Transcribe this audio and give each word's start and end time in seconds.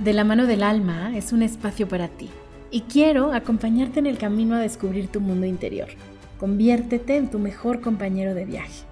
De 0.00 0.14
la 0.14 0.24
mano 0.24 0.46
del 0.46 0.62
alma 0.62 1.14
es 1.14 1.30
un 1.30 1.42
espacio 1.42 1.86
para 1.86 2.08
ti 2.08 2.30
y 2.70 2.82
quiero 2.82 3.34
acompañarte 3.34 3.98
en 3.98 4.06
el 4.06 4.16
camino 4.16 4.54
a 4.56 4.60
descubrir 4.60 5.08
tu 5.08 5.20
mundo 5.20 5.44
interior. 5.44 5.88
Conviértete 6.38 7.16
en 7.16 7.28
tu 7.28 7.38
mejor 7.38 7.82
compañero 7.82 8.32
de 8.32 8.46
viaje. 8.46 8.84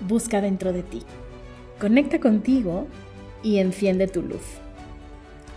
Busca 0.00 0.40
dentro 0.40 0.72
de 0.72 0.82
ti. 0.82 1.02
Conecta 1.78 2.18
contigo 2.18 2.88
y 3.44 3.58
enciende 3.58 4.08
tu 4.08 4.20
luz. 4.20 4.42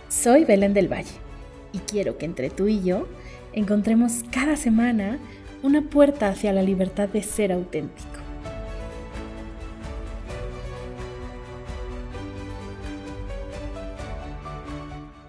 Soy 0.08 0.44
Belén 0.44 0.72
del 0.72 0.86
Valle 0.86 1.18
y 1.72 1.78
quiero 1.78 2.16
que 2.16 2.26
entre 2.26 2.48
tú 2.48 2.68
y 2.68 2.80
yo 2.80 3.08
encontremos 3.52 4.22
cada 4.30 4.54
semana 4.54 5.18
una 5.64 5.82
puerta 5.82 6.28
hacia 6.28 6.52
la 6.52 6.62
libertad 6.62 7.08
de 7.08 7.24
ser 7.24 7.50
auténtico. 7.50 8.09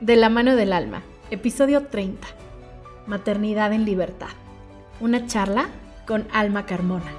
De 0.01 0.15
la 0.15 0.29
mano 0.29 0.55
del 0.55 0.73
alma, 0.73 1.03
episodio 1.29 1.85
30. 1.85 2.27
Maternidad 3.05 3.71
en 3.71 3.85
libertad. 3.85 4.29
Una 4.99 5.27
charla 5.27 5.69
con 6.07 6.25
Alma 6.33 6.65
Carmona. 6.65 7.13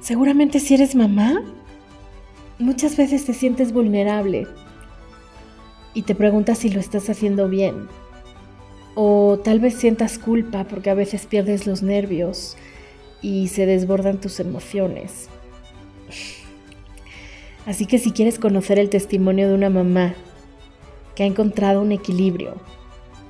Seguramente 0.00 0.58
si 0.58 0.72
eres 0.72 0.94
mamá, 0.94 1.42
muchas 2.58 2.96
veces 2.96 3.26
te 3.26 3.34
sientes 3.34 3.74
vulnerable 3.74 4.46
y 5.92 6.00
te 6.00 6.14
preguntas 6.14 6.56
si 6.56 6.70
lo 6.70 6.80
estás 6.80 7.10
haciendo 7.10 7.46
bien. 7.50 7.88
O 8.94 9.38
tal 9.44 9.60
vez 9.60 9.74
sientas 9.74 10.18
culpa 10.18 10.64
porque 10.64 10.88
a 10.88 10.94
veces 10.94 11.26
pierdes 11.26 11.66
los 11.66 11.82
nervios 11.82 12.56
y 13.20 13.48
se 13.48 13.66
desbordan 13.66 14.18
tus 14.18 14.40
emociones. 14.40 15.28
Así 17.66 17.86
que 17.86 17.98
si 17.98 18.12
quieres 18.12 18.38
conocer 18.38 18.78
el 18.78 18.88
testimonio 18.88 19.48
de 19.48 19.54
una 19.54 19.70
mamá 19.70 20.14
que 21.16 21.24
ha 21.24 21.26
encontrado 21.26 21.82
un 21.82 21.90
equilibrio 21.90 22.54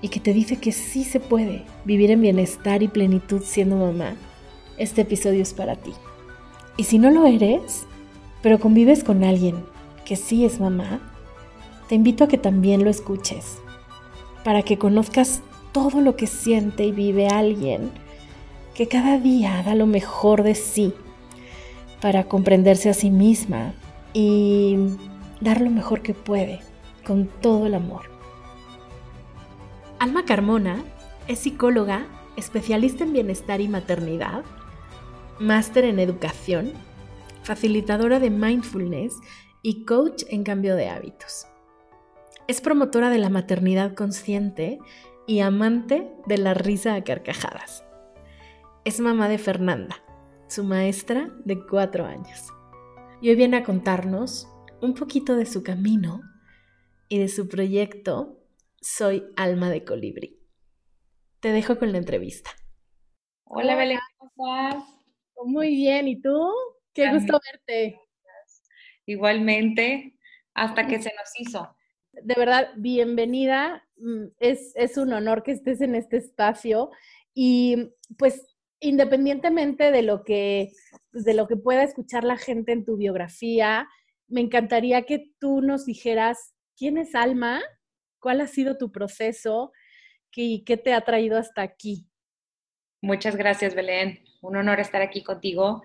y 0.02 0.08
que 0.08 0.20
te 0.20 0.34
dice 0.34 0.58
que 0.58 0.72
sí 0.72 1.04
se 1.04 1.20
puede 1.20 1.64
vivir 1.86 2.10
en 2.10 2.20
bienestar 2.20 2.82
y 2.82 2.88
plenitud 2.88 3.42
siendo 3.42 3.76
mamá, 3.76 4.14
este 4.76 5.02
episodio 5.02 5.42
es 5.42 5.54
para 5.54 5.76
ti. 5.76 5.94
Y 6.76 6.84
si 6.84 6.98
no 6.98 7.10
lo 7.10 7.26
eres, 7.26 7.86
pero 8.42 8.60
convives 8.60 9.02
con 9.02 9.24
alguien 9.24 9.64
que 10.04 10.16
sí 10.16 10.44
es 10.44 10.60
mamá, 10.60 11.00
te 11.88 11.94
invito 11.94 12.24
a 12.24 12.28
que 12.28 12.36
también 12.36 12.84
lo 12.84 12.90
escuches, 12.90 13.56
para 14.44 14.62
que 14.62 14.76
conozcas 14.76 15.40
todo 15.72 16.02
lo 16.02 16.16
que 16.16 16.26
siente 16.26 16.84
y 16.84 16.92
vive 16.92 17.28
alguien 17.28 17.90
que 18.74 18.86
cada 18.86 19.18
día 19.18 19.62
da 19.64 19.74
lo 19.74 19.86
mejor 19.86 20.42
de 20.42 20.54
sí 20.54 20.92
para 22.02 22.24
comprenderse 22.24 22.90
a 22.90 22.94
sí 22.94 23.10
misma 23.10 23.72
y 24.18 24.78
dar 25.42 25.60
lo 25.60 25.68
mejor 25.68 26.00
que 26.00 26.14
puede 26.14 26.60
con 27.06 27.26
todo 27.26 27.66
el 27.66 27.74
amor. 27.74 28.04
Alma 29.98 30.24
Carmona 30.24 30.82
es 31.28 31.40
psicóloga, 31.40 32.06
especialista 32.34 33.04
en 33.04 33.12
bienestar 33.12 33.60
y 33.60 33.68
maternidad, 33.68 34.42
máster 35.38 35.84
en 35.84 35.98
educación, 35.98 36.72
facilitadora 37.42 38.18
de 38.18 38.30
mindfulness 38.30 39.18
y 39.60 39.84
coach 39.84 40.22
en 40.30 40.44
cambio 40.44 40.76
de 40.76 40.88
hábitos. 40.88 41.46
Es 42.48 42.62
promotora 42.62 43.10
de 43.10 43.18
la 43.18 43.28
maternidad 43.28 43.92
consciente 43.92 44.78
y 45.26 45.40
amante 45.40 46.10
de 46.26 46.38
la 46.38 46.54
risa 46.54 46.94
a 46.94 47.04
carcajadas. 47.04 47.84
Es 48.86 48.98
mamá 48.98 49.28
de 49.28 49.36
Fernanda, 49.36 49.96
su 50.48 50.64
maestra 50.64 51.28
de 51.44 51.60
cuatro 51.66 52.06
años 52.06 52.55
y 53.20 53.30
hoy 53.30 53.36
viene 53.36 53.58
a 53.58 53.64
contarnos 53.64 54.48
un 54.82 54.94
poquito 54.94 55.36
de 55.36 55.46
su 55.46 55.62
camino 55.62 56.20
y 57.08 57.18
de 57.18 57.28
su 57.28 57.48
proyecto 57.48 58.42
Soy 58.80 59.24
Alma 59.36 59.70
de 59.70 59.84
Colibrí. 59.84 60.38
Te 61.40 61.52
dejo 61.52 61.78
con 61.78 61.92
la 61.92 61.98
entrevista. 61.98 62.50
Hola, 63.44 63.74
Belén, 63.74 63.98
¿cómo 64.18 64.30
estás? 64.30 64.84
Muy 65.44 65.68
bien, 65.76 66.08
¿y 66.08 66.20
tú? 66.20 66.50
Qué 66.92 67.10
gusto 67.10 67.40
verte. 67.52 67.98
Igualmente, 69.06 70.18
hasta 70.54 70.86
que 70.86 71.00
se 71.00 71.12
nos 71.14 71.30
hizo. 71.38 71.74
De 72.12 72.34
verdad, 72.36 72.70
bienvenida. 72.76 73.86
Mm, 73.96 74.26
es, 74.40 74.72
es 74.74 74.98
un 74.98 75.12
honor 75.12 75.42
que 75.42 75.52
estés 75.52 75.80
en 75.80 75.94
este 75.94 76.16
espacio 76.18 76.90
y 77.34 77.92
pues 78.18 78.55
independientemente 78.80 79.90
de 79.90 80.02
lo 80.02 80.24
que 80.24 80.72
de 81.12 81.34
lo 81.34 81.48
que 81.48 81.56
pueda 81.56 81.82
escuchar 81.82 82.24
la 82.24 82.36
gente 82.36 82.72
en 82.72 82.84
tu 82.84 82.96
biografía, 82.96 83.88
me 84.28 84.42
encantaría 84.42 85.02
que 85.02 85.30
tú 85.38 85.62
nos 85.62 85.86
dijeras 85.86 86.54
quién 86.76 86.98
es 86.98 87.14
Alma, 87.14 87.62
cuál 88.18 88.42
ha 88.42 88.46
sido 88.46 88.76
tu 88.76 88.92
proceso 88.92 89.72
y 90.36 90.64
qué 90.64 90.76
te 90.76 90.92
ha 90.92 91.00
traído 91.00 91.38
hasta 91.38 91.62
aquí. 91.62 92.06
Muchas 93.00 93.36
gracias, 93.36 93.74
Belén. 93.74 94.22
Un 94.42 94.56
honor 94.56 94.80
estar 94.80 95.00
aquí 95.00 95.22
contigo, 95.22 95.82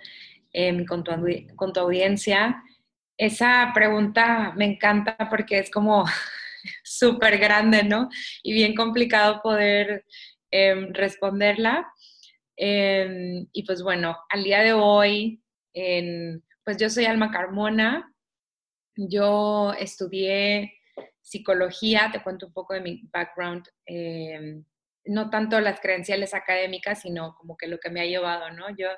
em, 0.51 0.85
con, 0.85 1.03
tu, 1.03 1.11
con 1.55 1.71
tu 1.71 1.79
audiencia. 1.79 2.61
Esa 3.17 3.71
pregunta 3.73 4.53
me 4.57 4.65
encanta 4.65 5.15
porque 5.29 5.59
es 5.59 5.71
como 5.71 6.03
súper 6.83 7.37
grande, 7.37 7.83
¿no? 7.83 8.09
Y 8.43 8.53
bien 8.53 8.75
complicado 8.75 9.41
poder 9.41 10.05
em, 10.51 10.93
responderla. 10.93 11.87
Em, 12.63 13.47
y 13.53 13.63
pues 13.63 13.81
bueno, 13.81 14.15
al 14.29 14.43
día 14.43 14.61
de 14.61 14.73
hoy, 14.73 15.41
pues 16.63 16.77
yo 16.77 16.91
soy 16.91 17.05
Alma 17.05 17.31
Carmona, 17.31 18.13
yo 18.95 19.73
estudié 19.79 20.71
psicología, 21.21 22.09
te 22.13 22.21
cuento 22.21 22.45
un 22.45 22.53
poco 22.53 22.75
de 22.75 22.81
mi 22.81 23.01
background, 23.11 23.65
em, 23.87 24.63
no 25.05 25.31
tanto 25.31 25.59
las 25.59 25.79
credenciales 25.79 26.35
académicas, 26.35 27.01
sino 27.01 27.33
como 27.33 27.57
que 27.57 27.67
lo 27.67 27.79
que 27.79 27.89
me 27.89 28.01
ha 28.01 28.05
llevado, 28.05 28.51
¿no? 28.51 28.69
Yo 28.77 28.89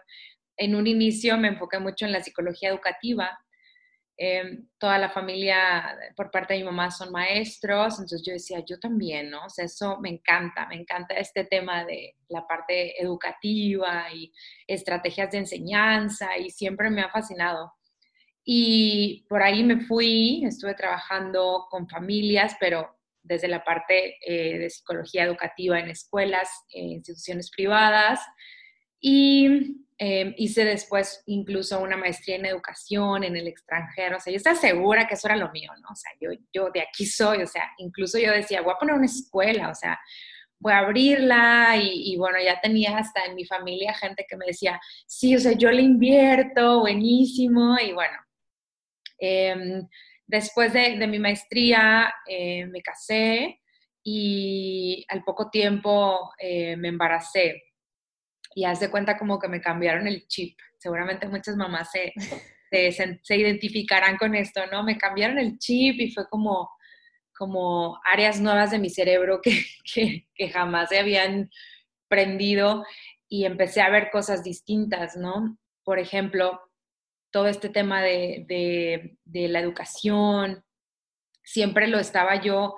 en 0.57 0.75
un 0.75 0.85
inicio 0.85 1.37
me 1.37 1.47
enfoqué 1.47 1.79
mucho 1.79 2.05
en 2.05 2.11
la 2.11 2.21
psicología 2.21 2.67
educativa, 2.67 3.39
Em, 4.15 4.67
toda 4.77 4.99
la 4.99 5.09
familia 5.09 5.97
por 6.15 6.29
parte 6.29 6.53
de 6.53 6.59
mi 6.59 6.65
mamá 6.65 6.91
son 6.91 7.11
maestros, 7.11 7.95
entonces 7.95 8.23
yo 8.23 8.33
decía, 8.33 8.63
yo 8.63 8.79
también, 8.79 9.31
¿no? 9.31 9.45
O 9.45 9.49
sea, 9.49 9.65
eso 9.65 9.99
me 9.99 10.09
encanta, 10.09 10.67
me 10.67 10.75
encanta 10.75 11.15
este 11.15 11.45
tema 11.45 11.83
de 11.83 12.15
la 12.27 12.45
parte 12.45 13.01
educativa 13.01 14.05
y 14.13 14.31
estrategias 14.67 15.31
de 15.31 15.39
enseñanza 15.39 16.37
y 16.37 16.51
siempre 16.51 16.91
me 16.91 17.01
ha 17.01 17.09
fascinado. 17.09 17.73
Y 18.45 19.25
por 19.29 19.41
ahí 19.41 19.63
me 19.63 19.81
fui, 19.81 20.43
estuve 20.45 20.75
trabajando 20.75 21.65
con 21.71 21.87
familias, 21.89 22.55
pero 22.59 22.95
desde 23.23 23.47
la 23.47 23.63
parte 23.63 24.17
eh, 24.21 24.59
de 24.59 24.69
psicología 24.69 25.23
educativa 25.23 25.79
en 25.79 25.89
escuelas, 25.89 26.49
en 26.69 26.89
instituciones 26.89 27.49
privadas. 27.49 28.19
Y 29.05 29.83
Em, 30.05 30.33
hice 30.37 30.65
después 30.65 31.23
incluso 31.27 31.79
una 31.79 31.95
maestría 31.95 32.35
en 32.35 32.45
educación 32.45 33.23
en 33.23 33.37
el 33.37 33.47
extranjero, 33.47 34.17
o 34.17 34.19
sea, 34.19 34.31
yo 34.31 34.37
estaba 34.37 34.55
segura 34.55 35.07
que 35.07 35.13
eso 35.13 35.27
era 35.27 35.37
lo 35.37 35.51
mío, 35.51 35.71
¿no? 35.81 35.87
O 35.91 35.95
sea, 35.95 36.11
yo, 36.19 36.29
yo 36.51 36.71
de 36.73 36.81
aquí 36.81 37.05
soy, 37.05 37.43
o 37.43 37.47
sea, 37.47 37.71
incluso 37.77 38.17
yo 38.19 38.31
decía, 38.31 38.61
voy 38.61 38.73
a 38.73 38.79
poner 38.79 38.95
una 38.95 39.05
escuela, 39.05 39.69
o 39.69 39.75
sea, 39.75 39.99
voy 40.59 40.73
a 40.73 40.79
abrirla 40.79 41.77
y, 41.77 42.17
bueno, 42.17 42.37
ya 42.43 42.59
tenía 42.59 42.97
hasta 42.97 43.23
en 43.25 43.35
mi 43.35 43.45
familia 43.45 43.93
gente 43.93 44.25
que 44.27 44.35
me 44.35 44.47
decía, 44.47 44.79
sí, 45.07 45.35
o 45.35 45.39
sea, 45.39 45.53
yo 45.53 45.71
le 45.71 45.83
invierto, 45.83 46.81
buenísimo, 46.81 47.77
y 47.79 47.93
bueno, 47.93 48.17
em, 49.19 49.87
después 50.27 50.73
de, 50.73 51.07
mi 51.07 51.19
maestría 51.19 52.13
eh, 52.27 52.65
me 52.65 52.81
casé 52.81 53.61
y 54.03 55.05
al 55.09 55.23
poco 55.23 55.49
tiempo 55.49 56.31
eh, 56.39 56.75
me 56.77 56.89
embaracé 56.89 57.72
y 58.55 58.65
haz 58.65 58.79
de 58.79 58.89
cuenta 58.89 59.17
como 59.17 59.39
que 59.39 59.47
me 59.47 59.61
cambiaron 59.61 60.07
el 60.07 60.27
chip. 60.27 60.57
Seguramente 60.77 61.27
muchas 61.27 61.55
mamás 61.55 61.89
se, 61.91 62.13
se, 63.23 63.35
identificarán 63.35 64.17
con 64.17 64.35
esto, 64.35 64.61
¿no? 64.71 64.83
Me 64.83 64.97
cambiaron 64.97 65.39
el 65.39 65.57
chip 65.57 65.99
y 65.99 66.11
fue 66.11 66.27
como, 66.29 66.69
como 67.35 67.99
áreas 68.05 68.39
nuevas 68.39 68.71
de 68.71 68.79
mi 68.79 68.89
cerebro 68.89 69.39
que, 69.41 69.63
que, 69.93 70.27
que 70.35 70.49
jamás 70.49 70.89
se 70.89 70.99
habían 70.99 71.49
prendido 72.07 72.85
y 73.27 73.45
empecé 73.45 73.81
a 73.81 73.89
ver 73.89 74.09
cosas 74.11 74.43
distintas, 74.43 75.15
¿no? 75.15 75.57
Por 75.83 75.99
ejemplo, 75.99 76.61
todo 77.31 77.47
este 77.47 77.69
tema 77.69 78.01
de, 78.01 78.45
de, 78.47 79.17
de 79.25 79.47
la 79.47 79.59
educación, 79.59 80.63
siempre 81.43 81.87
lo 81.87 81.99
estaba 81.99 82.41
yo 82.41 82.75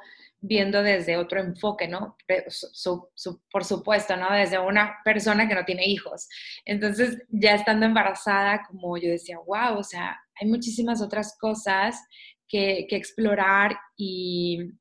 viendo 0.47 0.83
desde 0.83 1.17
otro 1.17 1.39
enfoque, 1.39 1.87
¿no? 1.87 2.15
por 3.51 3.65
supuesto, 3.65 4.15
¿no? 4.15 4.31
Desde 4.31 4.59
una 4.59 4.97
persona 5.03 5.47
que 5.47 5.55
no 5.55 5.65
tiene 5.65 5.85
hijos. 5.85 6.27
Entonces, 6.65 7.21
ya 7.29 7.55
estando 7.55 7.85
embarazada, 7.85 8.63
como 8.67 8.97
yo 8.97 9.09
decía, 9.09 9.37
wow, 9.39 9.77
o 9.77 9.83
sea, 9.83 10.17
hay 10.39 10.47
muchísimas 10.47 11.01
otras 11.01 11.37
cosas 11.39 11.99
que, 12.47 12.85
explorar 12.89 13.77
y, 13.97 14.71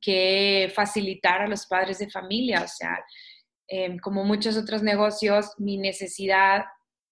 que 0.00 0.70
facilitar 0.74 1.42
a 1.42 1.48
los 1.48 1.66
padres 1.66 1.98
de 1.98 2.10
familia. 2.10 2.62
O 2.62 2.68
sea, 2.68 2.98
em, 3.68 3.98
como 3.98 4.24
muchos 4.24 4.56
otros 4.56 4.82
negocios, 4.82 5.52
mi 5.58 5.78
necesidad 5.78 6.64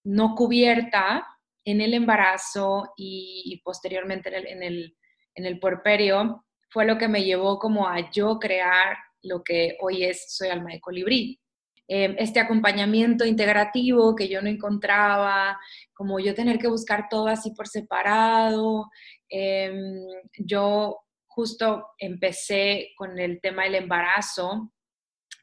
no 0.03 0.35
cubierta 0.35 1.25
en 1.65 1.81
el 1.81 1.93
embarazo 1.93 2.93
y, 2.97 3.61
posteriormente 3.63 4.29
en 4.35 4.63
el 4.63 4.95
en 5.35 5.45
el 5.45 5.59
porperio 5.59 6.45
fue 6.71 6.85
lo 6.85 6.97
que 6.97 7.09
me 7.09 7.23
llevó 7.23 7.59
como 7.59 7.87
a 7.87 8.09
yo 8.11 8.39
crear 8.39 8.97
lo 9.23 9.43
que 9.43 9.77
hoy 9.81 10.05
es 10.05 10.33
Soy 10.35 10.47
Alma 10.47 10.71
de 10.71 10.79
Colibrí. 10.79 11.39
Em, 11.87 12.15
este 12.17 12.39
acompañamiento 12.39 13.25
integrativo 13.25 14.15
que 14.15 14.29
yo 14.29 14.41
no 14.41 14.47
encontraba, 14.47 15.59
como 15.93 16.19
yo 16.19 16.33
tener 16.33 16.57
que 16.57 16.69
buscar 16.69 17.07
todo 17.09 17.27
así 17.27 17.51
por 17.51 17.67
separado. 17.67 18.89
Em, 19.27 19.99
yo 20.37 20.99
justo 21.27 21.87
empecé 21.97 22.91
con 22.95 23.19
el 23.19 23.41
tema 23.41 23.63
del 23.63 23.75
embarazo, 23.75 24.71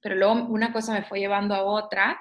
pero 0.02 0.14
luego 0.14 0.46
una 0.48 0.72
cosa 0.72 0.94
me 0.94 1.02
fue 1.02 1.20
llevando 1.20 1.54
a 1.54 1.64
otra 1.64 2.18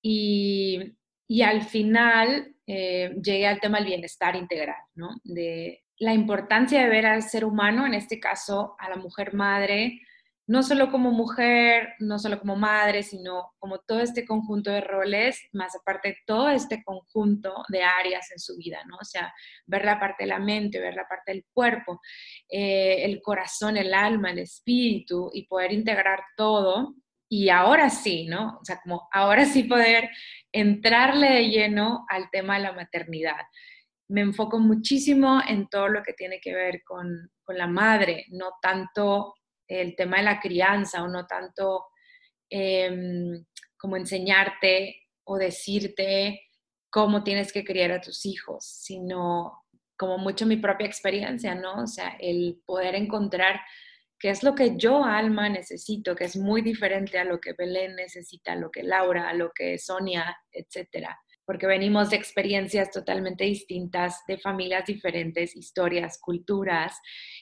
y, 0.00 0.96
al 1.44 1.62
final 1.62 2.54
eh, 2.66 3.14
llegué 3.22 3.46
al 3.46 3.60
tema 3.60 3.78
del 3.78 3.88
bienestar 3.88 4.36
integral, 4.36 4.80
¿no? 4.94 5.08
De 5.24 5.81
la 6.02 6.12
importancia 6.12 6.82
de 6.82 6.88
ver 6.88 7.06
al 7.06 7.22
ser 7.22 7.44
humano, 7.44 7.86
en 7.86 7.94
este 7.94 8.18
caso 8.18 8.74
a 8.80 8.90
la 8.90 8.96
mujer 8.96 9.34
madre, 9.34 10.00
no 10.48 10.64
solo 10.64 10.90
como 10.90 11.12
mujer, 11.12 11.90
no 12.00 12.18
solo 12.18 12.40
como 12.40 12.56
madre, 12.56 13.04
sino 13.04 13.52
como 13.60 13.78
todo 13.78 14.00
este 14.00 14.26
conjunto 14.26 14.72
de 14.72 14.80
roles, 14.80 15.40
más 15.52 15.76
aparte 15.76 16.18
todo 16.26 16.48
este 16.48 16.82
conjunto 16.82 17.54
de 17.68 17.84
áreas 17.84 18.32
en 18.32 18.40
su 18.40 18.56
vida, 18.56 18.80
¿no? 18.88 18.96
O 19.00 19.04
sea, 19.04 19.32
ver 19.66 19.84
la 19.84 20.00
parte 20.00 20.24
de 20.24 20.30
la 20.30 20.40
mente, 20.40 20.80
ver 20.80 20.94
la 20.94 21.06
parte 21.06 21.34
del 21.34 21.44
cuerpo, 21.52 22.00
eh, 22.48 23.04
el 23.04 23.22
corazón, 23.22 23.76
el 23.76 23.94
alma, 23.94 24.32
el 24.32 24.40
espíritu 24.40 25.30
y 25.32 25.46
poder 25.46 25.72
integrar 25.72 26.24
todo. 26.36 26.96
Y 27.28 27.48
ahora 27.48 27.90
sí, 27.90 28.26
¿no? 28.26 28.58
O 28.60 28.64
sea, 28.64 28.80
como 28.82 29.08
ahora 29.12 29.44
sí 29.44 29.62
poder 29.62 30.10
entrarle 30.50 31.30
de 31.30 31.48
lleno 31.48 32.04
al 32.08 32.28
tema 32.32 32.56
de 32.56 32.64
la 32.64 32.72
maternidad. 32.72 33.46
Me 34.12 34.20
enfoco 34.20 34.58
muchísimo 34.58 35.40
en 35.48 35.68
todo 35.68 35.88
lo 35.88 36.02
que 36.02 36.12
tiene 36.12 36.38
que 36.38 36.54
ver 36.54 36.82
con, 36.84 37.30
con 37.42 37.56
la 37.56 37.66
madre, 37.66 38.26
no 38.28 38.50
tanto 38.60 39.34
el 39.66 39.96
tema 39.96 40.18
de 40.18 40.24
la 40.24 40.38
crianza 40.38 41.02
o 41.02 41.08
no 41.08 41.26
tanto 41.26 41.86
em, 42.50 43.42
como 43.78 43.96
enseñarte 43.96 45.00
o 45.24 45.38
decirte 45.38 46.42
cómo 46.90 47.24
tienes 47.24 47.54
que 47.54 47.64
criar 47.64 47.90
a 47.90 48.02
tus 48.02 48.26
hijos, 48.26 48.66
sino 48.66 49.64
como 49.96 50.18
mucho 50.18 50.44
mi 50.44 50.58
propia 50.58 50.86
experiencia, 50.86 51.54
¿no? 51.54 51.84
O 51.84 51.86
sea, 51.86 52.14
el 52.20 52.60
poder 52.66 52.94
encontrar 52.94 53.62
qué 54.18 54.28
es 54.28 54.42
lo 54.42 54.54
que 54.54 54.76
yo, 54.76 55.02
Alma, 55.04 55.48
necesito, 55.48 56.14
que 56.14 56.24
es 56.24 56.36
muy 56.36 56.60
diferente 56.60 57.18
a 57.18 57.24
lo 57.24 57.40
que 57.40 57.54
Belén 57.54 57.96
necesita, 57.96 58.52
a 58.52 58.56
lo 58.56 58.70
que 58.70 58.82
Laura, 58.82 59.30
a 59.30 59.32
lo 59.32 59.52
que 59.54 59.78
Sonia, 59.78 60.36
etcétera 60.52 61.18
porque 61.44 61.66
venimos 61.66 62.10
de 62.10 62.16
experiencias 62.16 62.90
totalmente 62.90 63.44
distintas, 63.44 64.22
de 64.26 64.38
familias 64.38 64.86
diferentes, 64.86 65.56
historias, 65.56 66.18
culturas, 66.20 67.00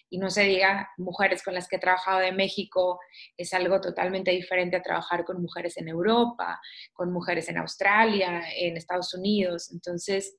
y 0.08 0.18
no 0.18 0.30
se 0.30 0.44
diga 0.44 0.90
mujeres 0.96 1.42
con 1.42 1.54
las 1.54 1.68
que 1.68 1.76
he 1.76 1.80
trabajado 1.80 2.20
de 2.20 2.32
México, 2.32 2.98
es 3.36 3.52
algo 3.52 3.80
totalmente 3.80 4.30
diferente 4.30 4.76
a 4.76 4.82
trabajar 4.82 5.24
con 5.24 5.40
mujeres 5.40 5.76
en 5.76 5.88
Europa, 5.88 6.60
con 6.92 7.12
mujeres 7.12 7.48
en 7.48 7.58
Australia, 7.58 8.42
en 8.56 8.76
Estados 8.76 9.14
Unidos. 9.14 9.70
Entonces, 9.72 10.36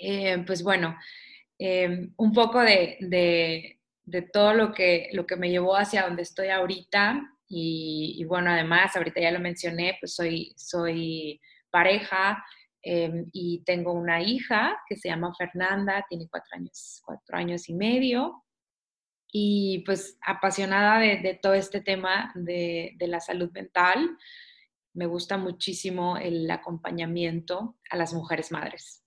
eh, 0.00 0.42
pues 0.46 0.62
bueno, 0.62 0.96
eh, 1.58 2.08
un 2.16 2.32
poco 2.32 2.60
de, 2.60 2.98
de, 3.00 4.22
todo 4.32 4.52
lo 4.54 4.72
que, 4.72 5.08
lo 5.12 5.26
que 5.26 5.36
me 5.36 5.50
llevó 5.50 5.76
hacia 5.76 6.02
donde 6.02 6.22
estoy 6.22 6.48
ahorita. 6.48 7.20
Y, 7.48 8.16
y 8.18 8.24
bueno, 8.24 8.50
además, 8.50 8.94
ahorita 8.94 9.20
ya 9.20 9.30
lo 9.30 9.40
mencioné, 9.40 9.96
pues 10.00 10.14
soy, 10.14 10.52
soy 10.56 11.40
pareja 11.70 12.44
em, 12.82 13.26
y 13.32 13.62
tengo 13.64 13.92
una 13.92 14.22
hija 14.22 14.78
que 14.88 14.96
se 14.96 15.08
llama 15.08 15.34
Fernanda, 15.34 16.04
tiene 16.08 16.28
cuatro 16.30 16.50
años, 16.52 17.02
cuatro 17.04 17.36
años 17.36 17.68
y 17.68 17.74
medio. 17.74 18.44
Y 19.30 19.80
pues 19.84 20.18
apasionada 20.26 21.00
de, 21.00 21.38
todo 21.42 21.52
este 21.52 21.82
tema 21.82 22.32
de, 22.34 22.96
la 23.00 23.20
salud 23.20 23.50
mental, 23.52 24.16
me 24.94 25.06
gusta 25.06 25.36
muchísimo 25.36 26.16
el 26.16 26.50
acompañamiento 26.50 27.76
a 27.90 27.96
las 27.96 28.14
mujeres 28.14 28.50
madres. 28.50 29.04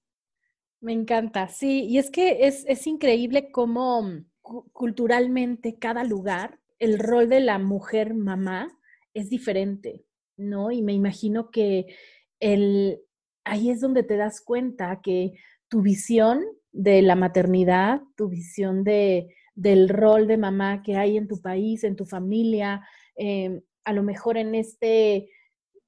Me 0.79 0.93
encanta, 0.93 1.47
sí, 1.47 1.85
y 1.85 1.97
es 1.97 2.11
que 2.11 2.45
es, 2.45 2.65
es 2.67 2.85
increíble 2.85 3.51
cómo 3.51 4.23
culturalmente 4.41 5.77
cada 5.77 6.03
lugar, 6.03 6.59
el 6.79 6.99
rol 6.99 7.29
de 7.29 7.39
la 7.39 7.59
mujer 7.59 8.13
mamá 8.13 8.75
es 9.13 9.29
diferente, 9.29 10.03
¿no? 10.37 10.71
Y 10.71 10.81
me 10.81 10.93
imagino 10.93 11.51
que 11.51 11.95
ahí 12.41 13.69
es 13.69 13.81
donde 13.81 14.03
te 14.03 14.17
das 14.17 14.41
cuenta 14.41 14.99
que 15.01 15.33
tu 15.67 15.81
visión 15.81 16.43
de 16.71 17.01
la 17.01 17.15
maternidad, 17.15 18.01
tu 18.15 18.29
visión 18.29 18.83
de, 18.83 19.35
del 19.55 19.89
rol 19.89 20.27
de 20.27 20.37
mamá 20.37 20.81
que 20.83 20.95
hay 20.95 21.17
en 21.17 21.27
tu 21.27 21.41
país, 21.41 21.83
en 21.83 21.95
tu 21.95 22.05
familia, 22.05 22.85
em, 23.15 23.61
a 23.83 23.93
lo 23.93 24.03
mejor 24.03 24.37
en, 24.37 24.55
este, 24.55 25.29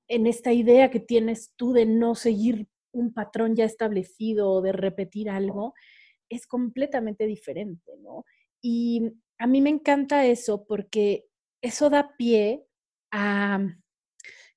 en 0.07 0.27
esta 0.27 0.51
idea 0.51 0.89
que 0.89 1.00
tienes 1.00 1.53
tú 1.55 1.73
de 1.73 1.85
no 1.85 2.15
seguir 2.15 2.67
un 2.91 3.13
patrón 3.13 3.56
ya 3.56 3.65
establecido 3.65 4.51
o 4.51 4.61
de 4.61 4.71
repetir 4.71 5.29
algo, 5.29 5.73
es 6.29 6.45
completamente 6.47 7.25
diferente, 7.25 7.91
¿no? 7.99 8.25
Y 8.61 9.13
a 9.38 9.47
mí 9.47 9.61
me 9.61 9.69
encanta 9.69 10.25
eso 10.25 10.65
porque 10.65 11.25
eso 11.61 11.89
da 11.89 12.15
pie 12.17 12.65
a 13.11 13.59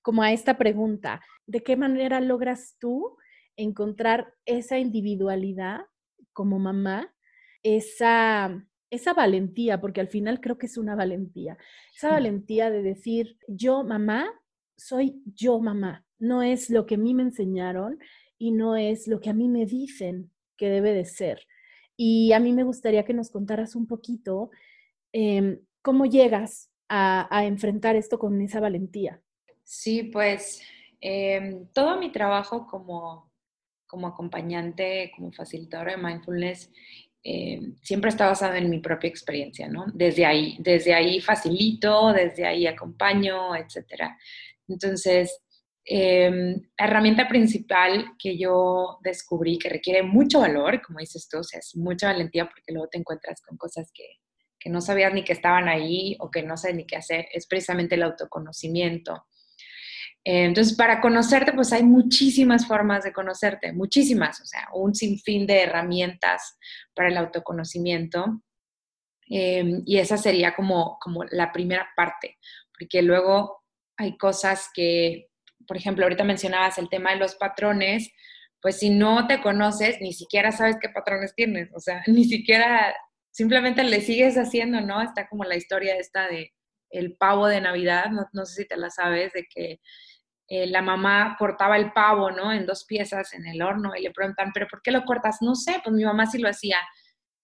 como 0.02 0.22
a 0.22 0.32
esta 0.32 0.56
pregunta, 0.56 1.20
¿de 1.46 1.62
qué 1.62 1.76
manera 1.76 2.20
logras 2.20 2.76
tú 2.78 3.16
encontrar 3.56 4.34
esa 4.44 4.78
individualidad 4.78 5.80
como 6.32 6.58
mamá, 6.58 7.14
esa, 7.62 8.66
esa 8.90 9.14
valentía, 9.14 9.80
porque 9.80 10.00
al 10.00 10.08
final 10.08 10.40
creo 10.40 10.58
que 10.58 10.66
es 10.66 10.76
una 10.76 10.94
valentía, 10.94 11.56
esa 11.96 12.10
valentía 12.10 12.70
de 12.70 12.82
decir, 12.82 13.38
yo 13.48 13.82
mamá, 13.82 14.28
soy 14.76 15.22
yo 15.34 15.58
mamá, 15.58 16.04
no 16.18 16.42
es 16.42 16.68
lo 16.68 16.84
que 16.84 16.96
a 16.96 16.98
mí 16.98 17.14
me 17.14 17.22
enseñaron 17.22 17.98
y 18.38 18.52
no 18.52 18.76
es 18.76 19.08
lo 19.08 19.20
que 19.20 19.30
a 19.30 19.34
mí 19.34 19.48
me 19.48 19.64
dicen 19.64 20.30
que 20.56 20.68
debe 20.68 20.92
de 20.92 21.06
ser. 21.06 21.46
Y 21.96 22.32
a 22.32 22.40
mí 22.40 22.52
me 22.52 22.64
gustaría 22.64 23.04
que 23.06 23.14
nos 23.14 23.30
contaras 23.30 23.74
un 23.74 23.86
poquito 23.86 24.50
em, 25.12 25.60
cómo 25.80 26.04
llegas 26.04 26.70
a 26.88 27.44
enfrentar 27.44 27.96
esto 27.96 28.16
con 28.18 28.40
esa 28.42 28.60
valentía. 28.60 29.20
Sí, 29.64 30.04
pues 30.04 30.62
em, 31.00 31.66
todo 31.72 31.98
mi 31.98 32.10
trabajo 32.10 32.66
como, 32.66 33.32
como 33.86 34.06
acompañante, 34.08 35.12
como 35.14 35.32
facilitadora 35.32 35.92
de 35.96 36.02
mindfulness, 36.02 36.70
em, 37.22 37.76
siempre 37.82 38.10
está 38.10 38.26
basado 38.26 38.54
en 38.54 38.70
mi 38.70 38.80
propia 38.80 39.08
experiencia, 39.08 39.68
¿no? 39.68 39.86
Desde 39.94 40.26
ahí, 40.26 40.56
desde 40.60 40.94
ahí 40.94 41.20
facilito, 41.20 42.12
desde 42.12 42.46
ahí 42.46 42.66
acompaño, 42.66 43.54
etc. 43.56 44.10
Entonces, 44.68 45.40
em, 45.84 46.54
la 46.78 46.86
herramienta 46.86 47.28
principal 47.28 48.12
que 48.18 48.36
yo 48.38 48.98
descubrí 49.02 49.58
que 49.58 49.68
requiere 49.68 50.02
mucho 50.02 50.40
valor, 50.40 50.82
como 50.82 50.98
dices 51.00 51.28
tú, 51.28 51.38
es 51.40 51.76
mucha 51.76 52.08
valentía 52.08 52.46
porque 52.46 52.72
luego 52.72 52.88
te 52.88 52.98
encuentras 52.98 53.40
con 53.42 53.56
cosas 53.56 53.90
que, 53.94 54.04
que 54.58 54.70
no 54.70 54.80
sabías 54.80 55.14
ni 55.14 55.22
que 55.22 55.32
estaban 55.32 55.68
ahí 55.68 56.16
o 56.18 56.30
que 56.30 56.42
no 56.42 56.56
sabes 56.56 56.76
ni 56.76 56.86
qué 56.86 56.96
hacer, 56.96 57.28
es 57.32 57.46
precisamente 57.46 57.94
el 57.94 58.02
autoconocimiento. 58.02 59.24
Eh, 60.26 60.44
entonces, 60.44 60.76
para 60.76 61.00
conocerte, 61.00 61.52
pues 61.52 61.72
hay 61.72 61.84
muchísimas 61.84 62.66
formas 62.66 63.04
de 63.04 63.12
conocerte, 63.12 63.72
muchísimas, 63.72 64.40
o 64.40 64.44
sea, 64.44 64.66
un 64.74 64.92
sinfín 64.92 65.46
de 65.46 65.62
herramientas 65.62 66.58
para 66.94 67.08
el 67.10 67.16
autoconocimiento. 67.16 68.42
Eh, 69.30 69.82
y 69.86 69.98
esa 69.98 70.16
sería 70.16 70.56
como, 70.56 70.98
como 71.00 71.22
la 71.30 71.52
primera 71.52 71.88
parte, 71.94 72.38
porque 72.76 73.02
luego 73.02 73.62
hay 73.96 74.16
cosas 74.18 74.68
que, 74.74 75.28
por 75.64 75.76
ejemplo, 75.76 76.04
ahorita 76.04 76.24
mencionabas 76.24 76.76
el 76.78 76.88
tema 76.88 77.12
de 77.12 77.18
los 77.18 77.36
patrones, 77.36 78.10
pues 78.60 78.80
si 78.80 78.90
no 78.90 79.28
te 79.28 79.40
conoces, 79.40 80.00
ni 80.00 80.12
siquiera 80.12 80.50
sabes 80.50 80.76
qué 80.80 80.88
patrones 80.88 81.36
tienes, 81.36 81.70
o 81.72 81.78
sea, 81.78 82.02
ni 82.08 82.24
siquiera, 82.24 82.92
simplemente 83.30 83.84
le 83.84 84.00
sigues 84.00 84.36
haciendo, 84.36 84.80
¿no? 84.80 85.02
Está 85.02 85.28
como 85.28 85.44
la 85.44 85.54
historia 85.54 85.94
esta 85.96 86.26
de 86.26 86.52
el 86.90 87.16
pavo 87.16 87.46
de 87.46 87.60
Navidad, 87.60 88.10
no, 88.10 88.26
no 88.32 88.44
sé 88.44 88.62
si 88.62 88.68
te 88.68 88.76
la 88.76 88.90
sabes, 88.90 89.32
de 89.32 89.46
que 89.52 89.80
eh, 90.48 90.66
la 90.66 90.80
mamá 90.80 91.36
cortaba 91.38 91.76
el 91.76 91.92
pavo, 91.92 92.30
¿no? 92.30 92.52
En 92.52 92.66
dos 92.66 92.84
piezas 92.84 93.32
en 93.34 93.46
el 93.46 93.62
horno 93.62 93.94
y 93.96 94.02
le 94.02 94.12
preguntan, 94.12 94.52
¿pero 94.54 94.66
por 94.68 94.80
qué 94.82 94.92
lo 94.92 95.04
cortas? 95.04 95.38
No 95.40 95.54
sé, 95.54 95.80
pues 95.82 95.94
mi 95.94 96.04
mamá 96.04 96.26
sí 96.26 96.38
lo 96.38 96.48
hacía. 96.48 96.78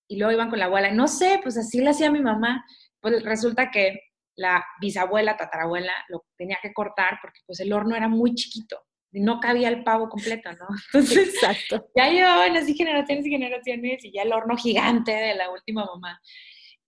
Y 0.08 0.18
luego 0.18 0.32
iban 0.32 0.50
con 0.50 0.58
la 0.58 0.66
abuela, 0.66 0.90
no 0.92 1.08
sé, 1.08 1.40
pues 1.42 1.56
así 1.56 1.80
lo 1.80 1.90
hacía 1.90 2.10
mi 2.10 2.20
mamá. 2.20 2.64
Pues 3.00 3.24
resulta 3.24 3.70
que 3.70 3.98
la 4.36 4.64
bisabuela, 4.80 5.36
tatarabuela, 5.36 5.92
lo 6.08 6.24
tenía 6.36 6.58
que 6.62 6.72
cortar 6.72 7.18
porque 7.20 7.40
pues 7.46 7.60
el 7.60 7.72
horno 7.72 7.96
era 7.96 8.08
muy 8.08 8.34
chiquito 8.34 8.78
y 9.12 9.20
no 9.20 9.40
cabía 9.40 9.68
el 9.68 9.84
pavo 9.84 10.08
completo, 10.08 10.50
¿no? 10.52 10.66
Entonces, 10.94 11.34
Exacto. 11.34 11.90
ya 11.96 12.08
llevaban 12.08 12.56
así 12.56 12.74
generaciones 12.74 13.26
y 13.26 13.30
generaciones 13.30 14.04
y 14.04 14.12
ya 14.12 14.22
el 14.22 14.32
horno 14.32 14.56
gigante 14.56 15.12
de 15.12 15.34
la 15.34 15.50
última 15.50 15.84
mamá. 15.84 16.20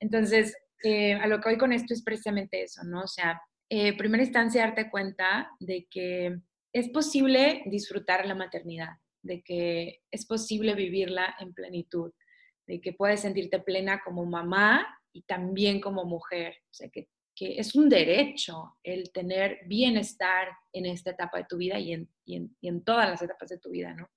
Entonces, 0.00 0.56
eh, 0.83 1.14
a 1.14 1.26
lo 1.26 1.40
que 1.40 1.50
voy 1.50 1.59
con 1.59 1.73
esto 1.73 1.92
es 1.92 2.02
precisamente 2.02 2.62
eso, 2.62 2.83
¿no? 2.85 3.02
O 3.02 3.06
sea, 3.06 3.40
eh, 3.76 3.96
primera 3.96 4.22
instancia 4.22 4.62
darte 4.62 4.88
cuenta 4.88 5.50
de 5.58 5.88
que 5.90 6.38
es 6.72 6.88
posible 6.90 7.64
disfrutar 7.66 8.24
la 8.24 8.36
maternidad, 8.36 8.98
de 9.20 9.42
que 9.42 10.02
es 10.12 10.26
posible 10.26 10.74
vivirla 10.74 11.34
en 11.40 11.52
plenitud, 11.52 12.12
de 12.68 12.80
que 12.80 12.92
puedes 12.92 13.22
sentirte 13.22 13.58
plena 13.58 14.00
como 14.04 14.24
mamá 14.24 14.86
y 15.12 15.22
también 15.22 15.80
como 15.80 16.04
mujer. 16.04 16.54
O 16.70 16.74
sea, 16.74 16.88
que, 16.88 17.08
que 17.34 17.58
es 17.58 17.74
un 17.74 17.88
derecho 17.88 18.76
el 18.84 19.10
tener 19.10 19.58
bienestar 19.66 20.48
en 20.72 20.86
esta 20.86 21.10
etapa 21.10 21.38
de 21.38 21.46
tu 21.48 21.56
vida 21.56 21.76
y 21.80 21.94
en, 21.94 22.08
y 22.24 22.36
en, 22.36 22.56
y 22.60 22.68
en 22.68 22.84
todas 22.84 23.10
las 23.10 23.22
etapas 23.22 23.48
de 23.48 23.58
tu 23.58 23.70
vida, 23.70 23.92
¿no? 23.92 24.08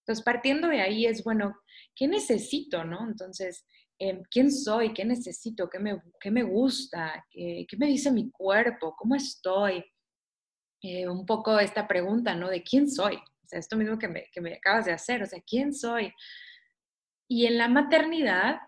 Entonces, 0.00 0.22
partiendo 0.22 0.68
de 0.68 0.82
ahí 0.82 1.06
es, 1.06 1.24
bueno, 1.24 1.56
¿qué 1.94 2.08
necesito, 2.08 2.84
no? 2.84 3.08
Entonces, 3.08 3.64
em, 3.98 4.22
¿quién 4.30 4.50
soy? 4.50 4.92
¿Qué 4.92 5.04
necesito? 5.04 5.68
¿Qué 5.68 5.78
me, 5.78 6.00
qué 6.20 6.30
me 6.30 6.42
gusta? 6.42 7.24
¿Qué, 7.30 7.66
¿Qué, 7.68 7.76
me 7.76 7.86
dice 7.86 8.10
mi 8.10 8.30
cuerpo? 8.30 8.94
¿Cómo 8.96 9.14
estoy? 9.14 9.84
Eh, 10.82 11.08
un 11.08 11.24
poco 11.24 11.58
esta 11.58 11.86
pregunta, 11.86 12.34
¿no? 12.34 12.48
De 12.48 12.62
quién 12.62 12.90
soy. 12.90 13.16
O 13.16 13.46
sea, 13.46 13.60
esto 13.60 13.76
mismo 13.76 13.98
que 13.98 14.08
me, 14.08 14.24
que 14.32 14.40
me 14.40 14.54
acabas 14.54 14.86
de 14.86 14.92
hacer, 14.92 15.22
o 15.22 15.26
sea, 15.26 15.40
¿quién 15.46 15.72
soy? 15.72 16.12
Y 17.28 17.46
en 17.46 17.56
la 17.56 17.68
maternidad 17.68 18.58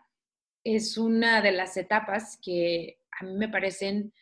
es 0.64 0.96
una 0.96 1.42
de 1.42 1.52
las 1.52 1.76
etapas 1.76 2.38
que 2.42 2.98
a 3.20 3.24
mí 3.24 3.34
me 3.34 3.48
parecen 3.48 4.12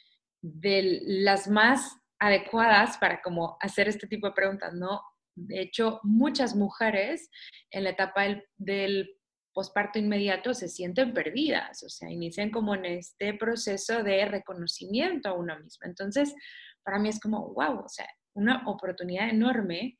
de 0.42 1.00
las 1.02 1.48
más 1.48 1.96
adecuadas 2.18 2.98
para 2.98 3.20
como 3.22 3.56
hacer 3.60 3.88
este 3.88 4.06
tipo 4.06 4.26
de 4.26 4.34
preguntas, 4.34 4.72
¿no? 4.74 5.00
De 5.34 5.60
hecho, 5.60 6.00
muchas 6.02 6.56
mujeres 6.56 7.30
en 7.70 7.84
la 7.84 7.90
etapa 7.90 8.22
del, 8.22 8.44
del 8.56 9.10
posparto 9.52 9.98
inmediato 9.98 10.54
se 10.54 10.68
sienten 10.68 11.12
perdidas, 11.12 11.82
o 11.82 11.88
sea, 11.88 12.10
inician 12.10 12.50
como 12.50 12.74
en 12.74 12.84
este 12.86 13.34
proceso 13.34 14.02
de 14.02 14.24
reconocimiento 14.24 15.28
a 15.28 15.34
una 15.34 15.58
misma. 15.58 15.86
Entonces, 15.86 16.34
para 16.82 16.98
mí 16.98 17.08
es 17.08 17.20
como, 17.20 17.52
wow, 17.54 17.84
o 17.84 17.88
sea, 17.88 18.08
una 18.34 18.62
oportunidad 18.66 19.28
enorme 19.28 19.98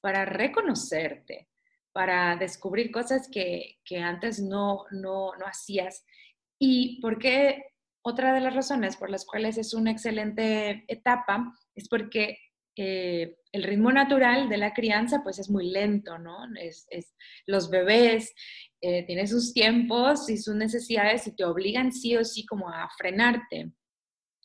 para 0.00 0.24
reconocerte, 0.24 1.48
para 1.92 2.36
descubrir 2.36 2.90
cosas 2.90 3.28
que, 3.30 3.78
que 3.84 3.98
antes 3.98 4.40
no, 4.40 4.84
no, 4.90 5.34
no 5.36 5.46
hacías. 5.46 6.04
Y 6.58 7.00
porque 7.00 7.64
otra 8.02 8.32
de 8.32 8.40
las 8.40 8.54
razones 8.54 8.96
por 8.96 9.10
las 9.10 9.24
cuales 9.26 9.58
es 9.58 9.74
una 9.74 9.90
excelente 9.90 10.84
etapa 10.88 11.52
es 11.74 11.88
porque 11.88 12.38
eh, 12.76 13.36
el 13.52 13.62
ritmo 13.62 13.92
natural 13.92 14.48
de 14.48 14.56
la 14.56 14.72
crianza 14.72 15.22
pues 15.22 15.38
es 15.38 15.50
muy 15.50 15.70
lento, 15.70 16.18
¿no? 16.18 16.38
Es, 16.58 16.86
es 16.90 17.14
los 17.46 17.68
bebés 17.68 18.32
eh, 18.80 19.04
tienen 19.06 19.28
sus 19.28 19.52
tiempos 19.52 20.28
y 20.28 20.38
sus 20.38 20.54
necesidades 20.54 21.26
y 21.26 21.34
te 21.36 21.44
obligan 21.44 21.92
sí 21.92 22.16
o 22.16 22.24
sí 22.24 22.46
como 22.46 22.68
a 22.68 22.88
frenarte. 22.96 23.72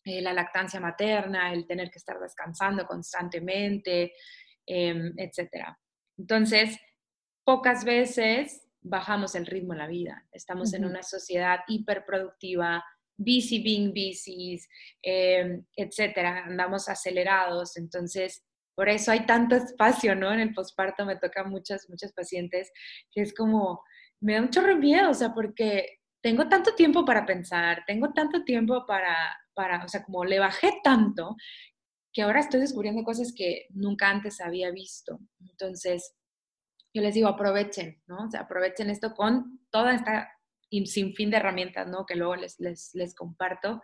Eh, 0.04 0.22
la 0.22 0.34
lactancia 0.34 0.80
materna, 0.80 1.51
el 1.51 1.65
tener 1.65 1.89
que 1.89 1.98
estar 1.98 2.20
descansando 2.20 2.86
constantemente, 2.86 4.13
eh, 4.68 5.12
etc. 5.18 5.75
Entonces, 6.18 6.77
pocas 7.44 7.84
veces 7.84 8.62
bajamos 8.82 9.34
el 9.34 9.48
ritmo 9.48 9.74
en 9.74 9.80
la 9.80 9.88
vida. 9.88 10.24
Estamos 10.32 10.70
uh 10.70 10.72
-huh. 10.74 10.77
en 10.77 10.86
una 10.86 11.01
sociedad 11.01 11.60
hiperproductiva, 11.68 12.84
busy 13.18 13.63
being 13.63 13.94
busy, 13.94 14.60
eh, 15.01 15.62
etcétera, 15.75 16.46
andamos 16.46 16.89
acelerados, 16.89 17.77
entonces 17.77 18.44
por 18.75 18.89
eso 18.89 19.12
hay 19.12 19.25
tanto 19.25 19.56
espacio, 19.56 20.15
¿no? 20.15 20.34
En 20.34 20.42
el 20.42 20.54
posparto 20.54 21.06
me 21.06 21.15
toca 21.15 21.46
muchas, 21.46 21.89
muchas 21.89 22.12
pacientes 22.12 22.72
que 23.12 23.22
es 23.22 23.34
como, 23.34 23.82
me 24.22 24.34
da 24.34 24.41
mucho 24.41 24.62
miedo, 24.77 25.10
o 25.10 25.13
sea, 25.13 25.34
porque 25.34 26.00
tengo 26.22 26.48
tanto 26.48 26.74
tiempo 26.75 27.05
para 27.05 27.25
pensar, 27.25 27.84
tengo 27.86 28.12
tanto 28.13 28.43
tiempo 28.43 28.86
para, 28.86 29.15
para, 29.53 29.84
o 29.84 29.88
sea, 29.88 30.03
como 30.03 30.25
le 30.25 30.39
bajé 30.39 30.79
tanto 30.84 31.36
que 32.12 32.22
ahora 32.22 32.39
estoy 32.39 32.62
descubriendo 32.62 33.03
cosas 33.03 33.34
que 33.36 33.67
nunca 33.72 34.10
antes 34.10 34.39
había 34.39 34.72
visto. 34.72 35.19
Entonces, 35.41 36.15
yo 36.93 37.01
les 37.01 37.13
digo, 37.13 37.27
aprovechen, 37.27 38.01
¿no? 38.07 38.25
O 38.25 38.29
sea, 38.31 38.41
aprovechen 38.41 38.89
esto 38.89 39.13
con 39.13 39.60
toda 39.69 39.93
esta 39.93 40.29
sin 40.86 41.13
fin 41.13 41.29
de 41.29 41.38
herramientas, 41.38 41.88
¿no? 41.88 42.05
Que 42.05 42.15
luego 42.15 42.36
les, 42.36 42.60
les, 42.60 42.91
les 42.93 43.15
comparto, 43.15 43.81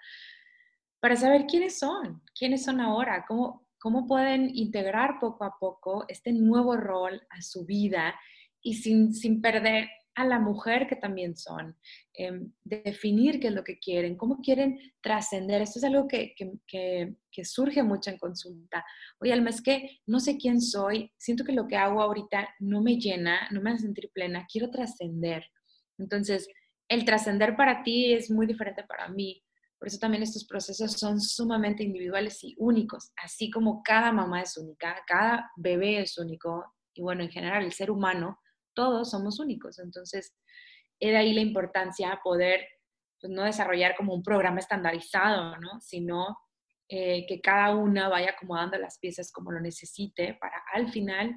para 1.00 1.16
saber 1.16 1.46
quiénes 1.46 1.80
son, 1.80 2.22
quiénes 2.38 2.64
son 2.64 2.82
ahora, 2.82 3.26
cómo, 3.28 3.68
cómo 3.80 4.08
pueden 4.08 4.50
integrar 4.56 5.20
poco 5.20 5.44
a 5.44 5.58
poco 5.60 6.06
este 6.08 6.34
nuevo 6.34 6.76
rol 6.76 7.22
a 7.30 7.42
su 7.42 7.66
vida 7.66 8.16
y 8.62 8.76
sin, 8.76 9.14
sin 9.14 9.42
perder 9.42 9.90
a 10.16 10.26
la 10.26 10.40
mujer 10.40 10.88
que 10.88 10.96
también 10.96 11.36
son, 11.36 11.78
eh, 12.14 12.42
definir 12.64 13.40
qué 13.40 13.48
es 13.48 13.54
lo 13.54 13.64
que 13.64 13.80
quieren, 13.80 14.18
cómo 14.18 14.38
quieren 14.42 14.78
trascender. 15.02 15.62
Esto 15.62 15.80
es 15.80 15.86
algo 15.86 16.08
que, 16.08 16.34
que, 16.68 17.16
surge 17.46 17.82
mucho 17.82 18.10
en 18.12 18.18
consulta. 18.18 18.86
Oye, 19.20 19.34
Alma, 19.34 19.50
es 19.50 19.62
que 19.62 20.00
no 20.06 20.20
sé 20.20 20.38
quién 20.38 20.62
soy, 20.62 21.12
siento 21.18 21.44
que 21.44 21.54
lo 21.54 21.68
que 21.68 21.78
hago 21.78 22.02
ahorita 22.02 22.50
no 22.60 22.82
me 22.82 22.98
llena, 22.98 23.48
no 23.52 23.62
me 23.62 23.72
hace 23.72 23.84
sentir 23.84 24.12
plena, 24.14 24.46
quiero 24.52 24.70
trascender. 24.70 25.46
Entonces, 25.98 26.48
el 26.90 27.06
trascender 27.06 27.56
para 27.56 27.84
ti 27.84 28.14
es 28.14 28.30
muy 28.30 28.46
diferente 28.46 28.84
para 28.84 29.08
mí. 29.08 29.42
Por 29.80 29.88
eso 29.88 29.98
también 29.98 30.22
estos 30.22 30.46
procesos 30.46 30.92
son 30.94 31.20
sumamente 31.20 31.84
individuales 31.84 32.44
y 32.44 32.54
únicos, 32.60 33.12
así 33.24 33.50
como 33.50 33.82
cada 33.82 34.12
mamá 34.12 34.42
es 34.42 34.56
única, 34.56 34.96
cada 35.08 35.50
bebé 35.56 36.02
es 36.02 36.20
único 36.20 36.76
y 36.94 37.02
bueno, 37.02 37.24
en 37.24 37.30
general 37.30 37.64
el 37.64 37.72
ser 37.72 37.90
humano, 37.90 38.40
todos 38.74 39.12
somos 39.12 39.40
únicos. 39.40 39.80
Entonces, 39.80 40.34
es 41.00 41.12
de 41.12 41.18
ahí 41.18 41.34
la 41.34 41.42
importancia 41.42 42.20
poder 42.24 42.66
pues, 43.20 43.32
no 43.32 43.44
desarrollar 43.44 43.96
como 43.96 44.14
un 44.14 44.24
programa 44.24 44.60
estandarizado, 44.60 45.58
¿no? 45.58 45.80
sino 45.82 46.38
eh, 46.90 47.26
que 47.28 47.40
cada 47.42 47.76
una 47.76 48.10
vaya 48.10 48.32
acomodando 48.32 48.78
las 48.78 49.00
piezas 49.00 49.32
como 49.32 49.52
lo 49.52 49.62
necesite 49.62 50.38
para 50.40 50.62
al 50.74 50.90
final 50.90 51.36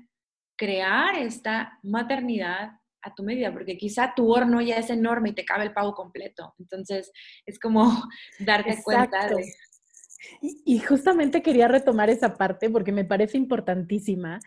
crear 0.56 1.16
esta 1.16 1.78
maternidad 1.82 2.72
a 3.02 3.14
tu 3.14 3.22
medida, 3.22 3.52
porque 3.52 3.76
quizá 3.76 4.14
tu 4.16 4.32
horno 4.32 4.60
ya 4.62 4.76
es 4.76 4.88
enorme 4.88 5.30
y 5.30 5.34
te 5.34 5.44
cabe 5.44 5.64
el 5.64 5.74
pavo 5.74 5.94
completo. 5.94 6.54
Entonces, 6.58 7.12
es 7.44 7.58
como 7.58 7.84
darte 8.40 8.70
Exacto. 8.70 8.84
cuenta 8.84 9.28
de... 9.28 9.44
Y, 10.40 10.62
y, 10.64 10.78
justamente 10.78 11.42
quería 11.42 11.68
retomar 11.68 12.08
esa 12.08 12.34
parte 12.34 12.70
porque 12.70 12.92
me 12.92 13.04
parece 13.04 13.36
importantísima. 13.36 14.40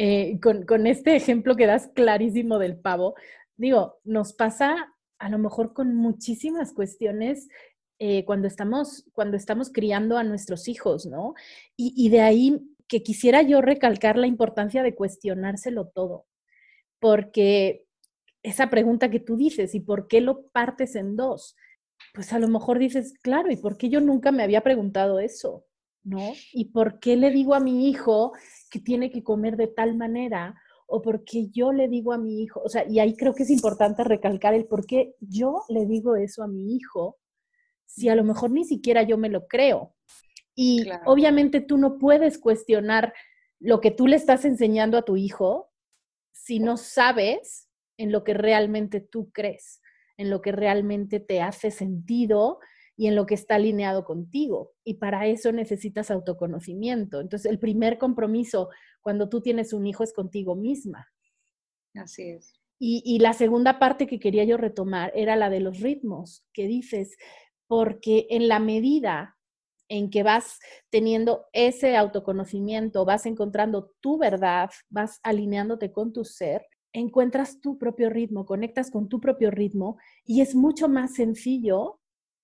Eh, 0.00 0.38
con, 0.40 0.86
este 0.86 1.16
ejemplo 1.16 1.56
que 1.56 1.66
das 1.66 1.90
clarísimo 1.92 2.60
del 2.60 2.78
pavo, 2.78 3.16
digo, 3.56 3.98
nos 4.04 4.32
pasa 4.32 4.94
a 5.18 5.28
lo 5.28 5.38
mejor 5.38 5.72
con 5.72 5.92
muchísimas 5.96 6.72
cuestiones 6.72 7.48
eh, 7.98 8.24
cuando, 8.24 8.46
estamos, 8.46 9.06
cuando 9.12 9.36
estamos 9.36 9.72
criando 9.72 10.16
a 10.16 10.22
nuestros 10.22 10.68
hijos, 10.68 11.04
¿no? 11.04 11.34
Y 11.76 12.10
de 12.10 12.20
ahí 12.20 12.60
que 12.86 13.02
quisiera 13.02 13.42
yo 13.42 13.60
recalcar 13.60 14.16
la 14.16 14.28
importancia 14.28 14.84
de 14.84 14.94
cuestionárselo 14.94 15.88
todo, 15.88 16.26
porque 17.00 17.84
esa 18.44 18.70
pregunta 18.70 19.10
que 19.10 19.18
tú 19.18 19.36
dices, 19.36 19.74
¿y 19.74 19.80
por 19.80 20.06
qué 20.06 20.20
lo 20.20 20.46
partes 20.50 20.94
en 20.94 21.16
dos? 21.16 21.56
Pues 22.14 22.32
a 22.32 22.38
lo 22.38 22.46
mejor 22.46 22.78
dices, 22.78 23.14
claro, 23.20 23.50
¿y 23.50 23.56
por 23.56 23.76
qué 23.76 23.88
yo 23.88 24.00
nunca 24.00 24.30
me 24.30 24.44
había 24.44 24.60
preguntado 24.60 25.18
eso? 25.18 25.64
¿No? 26.04 26.32
¿Y 26.52 26.66
por 26.66 27.00
qué 27.00 27.16
le 27.16 27.30
digo 27.30 27.54
a 27.54 27.60
mi 27.60 27.88
hijo 27.88 28.32
que 28.70 28.80
tiene 28.80 29.10
que 29.10 29.22
comer 29.22 29.56
de 29.56 29.66
tal 29.66 29.96
manera? 29.96 30.54
¿O 30.86 31.02
por 31.02 31.24
qué 31.24 31.48
yo 31.48 31.72
le 31.72 31.88
digo 31.88 32.12
a 32.12 32.18
mi 32.18 32.42
hijo? 32.42 32.60
O 32.64 32.68
sea, 32.68 32.88
y 32.88 32.98
ahí 32.98 33.14
creo 33.14 33.34
que 33.34 33.42
es 33.42 33.50
importante 33.50 34.04
recalcar 34.04 34.54
el 34.54 34.66
por 34.66 34.86
qué 34.86 35.14
yo 35.20 35.62
le 35.68 35.86
digo 35.86 36.16
eso 36.16 36.42
a 36.42 36.48
mi 36.48 36.76
hijo, 36.76 37.18
si 37.84 38.08
a 38.08 38.14
lo 38.14 38.24
mejor 38.24 38.50
ni 38.50 38.64
siquiera 38.64 39.02
yo 39.02 39.18
me 39.18 39.28
lo 39.28 39.46
creo. 39.46 39.94
Y 40.54 40.84
claro. 40.84 41.02
obviamente 41.06 41.60
tú 41.60 41.76
no 41.76 41.98
puedes 41.98 42.38
cuestionar 42.38 43.12
lo 43.60 43.80
que 43.80 43.90
tú 43.90 44.06
le 44.06 44.16
estás 44.16 44.44
enseñando 44.44 44.96
a 44.96 45.04
tu 45.04 45.16
hijo 45.16 45.70
si 46.32 46.60
no 46.60 46.76
sabes 46.76 47.68
en 47.98 48.12
lo 48.12 48.24
que 48.24 48.32
realmente 48.32 49.00
tú 49.00 49.30
crees, 49.32 49.80
en 50.16 50.30
lo 50.30 50.40
que 50.40 50.52
realmente 50.52 51.20
te 51.20 51.42
hace 51.42 51.70
sentido 51.70 52.60
y 52.98 53.06
en 53.06 53.14
lo 53.14 53.26
que 53.26 53.36
está 53.36 53.54
alineado 53.54 54.04
contigo. 54.04 54.72
Y 54.84 54.94
para 54.94 55.28
eso 55.28 55.52
necesitas 55.52 56.10
autoconocimiento. 56.10 57.20
Entonces, 57.20 57.48
el 57.48 57.60
primer 57.60 57.96
compromiso 57.96 58.70
cuando 59.00 59.28
tú 59.28 59.40
tienes 59.40 59.72
un 59.72 59.86
hijo 59.86 60.02
es 60.02 60.12
contigo 60.12 60.56
misma. 60.56 61.06
Así 61.94 62.28
es. 62.30 62.52
Y, 62.80 63.02
y 63.04 63.20
la 63.20 63.34
segunda 63.34 63.78
parte 63.78 64.08
que 64.08 64.18
quería 64.18 64.42
yo 64.42 64.56
retomar 64.56 65.12
era 65.14 65.36
la 65.36 65.48
de 65.48 65.60
los 65.60 65.78
ritmos, 65.78 66.44
que 66.52 66.66
dices, 66.66 67.16
porque 67.68 68.26
en 68.30 68.48
la 68.48 68.58
medida 68.58 69.36
en 69.88 70.10
que 70.10 70.24
vas 70.24 70.58
teniendo 70.90 71.46
ese 71.52 71.96
autoconocimiento, 71.96 73.04
vas 73.04 73.26
encontrando 73.26 73.92
tu 74.00 74.18
verdad, 74.18 74.70
vas 74.90 75.20
alineándote 75.22 75.92
con 75.92 76.12
tu 76.12 76.24
ser, 76.24 76.66
encuentras 76.92 77.60
tu 77.60 77.78
propio 77.78 78.10
ritmo, 78.10 78.44
conectas 78.44 78.90
con 78.90 79.08
tu 79.08 79.20
propio 79.20 79.52
ritmo 79.52 79.98
y 80.24 80.40
es 80.40 80.56
mucho 80.56 80.88
más 80.88 81.14
sencillo 81.14 81.97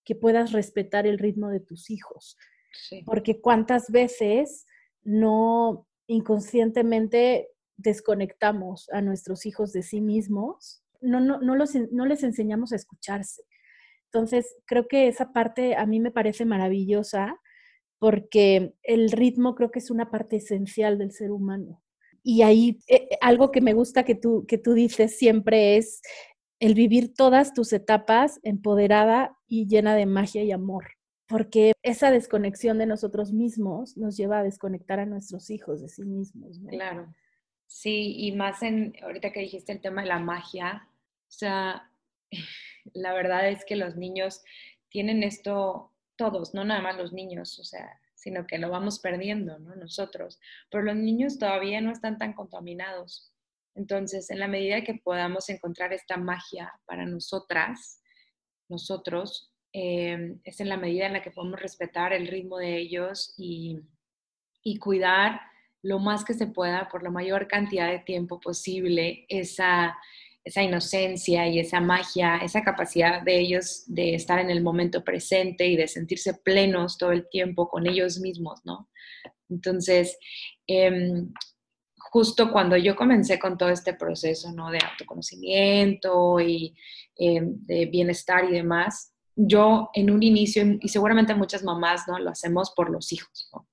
que 0.05 0.15
puedas 0.15 0.53
respetar 0.53 1.07
el 1.07 1.19
ritmo 1.19 1.49
de 1.49 1.61
tus 1.61 1.91
hijos. 1.91 2.37
Sí. 2.73 3.03
Porque 3.05 3.41
cuántas 3.41 3.91
veces 3.91 4.67
no 5.03 5.87
inconscientemente 6.07 7.49
desconectamos 7.77 8.89
a 8.91 9.01
nuestros 9.01 9.47
hijos 9.47 9.73
de 9.73 9.83
sí 9.83 10.01
mismos, 10.01 10.83
no, 11.01 11.21
no, 11.21 11.41
no, 11.41 11.57
los, 11.57 11.75
no 11.93 12.07
les 12.07 12.23
enseñamos 12.23 12.73
a 12.73 12.77
escucharse. 12.77 13.43
Entonces, 14.07 14.57
creo 14.67 14.87
que 14.87 15.09
esa 15.09 15.33
parte 15.33 15.75
a 15.77 15.87
mí 15.87 16.01
me 16.01 16.11
parece 16.11 16.45
maravillosa 16.45 17.41
porque 17.99 18.75
el 18.83 19.11
ritmo 19.11 19.55
creo 19.55 19.71
que 19.71 19.79
es 19.79 19.91
una 19.91 20.11
parte 20.11 20.37
esencial 20.37 20.99
del 20.99 21.13
ser 21.13 21.31
humano. 21.31 21.83
Y 22.23 22.43
ahí 22.43 22.79
eh, 22.89 23.09
algo 23.21 23.51
que 23.51 23.61
me 23.61 23.75
gusta 23.75 24.05
que 24.05 24.15
tú, 24.15 24.47
que 24.47 24.57
tú 24.57 24.73
dices 24.73 25.19
siempre 25.19 25.77
es, 25.77 26.01
el 26.65 26.75
vivir 26.75 27.13
todas 27.15 27.53
tus 27.53 27.75
etapas 27.75 28.41
empoderada 28.43 29.37
y 29.47 29.67
llena 29.67 29.95
de 29.95 30.07
magia 30.07 30.43
y 30.45 30.51
amor, 30.51 30.93
porque 31.27 31.73
esa 31.83 32.11
desconexión 32.11 32.79
de 32.79 32.87
nosotros 32.87 33.33
mismos 33.33 33.99
nos 33.99 34.17
lleva 34.17 34.39
a 34.39 34.43
desconectar 34.43 34.99
a 34.99 35.05
nuestros 35.05 35.51
hijos 35.51 35.83
de 35.83 35.91
sí 35.91 36.07
mismos. 36.07 36.59
Claro. 36.67 37.15
Sí, 37.67 38.15
y 38.17 38.33
más 38.33 38.63
en, 38.63 38.95
ahorita 39.03 39.31
que 39.31 39.41
dijiste 39.41 39.73
el 39.73 39.83
tema 39.83 40.01
de 40.01 40.09
la 40.09 40.19
magia, 40.19 40.89
o 41.29 41.33
sea, 41.33 41.91
la 42.95 43.13
verdad 43.13 43.51
es 43.51 43.67
que 43.67 43.77
los 43.77 43.97
niños 43.97 44.43
tienen 44.89 45.23
esto, 45.23 45.93
todos, 46.17 46.55
no 46.55 46.65
nada 46.65 46.81
más 46.81 46.97
los 46.97 47.13
niños, 47.13 47.59
o 47.59 47.65
sea, 47.65 48.01
sino 48.15 48.47
que 48.47 48.57
lo 48.57 48.71
vamos 48.71 49.01
perdiendo, 49.01 49.59
¿no? 49.59 49.77
Nosotros. 49.77 50.41
Pero 50.71 50.83
los 50.83 50.97
niños 50.97 51.39
todavía 51.39 51.83
no 51.83 51.93
están 51.93 52.17
tan 52.17 52.33
contaminados. 52.33 53.34
Entonces, 53.75 54.31
en 54.31 54.39
la 54.39 54.49
medida 54.49 54.85
que 54.85 54.95
podamos 54.95 55.49
encontrar 55.49 55.93
esta 55.93 56.17
magia 56.17 56.73
para 56.87 57.05
nosotras, 57.07 58.01
nosotros, 58.69 59.53
eh, 59.73 60.37
es 60.45 60.61
en 60.61 60.69
la 60.69 60.77
medida 60.77 61.07
en 61.07 61.15
la 61.15 61.23
que 61.23 61.33
podemos 61.33 61.61
respetar 61.61 62.13
el 62.13 62.29
ritmo 62.29 62.59
de 62.59 62.79
ellos 62.79 63.35
y, 63.37 63.81
y 64.63 64.79
cuidar 64.79 65.41
lo 65.83 65.99
más 65.99 66.25
que 66.25 66.35
se 66.35 66.47
pueda 66.47 66.89
por 66.89 67.03
la 67.03 67.11
mayor 67.11 67.47
cantidad 67.47 67.91
de 67.91 67.99
tiempo 67.99 68.41
posible 68.41 69.27
esa, 69.29 69.97
esa 70.45 70.63
inocencia 70.63 71.47
y 71.49 71.59
esa 71.59 71.81
magia, 71.81 72.37
esa 72.39 72.63
capacidad 72.63 73.23
de 73.23 73.39
ellos 73.39 73.85
de 73.87 74.15
estar 74.15 74.39
en 74.39 74.51
el 74.51 74.63
momento 74.63 75.05
presente 75.05 75.67
y 75.67 75.77
de 75.77 75.89
sentirse 75.89 76.35
plenos 76.35 76.97
todo 76.97 77.13
el 77.13 77.29
tiempo 77.29 77.69
con 77.69 77.87
ellos 77.87 78.19
mismos, 78.19 78.61
¿no? 78.65 78.89
Entonces, 79.51 80.19
em, 80.67 81.33
justo 82.15 82.53
cuando 82.53 82.77
yo 82.77 82.95
comencé 82.95 83.41
con 83.41 83.59
todo 83.59 83.71
este 83.71 83.93
proceso, 83.93 84.53
¿no? 84.53 84.71
De 84.71 84.79
autoconocimiento 84.79 86.39
y 86.39 86.73
em, 87.17 87.57
de 87.67 87.87
bienestar 87.87 88.45
y 88.45 88.53
demás, 88.53 89.13
yo 89.35 89.91
en 89.95 90.13
un 90.13 90.23
inicio, 90.23 90.63
y 90.81 90.89
seguramente 90.89 91.35
muchas 91.35 91.65
mamás, 91.65 92.07
¿no? 92.07 92.17
Lo 92.21 92.31
hacemos 92.31 92.73
por 92.77 92.89
los 92.89 93.13
hijos, 93.13 93.51
¿no? 93.53 93.67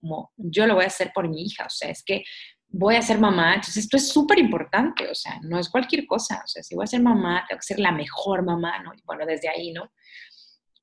como 0.00 0.30
yo 0.36 0.66
lo 0.66 0.76
voy 0.76 0.84
a 0.84 0.86
hacer 0.86 1.10
por 1.12 1.28
mi 1.28 1.42
hija, 1.42 1.66
o 1.66 1.68
sea, 1.68 1.90
es 1.90 2.02
que 2.04 2.22
voy 2.68 2.94
a 2.94 3.02
ser 3.02 3.18
mamá, 3.18 3.56
entonces 3.56 3.78
esto 3.78 3.96
es 3.96 4.08
súper 4.08 4.38
importante, 4.38 5.08
o 5.10 5.14
sea, 5.14 5.40
no 5.42 5.58
es 5.58 5.68
cualquier 5.68 6.06
cosa, 6.06 6.40
o 6.44 6.46
sea, 6.46 6.62
si 6.62 6.76
voy 6.76 6.84
a 6.84 6.86
ser 6.86 7.02
mamá, 7.02 7.44
tengo 7.48 7.58
que 7.58 7.66
ser 7.66 7.80
la 7.80 7.90
mejor 7.90 8.44
mamá, 8.44 8.78
¿no? 8.84 8.94
Y 8.94 9.02
bueno, 9.04 9.26
desde 9.26 9.48
ahí, 9.48 9.72
¿no? 9.72 9.90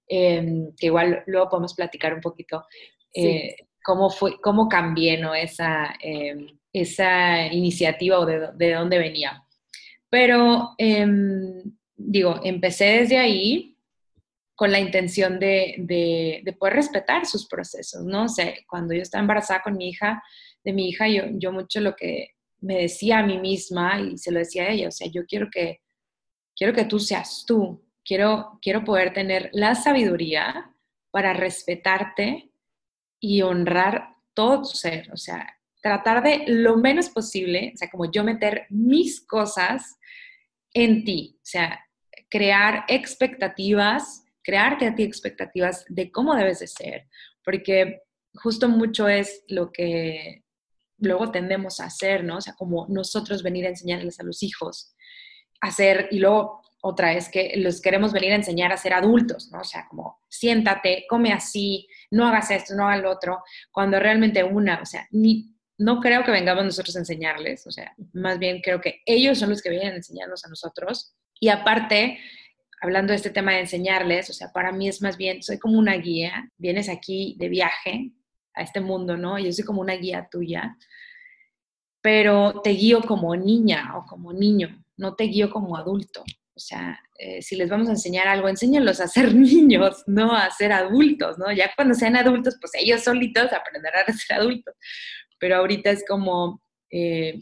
Em, 0.07 0.75
que 0.77 0.87
igual 0.87 1.23
luego 1.25 1.49
podemos 1.49 1.73
platicar 1.73 2.13
un 2.13 2.21
poquito 2.21 2.65
eh, 3.13 3.55
cómo 3.81 4.09
fue, 4.09 4.39
cómo 4.41 4.67
cambié, 4.67 5.17
¿no? 5.17 5.33
Esa, 5.33 5.95
em, 6.01 6.56
esa 6.81 7.47
iniciativa 7.47 8.19
o 8.19 8.25
de, 8.25 8.49
de, 8.55 8.73
dónde 8.73 8.97
venía. 8.97 9.43
Pero, 10.09 10.75
em, 10.77 11.63
digo, 11.95 12.39
empecé 12.43 12.85
desde 12.99 13.17
ahí 13.17 13.77
con 14.55 14.71
la 14.71 14.79
intención 14.79 15.39
de, 15.39 15.75
de, 15.77 16.53
poder 16.53 16.75
respetar 16.77 17.25
sus 17.25 17.47
procesos, 17.47 18.03
¿no? 18.03 18.23
O 18.23 18.27
sea, 18.27 18.53
cuando 18.67 18.93
yo 18.95 19.03
estaba 19.03 19.21
embarazada 19.21 19.61
con 19.61 19.77
mi 19.77 19.89
hija, 19.89 20.23
de 20.63 20.73
mi 20.73 20.89
hija, 20.89 21.07
yo, 21.07 21.25
yo 21.33 21.51
mucho 21.51 21.79
lo 21.79 21.95
que 21.95 22.31
me 22.59 22.81
decía 22.81 23.19
a 23.19 23.25
mí 23.25 23.37
misma 23.37 24.01
y 24.01 24.17
se 24.17 24.31
lo 24.31 24.39
decía 24.39 24.63
a 24.63 24.69
ella, 24.69 24.87
o 24.87 24.91
sea, 24.91 25.07
yo 25.11 25.25
quiero 25.27 25.49
que, 25.51 25.81
quiero 26.55 26.73
que 26.73 26.85
tú 26.85 26.99
seas 26.99 27.45
tú, 27.45 27.85
quiero, 28.03 28.57
quiero 28.61 28.83
poder 28.83 29.13
tener 29.13 29.49
la 29.53 29.75
sabiduría 29.75 30.73
para 31.11 31.33
respetarte 31.33 32.49
y 33.19 33.41
honrar 33.43 34.15
todo 34.33 34.61
tu 34.61 34.69
ser, 34.69 35.11
o 35.11 35.17
sea, 35.17 35.56
tratar 35.87 36.23
de 36.23 36.43
lo 36.47 36.77
menos 36.77 37.09
posible, 37.09 37.71
o 37.73 37.77
sea, 37.77 37.89
como 37.89 38.11
yo 38.11 38.23
meter 38.23 38.67
mis 38.69 39.25
cosas 39.25 39.97
en 40.73 41.03
ti, 41.03 41.37
o 41.37 41.45
sea, 41.45 41.79
crear 42.29 42.83
expectativas 42.87 44.27
crearte 44.47 44.87
a 44.87 44.95
ti 44.95 45.03
expectativas 45.03 45.83
de 45.89 46.09
cómo 46.09 46.33
debes 46.33 46.59
de 46.59 46.67
ser, 46.67 47.09
porque 47.43 48.03
justo 48.35 48.69
mucho 48.69 49.09
es 49.09 49.43
lo 49.49 49.73
que 49.73 50.45
luego 50.99 51.31
tendemos 51.31 51.81
a 51.81 51.87
hacer, 51.87 52.23
¿no? 52.23 52.37
O 52.37 52.41
sea, 52.41 52.53
como 52.53 52.85
nosotros 52.87 53.43
venir 53.43 53.65
a 53.65 53.69
enseñarles 53.69 54.21
a 54.21 54.23
los 54.23 54.41
hijos 54.43 54.95
hacer, 55.59 56.07
y 56.11 56.19
luego 56.19 56.61
otra 56.81 57.11
es 57.11 57.27
que 57.27 57.55
los 57.57 57.81
queremos 57.81 58.13
venir 58.13 58.31
a 58.31 58.35
enseñar 58.35 58.71
a 58.71 58.77
ser 58.77 58.93
adultos, 58.93 59.49
¿no? 59.51 59.59
O 59.59 59.65
sea, 59.65 59.85
como 59.89 60.21
siéntate, 60.29 61.05
come 61.09 61.33
así, 61.33 61.85
no 62.09 62.25
hagas 62.25 62.49
esto, 62.49 62.73
no 62.73 62.87
hagas 62.87 63.01
lo 63.01 63.11
otro, 63.11 63.43
cuando 63.69 63.99
realmente 63.99 64.45
una, 64.45 64.79
o 64.81 64.85
sea, 64.85 65.09
ni, 65.11 65.56
no 65.77 65.99
creo 65.99 66.23
que 66.23 66.31
vengamos 66.31 66.65
nosotros 66.65 66.95
a 66.95 66.99
enseñarles, 66.99 67.67
o 67.67 67.71
sea, 67.71 67.93
más 68.13 68.39
bien 68.39 68.61
creo 68.61 68.81
que 68.81 69.01
ellos 69.05 69.37
son 69.37 69.49
los 69.49 69.61
que 69.61 69.69
vienen 69.69 69.93
a 69.93 69.97
enseñarnos 69.97 70.43
a 70.43 70.49
nosotros. 70.49 71.13
Y 71.39 71.49
aparte, 71.49 72.19
hablando 72.81 73.11
de 73.11 73.17
este 73.17 73.29
tema 73.29 73.53
de 73.53 73.61
enseñarles, 73.61 74.29
o 74.29 74.33
sea, 74.33 74.51
para 74.51 74.71
mí 74.71 74.87
es 74.87 75.01
más 75.01 75.17
bien, 75.17 75.43
soy 75.43 75.59
como 75.59 75.77
una 75.77 75.95
guía, 75.95 76.51
vienes 76.57 76.89
aquí 76.89 77.35
de 77.39 77.49
viaje 77.49 78.11
a 78.55 78.63
este 78.63 78.81
mundo, 78.81 79.17
¿no? 79.17 79.37
Yo 79.37 79.51
soy 79.51 79.65
como 79.65 79.81
una 79.81 79.93
guía 79.93 80.27
tuya, 80.31 80.75
pero 82.01 82.61
te 82.63 82.71
guío 82.71 83.01
como 83.01 83.35
niña 83.35 83.97
o 83.97 84.05
como 84.05 84.33
niño, 84.33 84.83
no 84.97 85.15
te 85.15 85.25
guío 85.25 85.49
como 85.51 85.77
adulto. 85.77 86.23
O 86.55 86.59
sea, 86.59 86.99
eh, 87.19 87.43
si 87.43 87.55
les 87.55 87.69
vamos 87.69 87.87
a 87.87 87.91
enseñar 87.91 88.27
algo, 88.27 88.49
enséñalos 88.49 88.99
a 88.99 89.07
ser 89.07 89.35
niños, 89.35 90.03
no 90.07 90.35
a 90.35 90.49
ser 90.49 90.71
adultos, 90.71 91.37
¿no? 91.37 91.51
Ya 91.51 91.71
cuando 91.75 91.93
sean 91.93 92.15
adultos, 92.15 92.57
pues 92.59 92.71
ellos 92.75 93.03
solitos 93.03 93.53
aprenderán 93.53 94.05
a 94.07 94.13
ser 94.13 94.37
adultos. 94.39 94.73
Pero 95.39 95.57
ahorita 95.57 95.91
es 95.91 96.03
como 96.07 96.61
eh, 96.89 97.41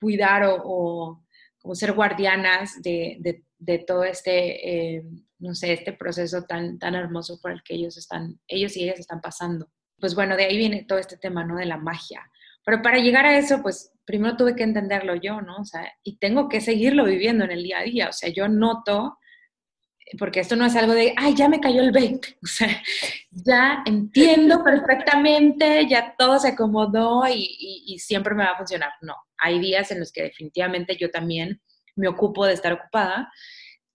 cuidar 0.00 0.44
o, 0.46 1.24
como 1.58 1.74
ser 1.74 1.92
guardianas 1.92 2.80
de, 2.82 3.42
de 3.58 3.78
todo 3.78 4.04
este, 4.04 4.96
eh, 4.96 5.04
no 5.38 5.54
sé, 5.54 5.72
este 5.72 5.92
proceso 5.92 6.42
tan, 6.44 6.78
tan 6.78 6.94
hermoso 6.94 7.40
por 7.40 7.50
el 7.50 7.62
que 7.62 7.74
ellos 7.74 7.96
están, 7.96 8.40
ellos 8.46 8.76
y 8.76 8.84
ellas 8.84 9.00
están 9.00 9.20
pasando. 9.20 9.70
Pues 9.98 10.14
bueno, 10.14 10.36
de 10.36 10.44
ahí 10.44 10.56
viene 10.56 10.84
todo 10.84 10.98
este 10.98 11.16
tema, 11.16 11.44
¿no? 11.44 11.56
De 11.56 11.66
la 11.66 11.76
magia. 11.76 12.22
Pero 12.64 12.82
para 12.82 12.98
llegar 12.98 13.26
a 13.26 13.36
eso, 13.36 13.62
pues 13.62 13.92
primero 14.04 14.36
tuve 14.36 14.54
que 14.54 14.62
entenderlo 14.62 15.16
yo, 15.16 15.40
¿no? 15.40 15.58
O 15.58 15.64
sea, 15.64 15.92
y 16.04 16.18
tengo 16.18 16.48
que 16.48 16.60
seguirlo 16.60 17.04
viviendo 17.04 17.44
en 17.44 17.50
el 17.50 17.62
día 17.64 17.80
a 17.80 17.84
día. 17.84 18.08
O 18.08 18.12
sea, 18.12 18.28
yo 18.30 18.48
noto, 18.48 19.17
porque 20.18 20.40
esto 20.40 20.56
no 20.56 20.64
es 20.64 20.76
algo 20.76 20.94
de, 20.94 21.12
ay, 21.16 21.34
ya 21.34 21.48
me 21.48 21.60
cayó 21.60 21.82
el 21.82 21.92
20. 21.92 22.38
O 22.42 22.46
sea, 22.46 22.82
ya 23.30 23.82
entiendo 23.86 24.62
perfectamente, 24.64 25.86
ya 25.88 26.14
todo 26.16 26.38
se 26.38 26.48
acomodó 26.48 27.22
y, 27.28 27.98
siempre 27.98 28.34
me 28.34 28.44
va 28.44 28.52
a 28.52 28.56
funcionar. 28.56 28.92
No, 29.02 29.14
hay 29.36 29.58
días 29.58 29.90
en 29.90 30.00
los 30.00 30.12
que 30.12 30.22
definitivamente 30.22 30.96
yo 30.96 31.10
también 31.10 31.60
me 31.96 32.08
ocupo 32.08 32.46
de 32.46 32.54
estar 32.54 32.72
ocupada 32.72 33.30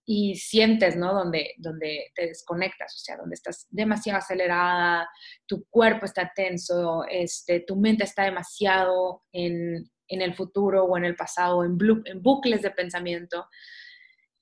y 0.06 0.36
sientes, 0.36 0.96
¿no? 0.96 1.14
Donde, 1.14 1.54
donde 1.56 2.12
te 2.14 2.26
desconectas, 2.26 2.94
o 2.94 2.98
sea, 2.98 3.16
donde 3.16 3.34
estás 3.34 3.66
demasiado 3.70 4.18
acelerada, 4.18 5.08
tu 5.46 5.64
cuerpo 5.70 6.04
está 6.04 6.30
tenso, 6.34 7.04
este, 7.10 7.60
tu 7.60 7.76
mente 7.76 8.04
está 8.04 8.24
demasiado 8.24 9.22
en, 9.32 9.90
en 10.08 10.22
el 10.22 10.34
futuro 10.34 10.84
o 10.84 10.96
en 10.98 11.06
el 11.06 11.16
pasado, 11.16 11.64
en 11.64 11.78
bucles 12.22 12.62
de 12.62 12.70
pensamiento. 12.70 13.48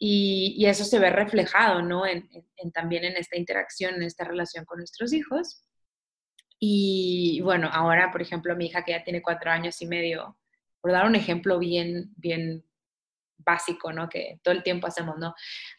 Y, 0.05 0.67
eso 0.67 0.83
se 0.83 0.99
ve 0.99 1.11
reflejado, 1.11 1.81
¿no? 1.81 2.05
En, 2.05 2.29
también 2.75 3.05
en 3.05 3.17
esta 3.17 3.39
interacción, 3.39 3.95
en 3.95 4.03
esta 4.03 4.25
relación 4.25 4.65
con 4.65 4.79
nuestros 4.79 5.13
hijos. 5.13 5.65
Y 6.59 7.41
bueno, 7.45 7.71
ahora, 7.73 8.11
por 8.11 8.21
ejemplo, 8.21 8.57
mi 8.57 8.67
hija 8.67 8.85
que 8.85 8.91
ya 8.91 9.05
tiene 9.05 9.23
cuatro 9.23 9.53
años 9.53 9.81
y 9.81 9.87
medio, 9.87 10.37
por 10.81 10.91
dar 10.91 11.07
un 11.07 11.15
ejemplo 11.15 11.57
bien, 11.61 12.13
bien 12.17 12.65
básico, 13.39 13.93
¿no? 13.93 14.09
Que 14.09 14.41
todo 14.43 14.53
el 14.53 14.65
tiempo 14.65 14.89
hacemos, 14.89 15.19
¿no? 15.19 15.37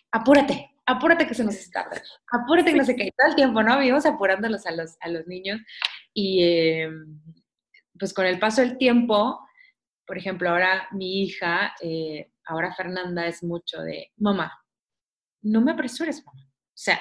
Apúrate, 0.09 0.71
apúrate 0.85 1.27
que 1.27 1.33
se 1.33 1.43
nos 1.43 1.55
está 1.55 1.89
apúrate 2.31 2.71
que 2.71 2.77
no 2.77 2.85
se 2.85 2.95
cae. 2.95 3.11
Todo 3.17 3.27
el 3.27 3.35
tiempo, 3.35 3.61
¿no? 3.61 3.77
Vivimos 3.77 4.05
apurándolos 4.05 4.65
a 4.65 4.71
los, 4.71 4.95
a 5.01 5.09
los 5.09 5.27
niños 5.27 5.59
y 6.13 6.43
em, 6.43 7.21
pues 7.99 8.13
con 8.13 8.25
el 8.25 8.39
paso 8.39 8.61
del 8.61 8.77
tiempo, 8.77 9.45
por 10.07 10.17
ejemplo, 10.17 10.49
ahora 10.49 10.87
mi 10.91 11.23
hija, 11.23 11.75
eh, 11.81 12.32
ahora 12.45 12.73
Fernanda 12.73 13.27
es 13.27 13.43
mucho 13.43 13.81
de, 13.81 14.11
mamá, 14.17 14.53
no 15.41 15.61
me 15.61 15.71
apresures, 15.71 16.23
mamá. 16.25 16.43
O 16.45 16.75
sea, 16.75 16.99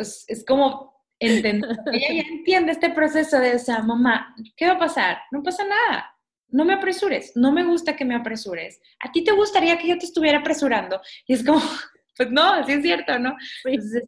es, 0.00 0.44
como 0.46 1.04
entender, 1.18 1.70
ella 1.92 2.22
ya 2.22 2.28
entiende 2.28 2.72
este 2.72 2.90
proceso 2.90 3.38
de, 3.38 3.54
o 3.54 3.58
sea, 3.58 3.82
mamá, 3.82 4.34
¿qué 4.56 4.66
va 4.66 4.72
a 4.72 4.78
pasar? 4.78 5.18
No 5.30 5.42
pasa 5.42 5.64
nada 5.64 6.10
no 6.52 6.64
me 6.64 6.74
apresures, 6.74 7.32
no 7.36 7.52
me 7.52 7.64
gusta 7.64 7.96
que 7.96 8.04
me 8.04 8.14
apresures. 8.14 8.80
¿A 9.00 9.10
ti 9.12 9.24
te 9.24 9.32
gustaría 9.32 9.78
que 9.78 9.88
yo 9.88 9.98
te 9.98 10.06
estuviera 10.06 10.38
apresurando? 10.38 11.00
Y 11.26 11.34
es 11.34 11.44
como, 11.44 11.60
pues 12.16 12.30
no, 12.30 12.54
así 12.54 12.72
es 12.72 12.82
cierto, 12.82 13.18
¿no? 13.18 13.36
Entonces, 13.64 14.04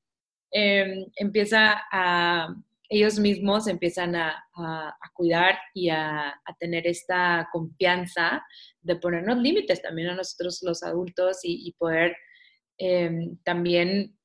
em, 0.50 1.06
empieza 1.16 1.82
a, 1.90 2.54
ellos 2.88 3.18
mismos 3.18 3.68
empiezan 3.68 4.14
a, 4.16 4.44
cuidar 5.14 5.58
y 5.72 5.88
a, 5.88 6.34
tener 6.58 6.86
esta 6.86 7.48
confianza 7.50 8.44
de 8.82 8.96
ponernos 8.96 9.38
límites 9.38 9.80
también 9.80 10.08
a 10.08 10.14
nosotros 10.16 10.60
los 10.62 10.82
adultos 10.82 11.40
y, 11.42 11.72
poder 11.78 12.16
em, 12.78 13.36
también 13.44 14.18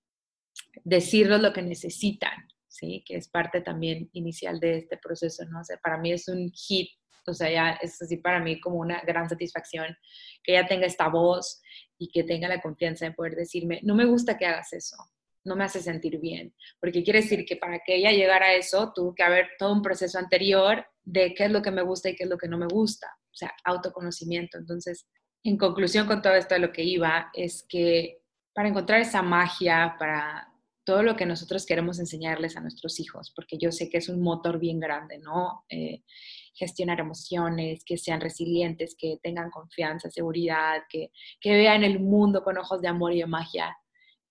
decirles 0.83 1.41
lo 1.41 1.53
que 1.53 1.61
necesitan, 1.61 2.47
¿sí? 2.67 3.03
Que 3.05 3.15
es 3.17 3.27
parte 3.27 3.61
también 3.61 4.09
inicial 4.13 4.59
de 4.59 4.77
este 4.77 4.97
proceso, 4.97 5.45
¿no? 5.45 5.61
O 5.61 5.81
para 5.81 5.97
mí 5.97 6.11
es 6.11 6.27
un 6.27 6.51
hit 6.51 6.89
o 7.29 7.33
sea, 7.33 7.51
ya 7.51 7.71
es 7.81 8.01
así 8.01 8.15
para 8.15 8.39
mí 8.39 8.57
como 8.57 8.77
una 8.77 9.01
gran 9.01 9.27
satisfacción 9.27 9.97
que 10.41 10.53
ella 10.53 10.65
tenga 10.65 10.85
esta 10.85 11.09
voz, 11.09 11.61
y 11.97 12.09
que 12.09 12.23
tenga 12.23 12.47
la 12.47 12.61
confianza 12.61 13.05
de 13.05 13.11
poder 13.11 13.35
decirme, 13.35 13.79
no 13.83 13.95
me 13.95 14.05
gusta 14.05 14.37
que 14.37 14.45
hagas 14.45 14.73
eso, 14.73 14.95
no 15.43 15.55
me 15.55 15.63
hace 15.63 15.81
sentir 15.81 16.19
bien, 16.19 16.53
porque 16.79 17.03
quiere 17.03 17.21
decir 17.21 17.45
que 17.45 17.55
para 17.55 17.79
que 17.79 17.95
ella 17.95 18.11
llegara 18.11 18.47
a 18.47 18.53
eso 18.53 18.91
tuvo 18.93 19.15
que 19.15 19.23
haber 19.23 19.49
todo 19.57 19.73
un 19.73 19.81
proceso 19.81 20.19
anterior 20.19 20.85
de 21.07 21.33
qué 21.33 21.45
es 21.45 21.51
lo 21.51 21.61
que 21.61 21.71
me 21.71 21.81
gusta 21.81 22.09
y 22.09 22.15
qué 22.15 22.25
es 22.25 22.29
lo 22.29 22.37
que 22.37 22.49
no 22.49 22.57
me 22.57 22.67
gusta, 22.67 23.07
o 23.07 23.35
sea, 23.35 23.53
autoconocimiento. 23.63 24.57
Entonces, 24.57 25.07
en 25.41 25.57
conclusión 25.57 26.05
con 26.05 26.21
todo 26.21 26.33
esto 26.33 26.55
de 26.55 26.59
lo 26.59 26.73
que 26.73 26.83
iba, 26.83 27.29
es 27.33 27.65
que 27.69 28.19
para 28.53 28.67
encontrar 28.67 28.99
esa 28.99 29.21
magia, 29.21 29.95
para 29.97 30.51
todo 30.83 31.03
lo 31.03 31.15
que 31.15 31.25
nosotros 31.25 31.65
queremos 31.65 31.99
enseñarles 31.99 32.57
a 32.57 32.59
nuestros 32.59 32.99
hijos, 32.99 33.31
porque 33.33 33.57
yo 33.57 33.71
sé 33.71 33.89
que 33.89 33.99
es 33.99 34.09
un 34.09 34.21
motor 34.21 34.59
bien 34.59 34.81
grande, 34.81 35.17
¿no? 35.19 35.63
Eh, 35.69 36.03
gestionar 36.53 36.99
emociones, 36.99 37.85
que 37.85 37.97
sean 37.97 38.19
resilientes, 38.19 38.93
que 38.97 39.17
tengan 39.23 39.49
confianza, 39.49 40.09
seguridad, 40.09 40.83
que, 40.89 41.11
que 41.39 41.53
vean 41.53 41.85
el 41.85 42.01
mundo 42.01 42.43
con 42.43 42.57
ojos 42.57 42.81
de 42.81 42.89
amor 42.89 43.13
y 43.13 43.19
de 43.19 43.27
magia. 43.27 43.77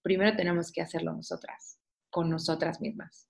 Primero 0.02 0.36
tenemos 0.36 0.70
que 0.70 0.82
hacerlo 0.82 1.14
nosotras, 1.14 1.78
con 2.10 2.28
nosotras 2.28 2.82
mismas, 2.82 3.28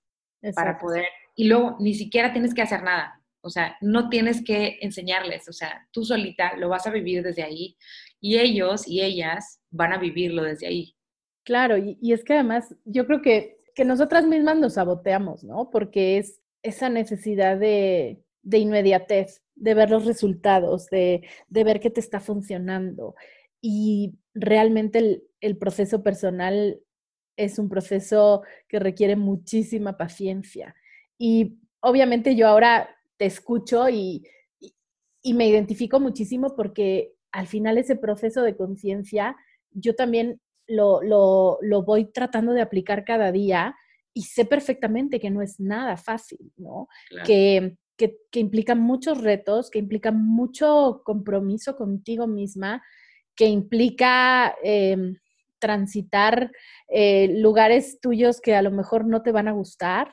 para 0.57 0.79
poder... 0.79 1.05
Y 1.37 1.47
luego 1.47 1.77
ni 1.79 1.95
siquiera 1.95 2.33
tienes 2.33 2.55
que 2.55 2.63
hacer 2.63 2.83
nada, 2.83 3.23
o 3.47 3.51
sea, 3.51 3.77
no 3.81 4.09
tienes 4.09 4.45
que 4.45 4.79
enseñarles, 4.81 5.49
o 5.49 5.53
sea, 5.53 5.89
tú 5.93 6.05
solita 6.05 6.57
lo 6.57 6.69
vas 6.69 6.87
a 6.87 6.91
vivir 6.91 7.23
desde 7.23 7.43
ahí 7.43 7.77
y 8.21 8.39
ellos 8.39 8.87
y 8.87 9.03
ellas 9.03 9.61
van 9.71 9.93
a 9.93 9.99
vivirlo 9.99 10.43
desde 10.43 10.67
ahí. 10.67 10.95
Claro, 11.45 11.77
y, 11.79 12.13
es 12.13 12.25
que 12.25 12.35
además 12.35 12.75
yo 12.85 13.07
creo 13.07 13.23
que, 13.23 13.59
que 13.75 13.85
nosotras 13.85 14.27
mismas 14.27 14.59
nos 14.59 14.75
saboteamos, 14.75 15.45
¿no? 15.45 15.71
Porque 15.71 16.19
es 16.19 16.41
esa 16.63 16.89
necesidad 16.89 17.57
de, 17.57 18.21
de 18.43 18.59
inmediatez, 18.59 19.43
de 19.55 19.75
ver 19.75 19.91
los 19.91 20.07
resultados, 20.07 20.87
de, 20.87 21.23
de, 21.49 21.65
ver 21.65 21.79
que 21.79 21.91
te 21.91 22.01
está 22.01 22.19
funcionando. 22.19 23.15
Y 23.61 24.19
realmente 24.35 25.23
el, 25.41 25.57
proceso 25.59 26.03
personal 26.03 26.81
es 27.37 27.59
un 27.59 27.69
proceso 27.69 28.43
que 28.69 28.79
requiere 28.79 29.17
muchísima 29.17 29.97
paciencia. 29.97 30.75
Y 31.19 31.59
obviamente 31.81 32.35
yo 32.35 32.49
ahora 32.49 32.89
te 33.17 33.27
escucho 33.27 33.89
y, 33.89 34.27
y, 34.61 34.75
y 35.23 35.35
me 35.35 35.49
identifico 35.49 36.01
muchísimo 36.01 36.55
porque 36.57 37.15
al 37.33 37.47
final 37.47 37.79
ese 37.79 37.97
proceso 37.97 38.43
de 38.43 38.57
conciencia 38.57 39.37
yo 39.71 39.95
también 39.95 40.41
lo, 40.67 41.03
lo, 41.03 41.59
lo 41.61 41.83
voy 41.83 42.07
tratando 42.07 42.53
de 42.53 42.63
aplicar 42.63 43.05
cada 43.05 43.33
día 43.33 43.75
y 44.15 44.23
sé 44.23 44.45
perfectamente 44.45 45.21
que 45.21 45.31
no 45.31 45.43
es 45.43 45.61
nada 45.61 45.97
fácil, 45.97 46.53
¿no? 46.57 46.89
Claro. 47.11 47.27
Que, 47.27 47.77
que, 47.97 48.17
que 48.31 48.41
implican 48.41 48.81
muchos 48.81 49.23
retos, 49.23 49.71
que 49.71 49.79
implican 49.79 50.25
mucho 50.25 51.03
compromiso 51.05 51.77
contigo 51.77 52.27
misma, 52.27 52.83
que 53.35 53.47
implica 53.47 54.57
eh, 54.63 54.97
transitar 55.59 56.51
eh, 56.89 57.29
lugares 57.39 58.01
tuyos 58.01 58.41
que 58.41 58.55
a 58.55 58.63
lo 58.63 58.71
mejor 58.71 59.07
no 59.07 59.23
te 59.23 59.33
van 59.33 59.49
a 59.49 59.53
gustar. 59.53 60.11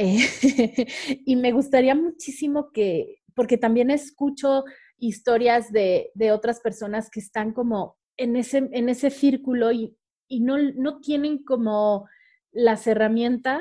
Eh, 0.00 0.18
y 1.26 1.34
me 1.34 1.50
gustaría 1.50 1.94
muchísimo 1.96 2.70
que, 2.70 3.20
porque 3.34 3.58
también 3.58 3.90
escucho 3.90 4.64
historias 4.96 5.72
de, 5.72 6.12
de, 6.14 6.30
otras 6.30 6.60
personas 6.60 7.10
que 7.10 7.18
están 7.18 7.52
como 7.52 7.98
en 8.16 8.36
ese, 8.36 8.68
en 8.72 8.88
ese 8.88 9.10
círculo 9.10 9.72
y, 9.72 9.96
y 10.28 10.40
no, 10.40 10.56
no 10.56 11.00
tienen 11.00 11.42
como 11.42 12.08
las 12.52 12.86
herramientas 12.86 13.60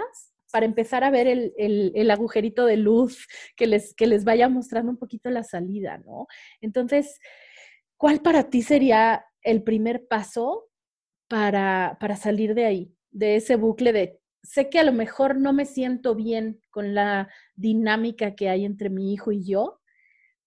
para 0.51 0.67
empezar 0.67 1.03
a 1.03 1.09
ver 1.09 1.25
el, 1.25 1.53
el, 1.57 1.91
el, 1.95 2.11
agujerito 2.11 2.65
de 2.65 2.77
luz 2.77 3.27
que 3.55 3.65
les, 3.65 3.95
que 3.95 4.05
les 4.05 4.23
vaya 4.23 4.47
mostrando 4.47 4.91
un 4.91 4.97
poquito 4.97 5.31
la 5.31 5.43
salida, 5.43 5.97
¿no? 5.97 6.27
Entonces, 6.61 7.19
¿cuál 7.97 8.21
para 8.21 8.49
ti 8.49 8.61
sería 8.61 9.25
el 9.41 9.63
primer 9.63 10.07
paso 10.07 10.69
para, 11.27 11.97
para 11.99 12.15
salir 12.15 12.53
de 12.53 12.65
ahí, 12.65 12.95
de 13.09 13.37
ese 13.37 13.55
bucle 13.55 13.91
de, 13.91 14.19
sé 14.47 14.69
que 14.69 14.79
a 14.79 14.83
lo 14.83 14.93
mejor 14.93 15.37
no 15.37 15.51
me 15.53 15.65
siento 15.65 16.15
bien 16.15 16.61
con 16.69 16.95
la 16.95 17.29
dinámica 17.55 18.35
que 18.35 18.49
hay 18.49 18.65
entre 18.65 18.89
mi 18.89 19.13
hijo 19.13 19.31
y 19.31 19.43
yo, 19.45 19.81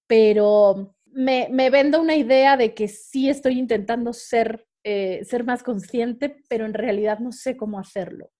pero 0.07 0.97
me, 1.05 1.49
me 1.51 1.71
vendo 1.71 2.01
una 2.01 2.17
idea 2.17 2.57
de 2.57 2.75
que 2.75 2.89
sí 2.89 3.29
estoy 3.29 3.59
intentando 3.59 4.13
ser, 4.13 4.67
eh, 4.85 5.23
ser 5.25 5.45
más 5.45 5.63
consciente, 5.63 6.43
pero 6.49 6.65
en 6.65 6.75
realidad 6.75 7.19
no 7.19 7.31
sé 7.31 7.57
cómo 7.57 7.79
hacerlo. 7.79 8.31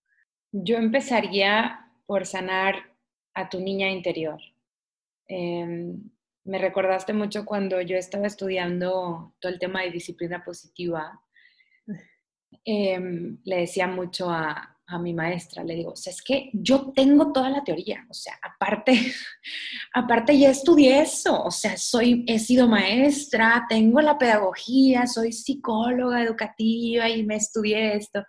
Yo 0.51 0.77
empezaría 0.77 1.91
por 2.05 2.25
sanar 2.25 2.75
a 3.33 3.47
tu 3.47 3.59
niña 3.59 3.89
interior. 3.89 4.39
Eh, 5.27 5.95
me 6.43 6.57
recordaste 6.57 7.13
mucho 7.13 7.45
cuando 7.45 7.79
yo 7.81 7.95
estaba 7.95 8.27
estudiando 8.27 9.35
todo 9.39 9.51
el 9.51 9.59
tema 9.59 9.83
de 9.83 9.91
disciplina 9.91 10.43
positiva. 10.43 11.21
Eh, 12.65 12.99
le 13.43 13.55
decía 13.55 13.87
mucho 13.87 14.29
a, 14.29 14.70
a, 14.91 14.99
mi 14.99 15.13
maestra, 15.13 15.63
le 15.63 15.75
digo, 15.75 15.91
o 15.91 15.95
sea, 15.95 16.11
es 16.11 16.21
que 16.21 16.49
yo 16.53 16.91
tengo 16.93 17.31
toda 17.31 17.49
la 17.49 17.63
teoría, 17.63 18.05
o 18.09 18.13
sea, 18.13 18.33
aparte, 18.41 18.93
aparte 19.93 20.37
ya 20.37 20.49
estudié 20.49 21.01
eso, 21.01 21.43
o 21.43 21.51
sea, 21.51 21.77
soy, 21.77 22.23
he 22.27 22.39
sido 22.39 22.67
maestra, 22.67 23.65
tengo 23.69 24.01
la 24.01 24.17
pedagogía, 24.17 25.07
soy 25.07 25.31
psicóloga 25.31 26.21
educativa 26.21 27.09
y 27.09 27.23
me 27.23 27.35
estudié 27.35 27.95
esto 27.95 28.23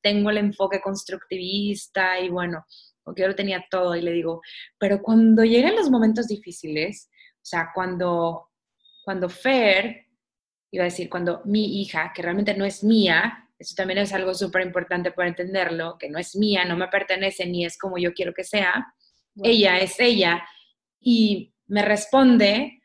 tengo 0.00 0.30
el 0.30 0.38
enfoque 0.38 0.80
constructivista 0.80 2.20
y 2.20 2.28
bueno, 2.28 2.64
porque 3.02 3.22
yo 3.22 3.28
lo 3.28 3.34
tenía 3.34 3.64
todo 3.70 3.96
y 3.96 4.02
le 4.02 4.12
digo, 4.12 4.40
pero 4.78 5.02
cuando 5.02 5.44
llegan 5.44 5.76
los 5.76 5.90
momentos 5.90 6.28
difíciles, 6.28 7.08
o 7.36 7.44
sea, 7.44 7.70
cuando, 7.74 8.50
cuando 9.04 9.28
Fer, 9.28 10.06
iba 10.70 10.84
a 10.84 10.92
decir, 10.92 11.08
cuando 11.08 11.42
mi 11.44 11.80
hija, 11.80 12.12
que 12.14 12.22
realmente 12.22 12.54
no 12.54 12.64
es 12.64 12.84
mía, 12.84 13.47
eso 13.58 13.74
también 13.76 13.98
es 13.98 14.12
algo 14.12 14.34
súper 14.34 14.62
importante 14.62 15.10
para 15.10 15.28
entenderlo, 15.28 15.96
que 15.98 16.08
no 16.08 16.18
es 16.18 16.36
mía, 16.36 16.64
no 16.64 16.76
me 16.76 16.88
pertenece 16.88 17.46
ni 17.46 17.64
es 17.64 17.76
como 17.76 17.98
yo 17.98 18.12
quiero 18.12 18.32
que 18.32 18.44
sea, 18.44 18.94
bueno. 19.34 19.52
ella 19.52 19.78
es 19.78 19.98
ella 19.98 20.44
y 21.00 21.52
me 21.66 21.82
responde 21.82 22.80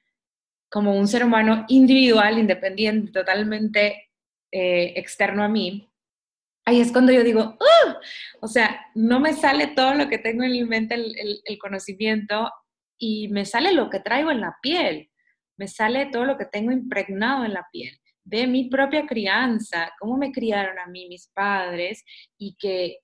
como 0.70 0.98
un 0.98 1.08
ser 1.08 1.24
humano 1.24 1.66
individual, 1.68 2.40
independiente, 2.40 3.12
totalmente 3.12 4.10
eh, 4.52 4.94
externo 4.96 5.44
a 5.44 5.48
mí, 5.48 5.88
ahí 6.66 6.80
es 6.80 6.92
cuando 6.92 7.12
yo 7.12 7.24
digo, 7.24 7.58
¡uh! 7.60 7.94
o 8.42 8.48
sea, 8.48 8.88
no 8.96 9.20
me 9.20 9.34
sale 9.34 9.68
todo 9.68 9.94
lo 9.94 10.10
que 10.10 10.18
tengo 10.18 10.44
en 10.44 10.68
mente, 10.68 10.96
el, 10.96 11.18
el, 11.20 11.42
el, 11.46 11.58
conocimiento, 11.58 12.52
y 12.98 13.28
me 13.30 13.46
sale 13.46 13.74
lo 13.74 13.90
que 13.90 14.00
traigo 14.00 14.32
en 14.32 14.42
la 14.42 14.58
piel, 14.62 15.10
me 15.58 15.68
sale 15.68 16.08
todo 16.08 16.26
lo 16.26 16.38
que 16.38 16.46
tengo 16.46 16.72
impregnado 16.72 17.46
en 17.46 17.54
la 17.54 17.68
piel, 17.72 17.98
de 18.24 18.48
mi 18.48 18.70
propia 18.70 19.06
crianza, 19.06 19.92
cómo 20.00 20.18
me 20.18 20.32
criaron 20.32 20.80
a 20.80 20.88
mí 20.88 21.08
mis 21.08 21.28
padres, 21.28 22.04
y 22.38 22.56
que 22.56 23.00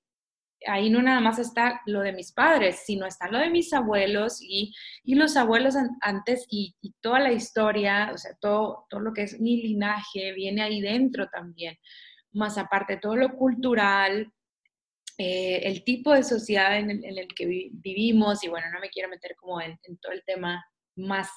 ahí 0.66 0.90
no 0.90 1.02
nada 1.02 1.22
más 1.22 1.40
está 1.40 1.82
lo 1.86 2.02
de 2.02 2.12
mis 2.12 2.34
padres, 2.34 2.84
sino 2.86 3.06
está 3.06 3.30
lo 3.30 3.38
de 3.38 3.50
mis 3.50 3.72
abuelos 3.74 4.40
y, 4.42 4.74
y 5.04 5.16
los 5.16 5.38
abuelos 5.38 5.76
an, 5.76 5.90
antes 6.02 6.46
y, 6.50 6.76
y, 6.82 6.94
toda 7.02 7.20
la 7.20 7.32
historia, 7.32 8.12
o 8.14 8.18
sea, 8.18 8.36
todo, 8.42 8.86
todo 8.90 9.00
lo 9.00 9.14
que 9.14 9.24
es 9.24 9.40
mi 9.40 9.62
linaje 9.62 10.34
viene 10.34 10.62
ahí 10.62 10.82
dentro 10.82 11.28
también. 11.30 11.78
Más 12.34 12.58
aparte 12.58 12.98
todo 12.98 13.16
lo 13.16 13.36
cultural, 13.36 14.32
eh, 15.22 15.68
el 15.68 15.84
tipo 15.84 16.14
de 16.14 16.24
sociedad 16.24 16.78
en 16.78 16.90
el, 17.04 17.28
que 17.36 17.46
vivimos, 17.74 18.42
y 18.42 18.48
bueno, 18.48 18.68
no 18.72 18.80
me 18.80 18.90
quiero 18.90 19.10
meter 19.10 19.36
como 19.36 19.60
en, 19.60 19.78
todo 20.02 20.14
el 20.14 20.24
tema 20.24 20.66
más, 20.96 21.30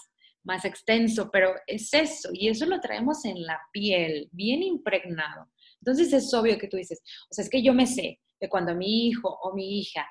más 0.45 0.65
extenso, 0.65 1.31
pero 1.31 1.55
es 1.67 1.93
eso, 1.95 2.31
y 2.33 2.49
eso 2.49 2.67
lo 2.67 2.81
traemos 2.81 3.25
en 3.25 3.43
la 3.43 3.61
piel, 3.73 4.29
bien 4.33 4.63
impregnado. 4.63 5.49
Entonces 5.81 6.13
es 6.13 6.33
obvio 6.35 6.59
que 6.59 6.69
tú 6.69 6.77
dices, 6.77 7.03
o 7.31 7.35
sea, 7.35 7.45
es 7.45 7.51
que 7.51 7.63
yo 7.63 7.75
me 7.75 7.87
sé 7.87 8.21
que 8.41 8.49
cuando 8.49 8.75
mi 8.75 9.07
hijo 9.07 9.29
o 9.29 9.55
mi 9.55 9.81
hija 9.81 10.07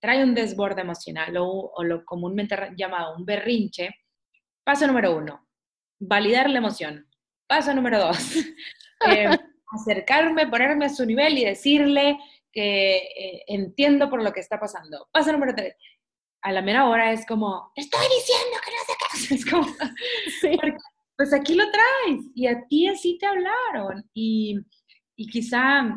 trae 0.00 0.22
un 0.22 0.34
desborde 0.34 0.82
emocional 0.82 1.36
o, 1.36 1.72
o 1.74 1.84
lo 1.84 2.04
comúnmente 2.04 2.56
llamado 2.76 3.16
un 3.16 3.24
berrinche, 3.24 3.90
paso 4.64 4.86
número 4.86 5.16
uno, 5.16 5.46
validar 5.98 6.50
la 6.50 6.58
emoción. 6.58 7.08
Paso 7.46 7.72
número 7.72 8.00
dos, 8.00 8.18
eh, 9.08 9.28
acercarme, 9.72 10.48
ponerme 10.48 10.86
a 10.86 10.88
su 10.88 11.06
nivel 11.06 11.38
y 11.38 11.44
decirle 11.44 12.18
que 12.52 12.96
eh, 12.96 13.44
entiendo 13.46 14.10
por 14.10 14.22
lo 14.22 14.32
que 14.32 14.40
está 14.40 14.58
pasando. 14.58 15.08
Paso 15.12 15.32
número 15.32 15.54
tres. 15.54 15.76
A 16.42 16.52
la 16.52 16.62
mera 16.62 16.88
hora 16.88 17.12
es 17.12 17.26
como, 17.26 17.72
estoy 17.76 18.06
diciendo 18.08 18.56
que 18.64 18.70
no 18.70 18.78
sé 18.86 18.92
qué. 18.98 19.05
Es 19.30 19.44
como, 19.44 19.66
sí. 20.40 20.58
pues 21.16 21.32
aquí 21.32 21.54
lo 21.54 21.64
traes 21.70 22.24
y 22.34 22.46
a 22.46 22.66
ti 22.68 22.88
así 22.88 23.18
te 23.18 23.26
hablaron. 23.26 24.04
Y, 24.14 24.58
y 25.16 25.26
quizá 25.28 25.96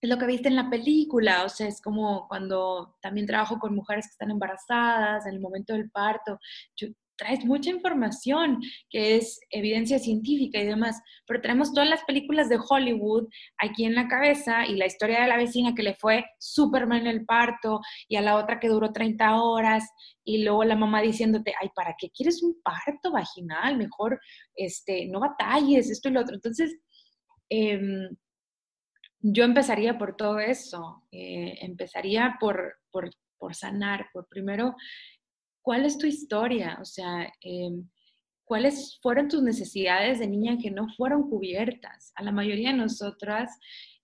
es 0.00 0.10
lo 0.10 0.18
que 0.18 0.26
viste 0.26 0.48
en 0.48 0.56
la 0.56 0.70
película, 0.70 1.44
o 1.44 1.48
sea, 1.48 1.66
es 1.68 1.80
como 1.80 2.28
cuando 2.28 2.96
también 3.00 3.26
trabajo 3.26 3.58
con 3.58 3.74
mujeres 3.74 4.06
que 4.06 4.12
están 4.12 4.30
embarazadas 4.30 5.26
en 5.26 5.34
el 5.34 5.40
momento 5.40 5.72
del 5.72 5.90
parto. 5.90 6.38
Yo, 6.76 6.88
traes 7.16 7.44
mucha 7.44 7.70
información 7.70 8.60
que 8.90 9.16
es 9.16 9.40
evidencia 9.50 9.98
científica 9.98 10.60
y 10.60 10.66
demás, 10.66 11.00
pero 11.26 11.40
traemos 11.40 11.72
todas 11.72 11.88
las 11.88 12.04
películas 12.04 12.48
de 12.48 12.58
Hollywood 12.58 13.28
aquí 13.58 13.84
en 13.84 13.94
la 13.94 14.08
cabeza 14.08 14.66
y 14.66 14.76
la 14.76 14.86
historia 14.86 15.22
de 15.22 15.28
la 15.28 15.36
vecina 15.36 15.74
que 15.74 15.82
le 15.82 15.94
fue 15.94 16.24
Superman 16.38 17.02
en 17.02 17.06
el 17.06 17.24
parto 17.24 17.80
y 18.08 18.16
a 18.16 18.22
la 18.22 18.36
otra 18.36 18.60
que 18.60 18.68
duró 18.68 18.92
30 18.92 19.40
horas 19.40 19.84
y 20.24 20.42
luego 20.44 20.64
la 20.64 20.76
mamá 20.76 21.02
diciéndote, 21.02 21.54
ay, 21.60 21.70
¿para 21.74 21.94
qué 21.98 22.10
quieres 22.10 22.42
un 22.42 22.60
parto 22.62 23.12
vaginal? 23.12 23.76
Mejor 23.76 24.20
este, 24.54 25.06
no 25.06 25.20
batalles, 25.20 25.90
esto 25.90 26.08
y 26.08 26.12
lo 26.12 26.20
otro. 26.20 26.34
Entonces, 26.34 26.76
em, 27.48 28.08
yo 29.20 29.44
empezaría 29.44 29.98
por 29.98 30.16
todo 30.16 30.38
eso, 30.38 31.04
eh, 31.10 31.58
empezaría 31.62 32.36
por, 32.40 32.76
por, 32.90 33.10
por, 33.38 33.54
sanar, 33.54 34.08
por 34.12 34.28
primero, 34.28 34.74
¿cuál 35.66 35.84
es 35.84 35.98
tu 35.98 36.06
historia? 36.06 36.78
O 36.80 36.84
sea, 36.84 37.28
em, 37.40 37.90
¿cuáles 38.44 39.00
fueron 39.02 39.26
tus 39.26 39.42
necesidades 39.42 40.20
de 40.20 40.28
niña 40.28 40.58
que 40.62 40.70
no 40.70 40.86
fueron 40.96 41.28
cubiertas? 41.28 42.12
A 42.14 42.22
la 42.22 42.30
mayoría 42.30 42.70
de 42.70 42.76
nosotras 42.76 43.50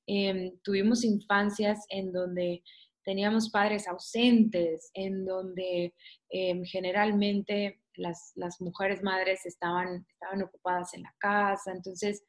em, 0.09 0.59
tuvimos 0.65 1.05
infancias 1.05 1.87
en 1.89 2.11
donde 2.13 2.65
teníamos 3.05 3.49
padres 3.51 3.87
ausentes, 3.87 4.91
en 4.95 5.25
donde 5.25 5.95
em, 6.31 6.65
generalmente 6.65 7.81
las, 7.95 8.33
las, 8.35 8.61
mujeres 8.61 9.01
madres 9.05 9.47
estaban, 9.47 10.05
estaban 10.11 10.43
ocupadas 10.43 10.93
en 10.95 11.03
la 11.05 11.15
casa, 11.21 11.71
entonces 11.71 12.25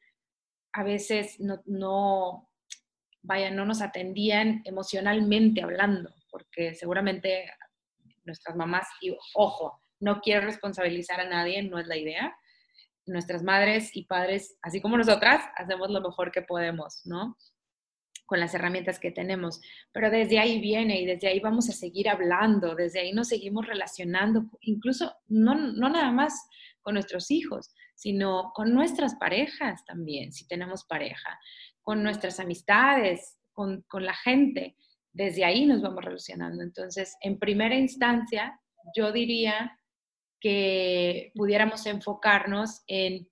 a 0.72 0.84
veces 0.84 1.40
no, 1.40 1.60
no, 1.66 2.48
vaya, 3.22 3.50
no 3.50 3.64
nos 3.66 3.82
atendían 3.82 4.62
emocionalmente 4.64 5.60
hablando, 5.60 6.14
porque 6.30 6.76
seguramente 6.76 7.46
nuestras 8.24 8.56
mamás, 8.56 8.86
y 9.00 9.16
ojo, 9.34 9.80
no 10.00 10.20
quiero 10.20 10.46
responsabilizar 10.46 11.20
a 11.20 11.28
nadie, 11.28 11.62
no 11.62 11.78
es 11.78 11.86
la 11.86 11.96
idea. 11.96 12.36
Nuestras 13.06 13.42
madres 13.42 13.94
y 13.94 14.04
padres, 14.04 14.56
así 14.62 14.80
como 14.80 14.96
nosotras, 14.96 15.44
hacemos 15.56 15.90
lo 15.90 16.00
mejor 16.00 16.32
que 16.32 16.42
podemos, 16.42 17.02
¿no? 17.04 17.36
con 18.26 18.40
las 18.40 18.54
herramientas 18.54 18.98
que 18.98 19.10
tenemos. 19.10 19.60
Pero 19.92 20.10
desde 20.10 20.38
ahí 20.38 20.60
viene 20.60 21.00
y 21.00 21.06
desde 21.06 21.28
ahí 21.28 21.40
vamos 21.40 21.68
a 21.68 21.72
seguir 21.72 22.08
hablando, 22.08 22.74
desde 22.74 23.00
ahí 23.00 23.12
nos 23.12 23.28
seguimos 23.28 23.66
relacionando, 23.66 24.46
incluso 24.60 25.14
no, 25.28 25.54
no 25.54 25.88
nada 25.88 26.10
más 26.10 26.48
con 26.80 26.94
nuestros 26.94 27.30
hijos, 27.30 27.74
sino 27.94 28.52
con 28.54 28.74
nuestras 28.74 29.14
parejas 29.16 29.84
también, 29.84 30.32
si 30.32 30.46
tenemos 30.46 30.84
pareja, 30.84 31.38
con 31.82 32.02
nuestras 32.02 32.40
amistades, 32.40 33.38
con, 33.52 33.82
con 33.82 34.04
la 34.04 34.14
gente. 34.14 34.76
Desde 35.14 35.44
ahí 35.44 35.64
nos 35.64 35.80
vamos 35.80 36.04
relacionando. 36.04 36.62
Entonces, 36.62 37.16
en 37.22 37.38
primera 37.38 37.76
instancia, 37.76 38.60
yo 38.94 39.12
diría 39.12 39.78
que 40.40 41.32
pudiéramos 41.34 41.86
enfocarnos 41.86 42.82
en 42.86 43.26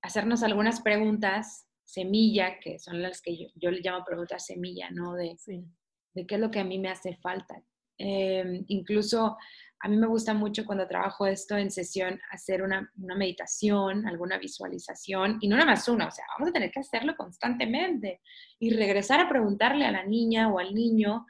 hacernos 0.00 0.42
algunas 0.42 0.80
preguntas 0.80 1.66
semilla, 1.84 2.58
que 2.60 2.78
son 2.78 3.02
las 3.02 3.20
que 3.20 3.50
yo, 3.54 3.70
le 3.70 3.80
llamo 3.80 4.04
preguntas 4.04 4.46
semilla, 4.46 4.90
¿no? 4.90 5.14
De, 5.14 5.36
de 6.14 6.26
qué 6.26 6.34
es 6.36 6.40
lo 6.40 6.50
que 6.50 6.60
a 6.60 6.64
mí 6.64 6.78
me 6.78 6.90
hace 6.90 7.16
falta. 7.16 7.62
Em, 7.98 8.64
incluso 8.68 9.36
a 9.80 9.88
mí 9.88 9.96
me 9.96 10.06
gusta 10.06 10.34
mucho 10.34 10.64
cuando 10.64 10.88
trabajo 10.88 11.26
esto 11.26 11.56
en 11.56 11.70
sesión 11.70 12.20
hacer 12.30 12.62
una, 12.62 12.90
meditación, 12.96 14.06
alguna 14.06 14.38
visualización, 14.38 15.38
y 15.40 15.48
no 15.48 15.56
nada 15.56 15.70
más 15.70 15.88
una, 15.88 16.08
o 16.08 16.10
sea, 16.10 16.24
vamos 16.36 16.50
a 16.50 16.52
tener 16.52 16.70
que 16.70 16.80
hacerlo 16.80 17.14
constantemente 17.16 18.20
y 18.58 18.70
regresar 18.70 19.20
a 19.20 19.28
preguntarle 19.28 19.84
a 19.84 19.92
la 19.92 20.04
niña 20.04 20.48
o 20.48 20.58
al 20.58 20.74
niño, 20.74 21.26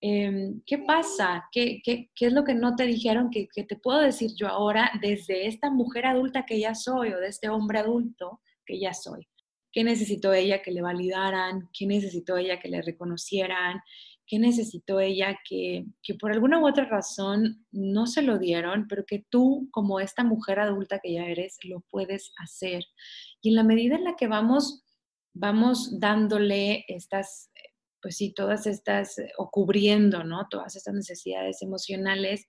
em, 0.00 0.62
¿qué 0.66 0.78
pasa? 0.78 1.48
¿Qué, 1.50 1.80
¿Qué, 1.84 2.10
qué, 2.14 2.26
es 2.26 2.32
lo 2.32 2.44
que 2.44 2.54
no 2.54 2.76
te 2.76 2.84
dijeron 2.84 3.30
que, 3.30 3.48
que 3.52 3.64
te 3.64 3.76
puedo 3.76 4.00
decir 4.00 4.30
yo 4.36 4.48
ahora 4.48 4.90
desde 5.00 5.46
esta 5.46 5.70
mujer 5.70 6.06
adulta 6.06 6.46
que 6.46 6.60
ya 6.60 6.74
soy 6.74 7.12
o 7.12 7.20
de 7.20 7.28
este 7.28 7.48
hombre 7.48 7.78
adulto 7.80 8.40
que 8.64 8.78
ya 8.80 8.94
soy? 8.94 9.28
qué 9.72 9.84
necesitó 9.84 10.32
ella 10.34 10.62
que 10.62 10.70
le 10.70 10.82
validaran, 10.82 11.70
qué 11.72 11.86
necesitó 11.86 12.36
ella 12.36 12.60
que 12.60 12.68
le 12.68 12.82
reconocieran, 12.82 13.80
qué 14.32 14.38
necesitó 14.38 14.98
ella 14.98 15.38
que, 15.46 15.84
que, 16.02 16.14
por 16.14 16.32
alguna 16.32 16.58
u 16.58 16.66
otra 16.66 16.86
razón 16.86 17.66
no 17.70 18.06
se 18.06 18.22
lo 18.22 18.38
dieron, 18.38 18.86
pero 18.88 19.04
que 19.04 19.26
tú 19.28 19.68
como 19.70 20.00
esta 20.00 20.24
mujer 20.24 20.58
adulta 20.58 21.00
que 21.00 21.12
ya 21.12 21.26
eres 21.26 21.58
lo 21.64 21.80
puedes 21.90 22.32
hacer. 22.38 22.82
Y 23.42 23.50
en 23.50 23.56
la 23.56 23.62
medida 23.62 23.96
en 23.96 24.04
la 24.04 24.16
que 24.16 24.28
vamos, 24.28 24.84
vamos 25.34 26.00
dándole 26.00 26.86
estas, 26.88 27.50
pues 28.00 28.16
sí, 28.16 28.32
todas 28.32 28.66
estas, 28.66 29.16
o 29.36 29.50
cubriendo, 29.50 30.24
¿no? 30.24 30.48
Todas 30.48 30.76
estas 30.76 30.94
necesidades 30.94 31.60
emocionales, 31.60 32.48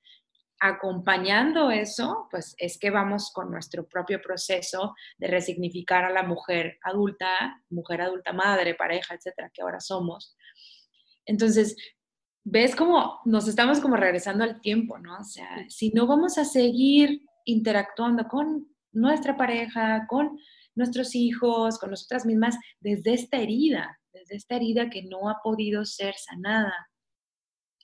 acompañando 0.62 1.70
eso, 1.70 2.30
pues 2.32 2.56
es 2.60 2.80
que 2.80 2.92
vamos 2.92 3.34
con 3.34 3.52
nuestro 3.52 3.86
propio 3.90 4.22
proceso 4.22 4.96
de 5.18 5.28
resignificar 5.28 6.06
a 6.06 6.12
la 6.12 6.24
mujer 6.24 6.78
adulta, 6.82 7.62
mujer 7.70 8.04
adulta 8.04 8.32
madre, 8.32 8.74
pareja, 8.74 9.16
etcétera, 9.16 9.52
que 9.54 9.62
ahora 9.62 9.82
somos. 9.82 10.38
Entonces, 11.26 11.76
ves 12.44 12.76
cómo 12.76 13.20
nos 13.26 13.48
estamos 13.48 13.80
como 13.80 13.96
regresando 13.96 14.44
al 14.44 14.62
tiempo, 14.62 14.98
¿no? 14.98 15.20
O 15.20 15.24
sea, 15.24 15.66
si 15.70 15.90
no 15.92 16.08
vamos 16.08 16.38
a 16.38 16.46
seguir 16.46 17.26
interactuando 17.46 18.28
con 18.28 18.68
nuestra 18.92 19.38
pareja, 19.38 20.06
con 20.08 20.38
nuestros 20.76 21.16
hijos, 21.16 21.78
con 21.80 21.92
nosotras 21.92 22.26
mismas, 22.26 22.58
desde 22.80 23.14
esta 23.14 23.38
herida, 23.38 24.00
desde 24.12 24.36
esta 24.36 24.56
herida 24.56 24.90
que 24.90 25.04
no 25.04 25.30
ha 25.30 25.40
podido 25.44 25.86
ser 25.86 26.16
sanada, 26.16 26.74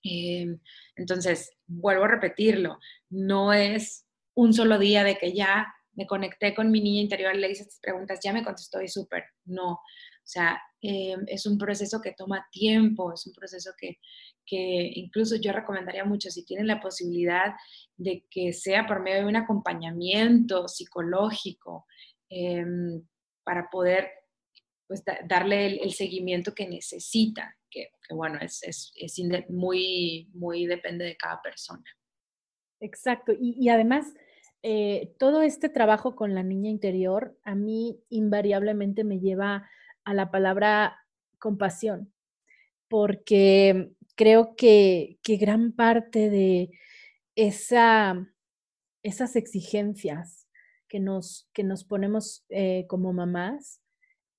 Em, 0.04 0.60
entonces, 0.96 1.52
vuelvo 1.68 2.06
a 2.06 2.10
repetirlo, 2.10 2.80
no 3.10 3.54
es 3.54 4.06
un 4.34 4.54
solo 4.54 4.78
día 4.78 5.04
de 5.04 5.18
que 5.18 5.34
ya 5.34 5.74
me 5.94 6.08
conecté 6.08 6.56
con 6.56 6.72
mi 6.72 6.82
niña 6.82 7.02
interior, 7.02 7.36
le 7.36 7.52
hice 7.52 7.64
estas 7.64 7.80
preguntas, 7.80 8.20
ya 8.24 8.32
me 8.32 8.44
contestó 8.44 8.82
y 8.82 8.88
súper, 8.88 9.26
no. 9.46 9.72
O 9.74 9.82
sea, 10.24 10.62
em, 10.82 11.26
es 11.28 11.46
un 11.46 11.58
proceso 11.58 12.02
que 12.02 12.14
toma 12.14 12.48
tiempo, 12.52 13.14
es 13.14 13.26
un 13.28 13.34
proceso 13.34 13.72
que, 13.78 14.00
que 14.46 14.92
incluso 14.96 15.36
yo 15.36 15.52
recomendaría 15.52 16.06
mucho 16.06 16.30
si 16.30 16.46
tienen 16.46 16.68
la 16.68 16.80
posibilidad 16.80 17.54
de 17.98 18.26
que 18.30 18.54
sea 18.54 18.88
por 18.88 19.02
medio 19.02 19.20
de 19.20 19.28
un 19.28 19.36
acompañamiento 19.36 20.68
psicológico 20.68 21.86
em, 22.30 23.06
para 23.44 23.70
poder 23.70 24.10
pues, 24.88 25.04
darle 25.28 25.82
el, 25.82 25.94
seguimiento 25.94 26.54
que 26.54 26.68
necesita 26.68 27.56
que, 27.70 27.92
bueno, 28.10 28.40
es, 28.42 28.64
es, 28.64 28.92
es, 28.96 29.20
muy, 29.50 30.30
muy 30.34 30.66
depende 30.66 31.06
de 31.06 31.16
cada 31.16 31.40
persona. 31.42 31.84
Exacto, 32.80 33.34
y, 33.34 33.56
y 33.60 33.70
además, 33.70 34.14
eh, 34.62 35.16
todo 35.18 35.42
este 35.42 35.70
trabajo 35.70 36.16
con 36.16 36.36
la 36.36 36.44
niña 36.44 36.70
interior 36.70 37.38
a 37.44 37.56
mí 37.56 38.04
invariablemente 38.10 39.06
me 39.06 39.20
lleva 39.20 39.70
a 40.06 40.14
la 40.14 40.32
palabra 40.32 40.98
compasión, 41.40 42.14
porque 42.88 43.92
creo 44.16 44.56
que, 44.56 45.20
que 45.24 45.38
gran 45.38 45.72
parte 45.72 46.30
de 46.30 46.72
esa, 47.36 48.28
esas 49.04 49.36
exigencias 49.36 50.48
que 50.90 51.00
nos, 51.00 51.48
que 51.54 51.64
nos 51.64 51.84
ponemos 51.86 52.46
eh, 52.50 52.86
como 52.88 53.14
mamás 53.14 53.82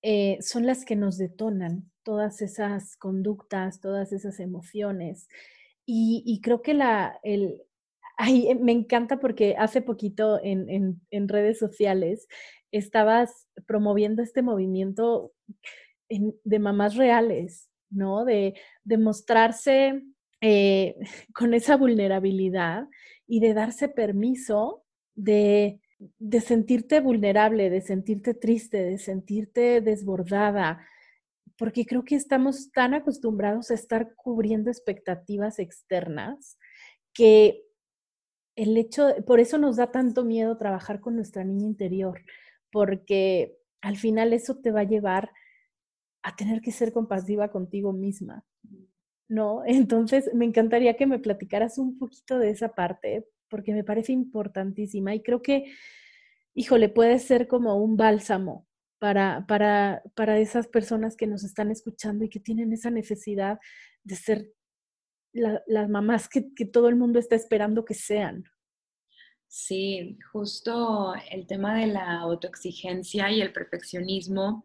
eh, 0.02 0.38
son 0.40 0.66
las 0.66 0.84
que 0.84 0.96
nos 0.96 1.18
detonan 1.18 1.90
todas 2.02 2.42
esas 2.42 2.96
conductas, 2.96 3.80
todas 3.80 4.12
esas 4.12 4.40
emociones. 4.40 5.28
Y, 5.86 6.40
creo 6.42 6.62
que 6.62 6.72
la, 6.72 7.18
el, 7.24 7.62
ay, 8.16 8.54
me 8.60 8.70
encanta 8.70 9.18
porque 9.18 9.56
hace 9.58 9.82
poquito 9.82 10.38
en, 10.42 11.00
redes 11.10 11.58
sociales 11.58 12.28
estabas 12.72 13.48
promoviendo 13.66 14.22
este 14.22 14.42
movimiento 14.42 15.32
de 16.08 16.58
mamás 16.58 16.96
reales, 16.96 17.70
¿no? 17.90 18.24
De, 18.24 18.54
mostrarse 18.98 20.02
eh, 20.40 20.96
con 21.34 21.54
esa 21.54 21.76
vulnerabilidad 21.76 22.88
y 23.26 23.40
de 23.40 23.54
darse 23.54 23.88
permiso 23.88 24.84
de 25.14 25.80
de 26.18 26.40
sentirte 26.40 27.00
vulnerable, 27.00 27.68
de 27.70 27.80
sentirte 27.80 28.34
triste, 28.34 28.82
de 28.82 28.98
sentirte 28.98 29.80
desbordada, 29.80 30.86
porque 31.58 31.84
creo 31.84 32.04
que 32.04 32.14
estamos 32.14 32.72
tan 32.72 32.94
acostumbrados 32.94 33.70
a 33.70 33.74
estar 33.74 34.14
cubriendo 34.14 34.70
expectativas 34.70 35.58
externas 35.58 36.58
que 37.12 37.64
el 38.56 38.76
hecho, 38.76 39.14
por 39.26 39.40
eso 39.40 39.58
nos 39.58 39.76
da 39.76 39.90
tanto 39.90 40.24
miedo 40.24 40.56
trabajar 40.56 41.00
con 41.00 41.16
nuestra 41.16 41.44
niña 41.44 41.66
interior, 41.66 42.22
porque 42.70 43.58
al 43.80 43.96
final 43.96 44.32
eso 44.32 44.56
te 44.58 44.70
va 44.70 44.80
a 44.80 44.84
llevar 44.84 45.30
a 46.22 46.36
tener 46.36 46.60
que 46.60 46.72
ser 46.72 46.92
compasiva 46.92 47.50
contigo 47.50 47.92
misma, 47.92 48.44
¿no? 49.28 49.62
Entonces, 49.66 50.30
me 50.34 50.44
encantaría 50.44 50.96
que 50.96 51.06
me 51.06 51.18
platicaras 51.18 51.78
un 51.78 51.98
poquito 51.98 52.38
de 52.38 52.50
esa 52.50 52.74
parte, 52.74 53.26
porque 53.48 53.72
me 53.72 53.84
parece 53.84 54.12
importantísima 54.12 55.14
y 55.14 55.22
creo 55.22 55.42
que, 55.42 55.72
híjole, 56.54 56.88
puede 56.88 57.18
ser 57.18 57.48
como 57.48 57.76
un 57.82 57.96
bálsamo 57.96 58.66
para, 58.98 59.46
para, 59.48 60.02
para 60.14 60.38
esas 60.38 60.68
personas 60.68 61.16
que 61.16 61.26
nos 61.26 61.42
están 61.42 61.70
escuchando 61.70 62.24
y 62.24 62.28
que 62.28 62.38
tienen 62.38 62.72
esa 62.72 62.90
necesidad 62.90 63.58
de 64.04 64.14
ser 64.14 64.52
las 65.32 65.88
mamás 65.88 66.28
que, 66.28 66.52
que 66.54 66.64
todo 66.64 66.88
el 66.88 66.96
mundo 66.96 67.18
está 67.18 67.36
esperando 67.36 67.84
que 67.84 67.94
sean. 67.94 68.44
Sí, 69.52 70.16
justo 70.32 71.12
el 71.28 71.44
tema 71.48 71.74
de 71.74 71.88
la 71.88 72.20
autoexigencia 72.20 73.32
y 73.32 73.40
el 73.40 73.52
perfeccionismo 73.52 74.64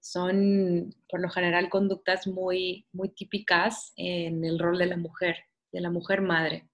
son 0.00 0.92
por 1.08 1.20
lo 1.20 1.30
general 1.30 1.70
conductas 1.70 2.26
muy, 2.26 2.84
muy 2.92 3.10
típicas 3.10 3.92
en 3.96 4.44
el 4.44 4.58
rol 4.58 4.78
de 4.78 4.86
la 4.86 4.96
mujer, 4.96 5.36
de 5.70 5.80
la 5.80 5.90
mujer 5.90 6.20
madre. 6.20 6.68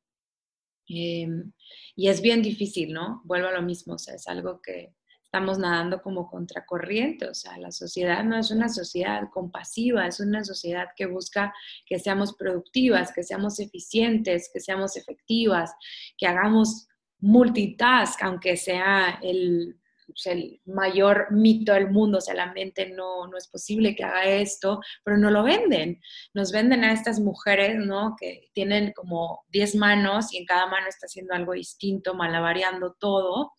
Em, 0.88 1.52
y 1.96 2.08
es 2.08 2.22
bien 2.22 2.40
difícil, 2.40 2.94
¿no? 2.94 3.20
Vuelvo 3.24 3.48
a 3.48 3.52
lo 3.52 3.62
mismo, 3.62 3.94
o 3.94 3.98
sea, 3.98 4.14
es 4.14 4.26
algo 4.26 4.62
que 4.62 4.94
estamos 5.22 5.58
nadando 5.58 6.00
como 6.00 6.30
contracorriente, 6.30 7.28
o 7.28 7.34
sea, 7.34 7.58
la 7.58 7.72
sociedad 7.72 8.24
no 8.24 8.38
es 8.38 8.50
una 8.50 8.70
sociedad 8.70 9.28
compasiva, 9.30 10.06
es 10.06 10.18
una 10.18 10.44
sociedad 10.44 10.88
que 10.96 11.06
busca 11.06 11.52
que 11.86 11.98
seamos 11.98 12.34
productivas, 12.36 13.12
que 13.12 13.22
seamos 13.22 13.60
eficientes, 13.60 14.50
que 14.52 14.60
seamos 14.60 14.96
efectivas, 14.96 15.72
que 16.16 16.26
hagamos 16.26 16.88
multitask, 17.20 18.22
aunque 18.22 18.56
sea 18.56 19.18
el, 19.22 19.76
mayor 20.64 21.28
mito 21.30 21.72
del 21.72 21.88
mundo, 21.88 22.18
o 22.18 22.20
sea, 22.20 22.34
la 22.34 22.52
mente 22.52 22.90
no, 22.90 23.28
no 23.28 23.36
es 23.38 23.46
posible 23.46 23.94
que 23.94 24.02
haga 24.02 24.24
esto, 24.24 24.80
pero 25.04 25.16
no 25.16 25.30
lo 25.30 25.44
venden. 25.44 26.00
Nos 26.34 26.50
venden 26.50 26.82
a 26.82 26.92
estas 26.92 27.20
mujeres, 27.20 27.76
¿no? 27.76 28.16
Que 28.18 28.50
tienen 28.52 28.92
como 28.92 29.44
10 29.50 29.76
manos 29.76 30.32
y 30.34 30.38
en 30.38 30.46
cada 30.46 30.66
mano 30.66 30.88
está 30.88 31.06
haciendo 31.06 31.32
algo 31.32 31.52
distinto, 31.52 32.14
malavariando 32.14 32.96
todo 32.98 33.52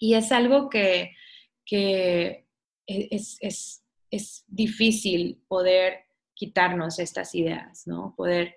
y 0.00 0.14
es 0.14 0.32
algo 0.32 0.68
que, 0.70 1.12
e, 1.70 2.46
es, 3.10 3.84
difícil 4.48 5.44
poder 5.46 6.00
quitarnos 6.34 6.98
estas 6.98 7.34
ideas, 7.34 7.86
¿no? 7.86 8.14
Poder, 8.16 8.56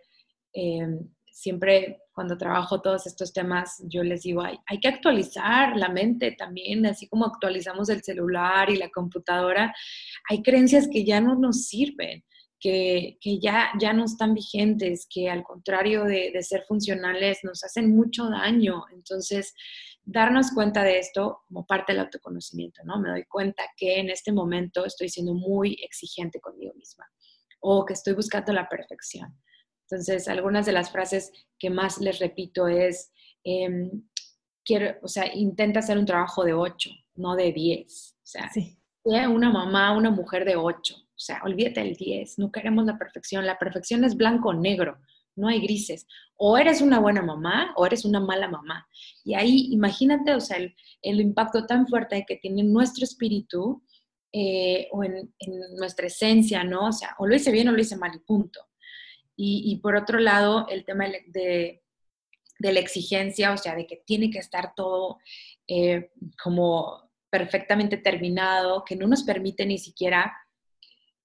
em, 0.54 1.14
siempre 1.34 2.04
cuando 2.14 2.38
trabajo 2.38 2.80
todos 2.80 3.08
estos 3.08 3.34
temas, 3.34 3.82
yo 3.88 4.04
les 4.04 4.22
digo, 4.22 4.44
hay, 4.44 4.80
que 4.80 4.88
actualizar 4.88 5.76
la 5.76 5.90
mente 5.90 6.32
también, 6.38 6.86
así 6.86 7.08
como 7.08 7.26
actualizamos 7.26 7.90
el 7.90 8.04
celular 8.04 8.70
y 8.70 8.78
la 8.78 8.90
computadora, 8.90 9.74
hay 10.30 10.44
creencias 10.44 10.88
que 10.88 11.04
ya 11.04 11.20
no 11.20 11.36
nos 11.36 11.66
sirven. 11.66 12.24
Que, 12.60 13.18
ya, 13.42 13.72
ya 13.78 13.92
no 13.92 14.06
están 14.06 14.34
vigentes, 14.34 15.06
que 15.10 15.30
al 15.30 15.44
contrario 15.44 16.06
de, 16.06 16.32
de 16.32 16.44
ser 16.44 16.64
funcionales 16.66 17.40
nos 17.44 17.62
hacen 17.66 17.94
mucho 17.94 18.30
daño. 18.30 18.86
Entonces, 18.94 19.54
darnos 20.06 20.52
cuenta 20.52 20.82
de 20.82 21.00
esto 21.00 21.42
como 21.50 21.66
parte 21.66 21.92
del 21.92 22.04
autoconocimiento, 22.04 22.82
¿no? 22.86 23.02
Me 23.02 23.10
doy 23.10 23.26
cuenta 23.26 23.64
que 23.76 24.00
en 24.00 24.10
este 24.10 24.32
momento 24.32 24.86
estoy 24.86 25.10
siendo 25.10 25.34
muy 25.34 25.78
exigente 25.84 26.40
conmigo 26.40 26.74
misma 26.76 27.06
o 27.60 27.86
que 27.86 27.94
estoy 27.94 28.14
buscando 28.14 28.54
la 28.54 28.70
perfección. 28.70 29.38
Entonces, 29.94 30.28
algunas 30.28 30.66
de 30.66 30.72
las 30.72 30.92
frases 30.92 31.32
que 31.60 31.70
más 31.70 32.00
les 32.00 32.20
repito 32.20 32.68
es, 32.68 33.12
em, 33.44 34.04
quiero, 34.66 34.96
o 35.02 35.08
sea, 35.08 35.34
intenta 35.34 35.80
hacer 35.80 35.98
un 35.98 36.06
trabajo 36.06 36.44
de 36.44 36.54
8, 36.54 36.90
no 37.16 37.36
de 37.36 37.52
10. 37.52 38.16
O 38.18 38.26
sea, 38.26 38.50
una 39.30 39.52
mamá, 39.52 39.96
una 39.96 40.12
mujer 40.12 40.46
de 40.46 40.56
8. 40.56 40.96
O 40.96 41.20
sea, 41.20 41.42
olvídate 41.44 41.82
del 41.82 41.96
10, 41.96 42.40
no 42.40 42.52
queremos 42.52 42.86
la 42.86 42.98
perfección. 42.98 43.46
La 43.46 43.60
perfección 43.60 44.04
es 44.04 44.16
blanco 44.16 44.50
o 44.50 44.54
negro 44.54 44.98
no 45.36 45.48
hay 45.48 45.60
grises. 45.62 46.08
O 46.36 46.58
eres 46.58 46.82
una 46.82 47.00
buena 47.00 47.22
mamá 47.22 47.74
o 47.76 47.86
eres 47.86 48.06
una 48.06 48.20
mala 48.20 48.48
mamá. 48.48 48.88
Y 49.24 49.34
ahí 49.36 49.70
imagínate, 49.72 50.34
o 50.34 50.40
sea, 50.40 50.58
el, 50.58 51.22
impacto 51.22 51.66
tan 51.66 51.88
fuerte 51.88 52.26
que 52.28 52.38
tiene 52.38 52.64
nuestro 52.64 53.04
espíritu 53.04 53.84
eh, 54.32 54.88
o 54.92 55.04
en, 55.04 55.34
nuestra 55.78 56.08
esencia, 56.08 56.64
¿no? 56.64 56.88
O 56.88 56.92
sea, 56.92 57.16
o 57.20 57.28
lo 57.28 57.36
hice 57.36 57.52
bien 57.52 57.70
o 57.70 57.72
lo 57.72 57.82
hice 57.82 57.98
mal 57.98 58.12
y 58.16 58.20
punto. 58.20 58.60
Y, 59.36 59.80
por 59.82 59.96
otro 59.96 60.20
lado, 60.20 60.68
el 60.70 60.86
tema 60.86 61.06
de, 61.28 61.82
la 62.60 62.80
exigencia, 62.80 63.52
o 63.52 63.58
sea, 63.58 63.76
de 63.76 63.88
que 63.88 64.04
tiene 64.06 64.30
que 64.30 64.40
estar 64.40 64.74
todo 64.76 65.18
eh, 65.68 66.12
como 66.42 67.10
perfectamente 67.30 67.98
terminado, 67.98 68.84
que 68.86 68.96
no 68.96 69.08
nos 69.08 69.24
permite 69.24 69.66
ni 69.66 69.80
siquiera 69.80 70.32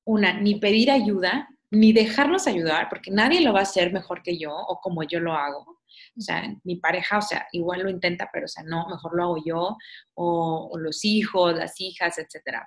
una, 0.05 0.41
ni 0.41 0.55
pedir 0.55 0.91
ayuda, 0.91 1.49
ni 1.71 1.93
dejarnos 1.93 2.47
ayudar, 2.47 2.89
porque 2.89 3.11
nadie 3.11 3.43
lo 3.43 3.53
va 3.53 3.61
a 3.61 3.65
hacer 3.65 3.93
mejor 3.93 4.23
que 4.23 4.39
yo 4.39 4.55
o 4.55 4.81
como 4.81 5.03
yo 5.03 5.21
lo 5.21 5.35
hago. 5.35 5.79
O 6.17 6.21
sea, 6.21 6.43
mi 6.65 6.77
pareja, 6.77 7.19
o 7.19 7.23
sea, 7.23 7.47
igual 7.53 7.83
lo 7.83 7.91
intenta, 7.91 8.29
pero 8.33 8.47
o 8.47 8.49
sea, 8.49 8.65
no, 8.65 8.89
mejor 8.89 9.15
lo 9.15 9.23
hago 9.25 9.37
yo, 9.45 9.77
o, 10.15 10.79
los 10.79 11.05
hijos, 11.05 11.55
las 11.57 11.81
hijas, 11.81 12.19
etc. 12.19 12.59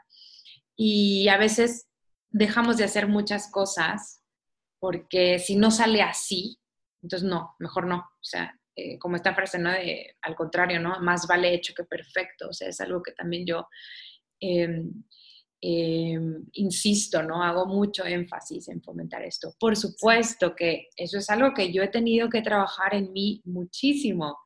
Y 0.76 1.28
a 1.28 1.38
veces 1.38 1.88
dejamos 2.30 2.78
de 2.78 2.86
hacer 2.86 3.08
muchas 3.08 3.52
cosas 3.52 4.21
porque 4.82 5.38
si 5.38 5.56
no 5.56 5.70
sale 5.70 6.02
así, 6.02 6.58
entonces 7.04 7.30
no, 7.30 7.56
mejor 7.60 7.86
no. 7.86 7.98
O 7.98 8.24
sea, 8.24 8.60
eh, 8.76 8.98
como 8.98 9.16
esta 9.16 9.36
frase, 9.36 9.60
¿no? 9.60 9.70
De, 9.72 10.16
al 10.24 10.36
contrario, 10.36 10.80
¿no? 10.80 11.00
Más 11.02 11.28
vale 11.28 11.54
hecho 11.54 11.74
que 11.76 11.84
perfecto. 11.84 12.50
O 12.50 12.54
sea, 12.54 12.68
es 12.68 12.82
algo 12.82 13.04
que 13.04 13.12
también 13.12 13.46
yo 13.46 13.68
em, 14.40 14.92
eh, 15.62 16.18
insisto, 16.54 17.22
¿no? 17.22 17.44
Hago 17.44 17.68
mucho 17.68 18.06
énfasis 18.06 18.70
en 18.70 18.82
fomentar 18.82 19.22
esto. 19.22 19.54
Por 19.60 19.78
supuesto 19.78 20.56
que 20.56 20.88
eso 20.96 21.20
es 21.20 21.30
algo 21.30 21.54
que 21.54 21.72
yo 21.72 21.84
he 21.84 21.90
tenido 21.90 22.28
que 22.28 22.42
trabajar 22.42 22.96
en 22.96 23.14
mí 23.14 23.40
muchísimo. 23.46 24.40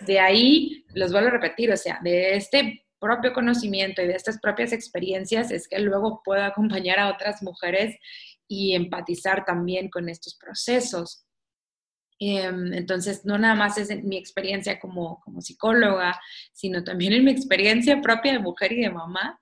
De 0.00 0.18
ahí, 0.18 0.84
los 0.94 1.12
vuelvo 1.12 1.28
a 1.28 1.32
repetir, 1.32 1.70
o 1.70 1.76
sea, 1.76 2.00
de 2.02 2.34
este 2.34 2.84
propio 2.98 3.32
conocimiento 3.32 4.02
y 4.02 4.08
de 4.08 4.14
estas 4.14 4.40
propias 4.40 4.72
experiencias 4.72 5.52
es 5.52 5.68
que 5.68 5.78
luego 5.78 6.20
puedo 6.24 6.42
acompañar 6.42 6.98
a 6.98 7.10
otras 7.10 7.42
mujeres 7.44 7.96
y 8.48 8.74
empatizar 8.74 9.44
también 9.44 9.88
con 9.90 10.08
estos 10.08 10.36
procesos. 10.36 11.24
Em, 12.18 12.72
entonces, 12.72 13.24
no 13.24 13.38
nada 13.38 13.54
más 13.54 13.78
es 13.78 14.02
mi 14.02 14.16
experiencia 14.16 14.80
como, 14.80 15.20
como 15.20 15.40
psicóloga, 15.40 16.18
sino 16.52 16.82
también 16.82 17.12
en 17.12 17.24
mi 17.24 17.30
experiencia 17.30 18.00
propia 18.00 18.32
de 18.32 18.38
mujer 18.40 18.72
y 18.72 18.80
de 18.80 18.90
mamá, 18.90 19.38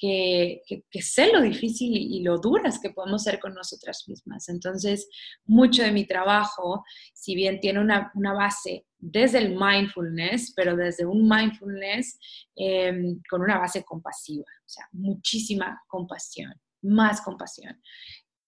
que, 0.00 0.62
sé 1.02 1.30
lo 1.32 1.42
difícil 1.42 1.94
y, 1.94 2.22
lo 2.22 2.38
duras 2.38 2.78
que 2.80 2.90
podemos 2.90 3.22
ser 3.22 3.38
con 3.38 3.54
nosotras 3.54 4.04
mismas. 4.06 4.48
Entonces, 4.48 5.08
mucho 5.44 5.82
de 5.82 5.92
mi 5.92 6.06
trabajo, 6.06 6.84
si 7.12 7.34
bien 7.34 7.60
tiene 7.60 7.80
una, 7.80 8.10
base 8.14 8.86
desde 8.98 9.38
el 9.38 9.56
mindfulness, 9.56 10.52
pero 10.56 10.74
desde 10.74 11.04
un 11.04 11.28
mindfulness 11.28 12.18
em, 12.56 13.20
con 13.28 13.42
una 13.42 13.58
base 13.58 13.84
compasiva, 13.84 14.44
o 14.44 14.68
sea, 14.68 14.86
muchísima 14.92 15.82
compasión, 15.86 16.54
más 16.82 17.20
compasión. 17.20 17.80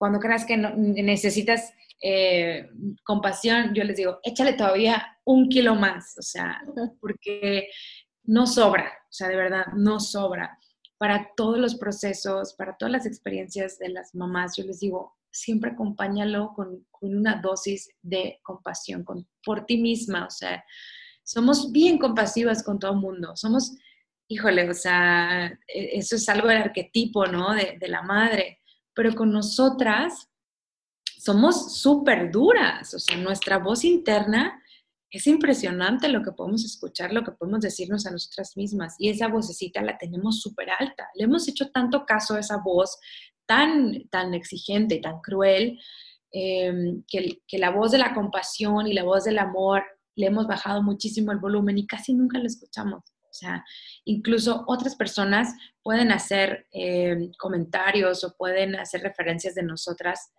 Cuando 0.03 0.19
creas 0.19 0.45
que 0.45 0.57
necesitas 0.57 1.73
eh, 2.03 2.69
compasión, 3.05 3.73
yo 3.73 3.85
les 3.85 3.97
digo, 3.97 4.19
échale 4.25 4.55
todavía 4.55 5.17
un 5.25 5.49
kilo 5.49 5.77
más, 5.77 6.19
o 6.19 6.23
sea, 6.23 6.61
porque 7.01 7.69
no 8.25 8.49
sobra, 8.49 8.93
o 9.09 9.13
sea, 9.13 9.29
de 9.29 9.37
verdad, 9.37 9.67
no 9.77 10.01
sobra 10.01 10.59
para 10.99 11.31
todos 11.37 11.57
los 11.57 11.77
procesos, 11.77 12.53
para 12.55 12.77
todas 12.77 12.91
las 12.91 13.07
experiencias 13.07 13.79
de 13.79 13.91
las 13.91 14.13
mamás, 14.13 14.57
yo 14.57 14.65
les 14.65 14.81
digo, 14.81 15.17
siempre 15.31 15.71
acompáñalo 15.71 16.53
con, 16.53 16.85
una 17.01 17.41
dosis 17.41 17.89
de 18.03 18.41
compasión 18.43 19.05
con, 19.05 19.29
por 19.45 19.67
ti 19.67 19.77
misma, 19.77 20.27
o 20.27 20.31
sea, 20.31 20.65
somos 21.23 21.71
bien 21.71 21.99
compasivas 21.99 22.65
con 22.65 22.81
todo 22.81 22.95
el 22.95 22.99
mundo, 22.99 23.37
somos, 23.37 23.73
híjole, 24.27 24.69
o 24.69 24.75
sea, 24.75 25.47
e, 25.69 25.97
eso 25.97 26.17
es 26.17 26.29
algo 26.29 26.49
del 26.49 26.63
arquetipo, 26.63 27.25
¿no? 27.27 27.55
De, 27.55 27.77
de 27.79 27.87
la 27.87 28.03
madre, 28.03 28.62
pero 28.95 29.15
con 29.15 29.33
nosotras 29.33 30.29
somos 31.19 31.81
súper 31.81 32.31
duras, 32.31 32.95
o 32.95 32.99
sea, 32.99 33.17
nuestra 33.17 33.59
voz 33.59 33.85
interna 33.85 34.63
es 35.13 35.27
impresionante 35.27 36.09
lo 36.09 36.23
que 36.23 36.33
podemos 36.33 36.65
escuchar, 36.65 37.13
lo 37.13 37.23
que 37.23 37.33
podemos 37.33 37.61
decirnos 37.61 38.07
a 38.07 38.11
nosotras 38.11 38.57
mismas. 38.57 38.95
Y 38.99 39.11
esa 39.11 39.29
vocecita 39.29 39.83
la 39.83 39.99
tenemos 39.99 40.41
súper 40.41 40.71
alta. 40.71 41.07
Le 41.15 41.25
hemos 41.25 41.47
hecho 41.49 41.71
tanto 41.71 42.07
caso 42.07 42.35
a 42.35 42.41
esa 42.41 42.57
voz 42.57 42.99
tan, 43.45 44.09
tan 44.09 44.33
exigente, 44.33 44.99
tan 44.99 45.21
cruel, 45.21 45.79
em, 46.31 47.05
que, 47.07 47.43
que, 47.47 47.59
la 47.59 47.71
voz 47.71 47.93
de 47.93 47.99
la 47.99 48.15
compasión 48.15 48.87
y 48.87 48.95
la 48.95 49.05
voz 49.05 49.25
del 49.25 49.39
amor 49.39 49.85
le 50.17 50.27
hemos 50.27 50.47
bajado 50.47 50.83
muchísimo 50.83 51.31
el 51.31 51.39
volumen 51.39 51.77
y 51.77 51.87
casi 51.87 52.15
nunca 52.15 52.39
la 52.39 52.47
escuchamos. 52.47 53.03
O 53.33 53.35
sea, 53.35 53.65
incluso 54.05 54.63
otras 54.67 54.95
personas 54.95 55.55
pueden 55.83 56.13
hacer 56.13 56.67
em, 56.71 57.33
comentarios 57.39 58.23
o 58.25 58.37
pueden 58.37 58.77
hacer 58.77 59.01
referencias 59.01 59.55
de 59.55 59.63
nosotras 59.63 60.33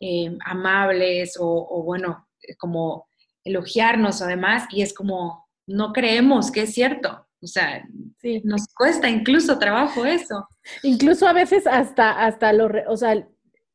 em, 0.00 0.38
amables 0.46 1.36
o, 1.38 1.46
o, 1.46 1.82
bueno, 1.82 2.26
como 2.58 3.06
elogiarnos 3.44 4.22
además 4.22 4.64
y 4.70 4.80
es 4.80 4.94
como, 4.94 5.46
no 5.66 5.92
creemos 5.92 6.50
que 6.50 6.62
es 6.62 6.72
cierto. 6.72 7.26
O 7.42 7.46
sea, 7.46 7.86
nos 8.44 8.66
cuesta 8.74 9.08
incluso 9.08 9.58
trabajo 9.58 10.04
eso. 10.04 10.46
Incluso 10.82 11.26
a 11.26 11.32
veces 11.32 11.66
hasta, 11.66 12.24
hasta 12.24 12.52
lo, 12.52 12.70
o 12.88 12.96
sea, 12.96 13.26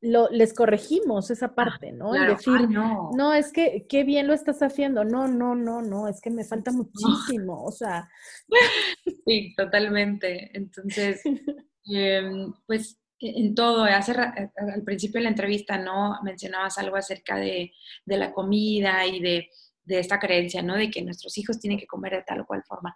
lo, 0.02 0.30
les 0.30 0.54
corregimos 0.54 1.32
esa 1.32 1.48
ah, 1.48 1.56
parte, 1.56 1.92
¿no? 1.92 2.12
decir, 2.12 2.70
no. 2.70 3.12
no. 3.16 3.34
es 3.34 3.52
que 3.52 3.86
qué 3.88 4.04
bien 4.04 4.28
lo 4.28 4.34
estás 4.34 4.62
haciendo. 4.62 5.04
No, 5.04 5.28
no, 5.28 5.56
no, 5.56 5.82
no, 5.82 6.08
es 6.08 6.22
que 6.22 6.30
me 6.30 6.44
falta 6.44 6.72
muchísimo. 6.72 7.64
O 7.64 7.72
sea. 7.72 8.10
Sí, 9.28 9.56
totalmente. 9.58 10.52
Entonces, 10.54 11.22
em, 11.86 12.54
pues 12.68 13.00
en 13.20 13.56
todo, 13.56 13.86
hace, 13.86 14.12
al 14.12 14.84
principio 14.84 15.20
de 15.20 15.24
la 15.24 15.30
entrevista, 15.30 15.80
¿no? 15.80 16.20
Mencionabas 16.24 16.78
algo 16.78 16.96
acerca 16.96 17.38
de, 17.38 17.72
la 18.06 18.32
comida 18.32 19.06
y 19.08 19.20
de, 19.20 19.50
esta 19.88 20.20
creencia, 20.20 20.62
¿no? 20.62 20.76
De 20.76 20.92
que 20.92 21.02
nuestros 21.02 21.38
hijos 21.40 21.60
tienen 21.60 21.80
que 21.80 21.88
comer 21.88 22.14
de 22.14 22.24
tal 22.24 22.42
o 22.42 22.46
cual 22.46 22.64
forma. 22.68 22.96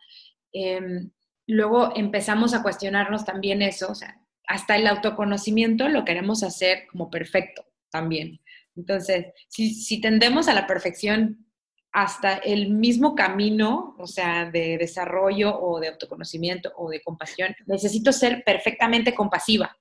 Em, 0.51 1.09
luego 1.47 1.95
empezamos 1.95 2.53
a 2.53 2.61
cuestionarnos 2.61 3.25
también 3.25 3.63
eso, 3.63 3.91
o 3.91 3.95
sea, 3.95 4.21
hasta 4.49 4.75
el 4.75 4.87
autoconocimiento 4.87 5.87
lo 5.87 6.03
queremos 6.03 6.41
hacer 6.43 6.87
como 6.91 7.09
perfecto 7.09 7.63
también. 7.91 8.41
Entonces, 8.75 9.27
si, 9.47 9.75
si 9.75 10.01
tendemos 10.01 10.47
a 10.47 10.55
la 10.55 10.65
perfección 10.65 11.45
hasta 11.91 12.37
el 12.37 12.71
mismo 12.71 13.13
camino, 13.13 13.95
o 13.99 14.07
sea, 14.07 14.49
de 14.49 14.77
desarrollo 14.79 15.55
o 15.55 15.79
de 15.79 15.89
autoconocimiento 15.89 16.71
o 16.77 16.89
de 16.89 17.01
compasión, 17.01 17.55
necesito 17.67 18.11
ser 18.11 18.43
perfectamente 18.43 19.13
compasiva. 19.13 19.77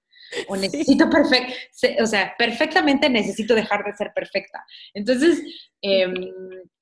O 0.48 0.56
necesito 0.56 1.08
perfecto, 1.08 1.54
o 2.02 2.06
sea, 2.06 2.34
perfectamente 2.36 3.08
necesito 3.08 3.54
dejar 3.54 3.82
de 3.84 3.96
ser 3.96 4.12
perfecta. 4.14 4.62
Entonces, 4.92 5.42
em, 5.80 6.12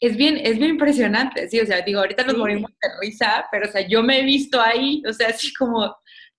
es, 0.01 0.17
bien, 0.17 0.39
es 0.39 0.59
bien 0.59 0.71
impresionante, 0.71 1.49
sí, 1.49 1.61
o 1.61 1.67
sea, 1.67 1.83
digo, 1.83 2.01
ahorita 2.01 2.25
nos 2.25 2.37
morimos 2.37 2.73
de 2.83 2.89
risa, 3.01 3.47
pero, 3.53 3.69
o 3.69 3.71
sea, 3.71 3.87
yo 3.87 4.03
me 4.03 4.19
he 4.19 4.25
visto 4.25 4.61
ahí, 4.61 5.01
o 5.09 5.13
sea, 5.13 5.29
así 5.29 5.53
como, 5.55 5.95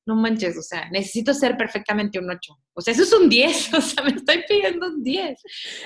no 0.07 0.15
manches, 0.15 0.57
o 0.57 0.61
sea, 0.61 0.89
necesito 0.89 1.33
ser 1.33 1.57
perfectamente 1.57 2.17
un 2.17 2.29
8. 2.29 2.53
O 2.73 2.81
sea, 2.81 2.93
eso 2.93 3.03
es 3.03 3.13
un 3.13 3.29
10, 3.29 3.73
o 3.73 3.81
sea, 3.81 4.03
me 4.03 4.11
estoy 4.11 4.43
pidiendo 4.47 4.87
un 4.87 5.03
10. 5.03 5.39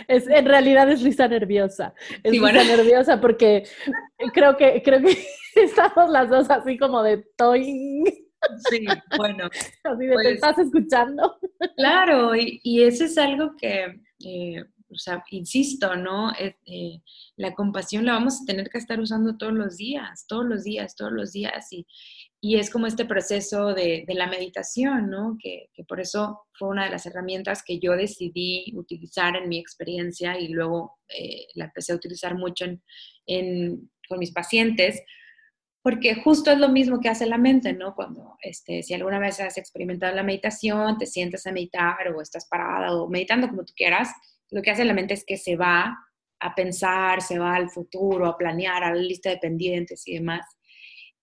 Es, 0.07 0.27
en 0.27 0.45
realidad 0.45 0.89
es 0.89 1.01
risa 1.01 1.27
nerviosa. 1.27 1.93
Es 2.23 2.31
risa 2.31 2.63
nerviosa 2.63 3.19
porque 3.19 3.63
creo 4.33 4.55
que, 4.55 4.81
creo 4.83 5.01
que 5.01 5.17
estamos 5.55 6.09
las 6.09 6.29
dos 6.29 6.49
así 6.49 6.77
como 6.77 7.01
de 7.03 7.25
toing. 7.35 8.05
Sí, 8.69 8.85
bueno. 9.17 9.49
Así 9.83 10.05
de 10.05 10.07
te 10.07 10.13
pues 10.13 10.27
estás 10.27 10.57
escuchando. 10.57 11.37
Claro, 11.77 12.35
y, 12.35 12.81
eso 12.81 13.05
es 13.05 13.15
algo 13.19 13.55
que, 13.55 14.01
eh, 14.25 14.63
o 14.89 14.97
sea, 14.97 15.23
insisto, 15.29 15.95
¿no? 15.95 16.31
Eh, 16.33 17.01
la 17.35 17.53
compasión 17.53 18.03
la 18.03 18.13
vamos 18.13 18.41
a 18.41 18.45
tener 18.45 18.69
que 18.69 18.79
estar 18.79 18.99
usando 18.99 19.37
todos 19.37 19.53
los 19.53 19.77
días, 19.77 20.25
todos 20.27 20.45
los 20.45 20.63
días, 20.63 20.95
todos 20.95 21.11
los 21.11 21.31
días. 21.33 21.71
Y, 21.71 21.85
y 22.43 22.57
es 22.57 22.71
como 22.71 22.87
este 22.87 23.05
proceso 23.05 23.75
de, 23.75 24.03
la 24.07 24.25
meditación, 24.25 25.11
¿no? 25.11 25.37
Que, 25.39 25.69
por 25.87 25.99
eso 25.99 26.47
fue 26.53 26.69
una 26.69 26.85
de 26.85 26.89
las 26.89 27.05
herramientas 27.05 27.61
que 27.63 27.77
yo 27.79 27.91
decidí 27.91 28.73
utilizar 28.75 29.35
en 29.35 29.47
mi 29.47 29.59
experiencia 29.59 30.39
y 30.39 30.47
luego 30.47 30.97
eh, 31.07 31.45
la 31.53 31.65
empecé 31.65 31.93
a 31.93 31.95
utilizar 31.95 32.33
mucho 32.35 32.65
en, 33.27 33.91
con 34.09 34.17
mis 34.17 34.31
pacientes, 34.31 35.03
porque 35.83 36.15
justo 36.15 36.51
es 36.51 36.57
lo 36.57 36.69
mismo 36.69 36.99
que 36.99 37.09
hace 37.09 37.27
la 37.27 37.37
mente, 37.37 37.73
¿no? 37.73 37.93
Cuando, 37.93 38.35
este, 38.41 38.81
si 38.81 38.95
alguna 38.95 39.19
vez 39.19 39.39
has 39.39 39.59
experimentado 39.59 40.15
la 40.15 40.23
meditación, 40.23 40.97
te 40.97 41.05
sientes 41.05 41.45
a 41.45 41.51
meditar 41.51 42.07
o 42.07 42.21
estás 42.21 42.47
parada 42.47 42.95
o 42.95 43.07
meditando 43.07 43.49
como 43.49 43.65
tú 43.65 43.73
quieras, 43.75 44.09
lo 44.49 44.63
que 44.63 44.71
hace 44.71 44.83
la 44.83 44.95
mente 44.95 45.13
es 45.13 45.23
que 45.25 45.37
se 45.37 45.55
va 45.55 45.95
a 46.39 46.55
pensar, 46.55 47.21
se 47.21 47.37
va 47.37 47.53
al 47.53 47.69
futuro, 47.69 48.25
a 48.25 48.35
planear, 48.35 48.83
a 48.83 48.95
la 48.95 49.01
lista 49.01 49.29
de 49.29 49.37
pendientes 49.37 50.07
y 50.07 50.15
demás. 50.15 50.43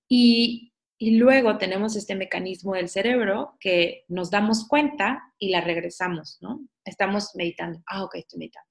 Y 0.08 0.72
y 0.98 1.16
luego 1.16 1.58
tenemos 1.58 1.94
este 1.94 2.16
mecanismo 2.16 2.74
del 2.74 2.88
cerebro 2.88 3.56
que 3.60 4.04
nos 4.08 4.30
damos 4.30 4.66
cuenta 4.66 5.32
y 5.38 5.50
la 5.50 5.60
regresamos, 5.60 6.38
¿no? 6.40 6.66
Estamos 6.84 7.30
meditando. 7.36 7.80
Ah, 7.86 8.02
ok, 8.02 8.16
estoy 8.16 8.40
meditando. 8.40 8.68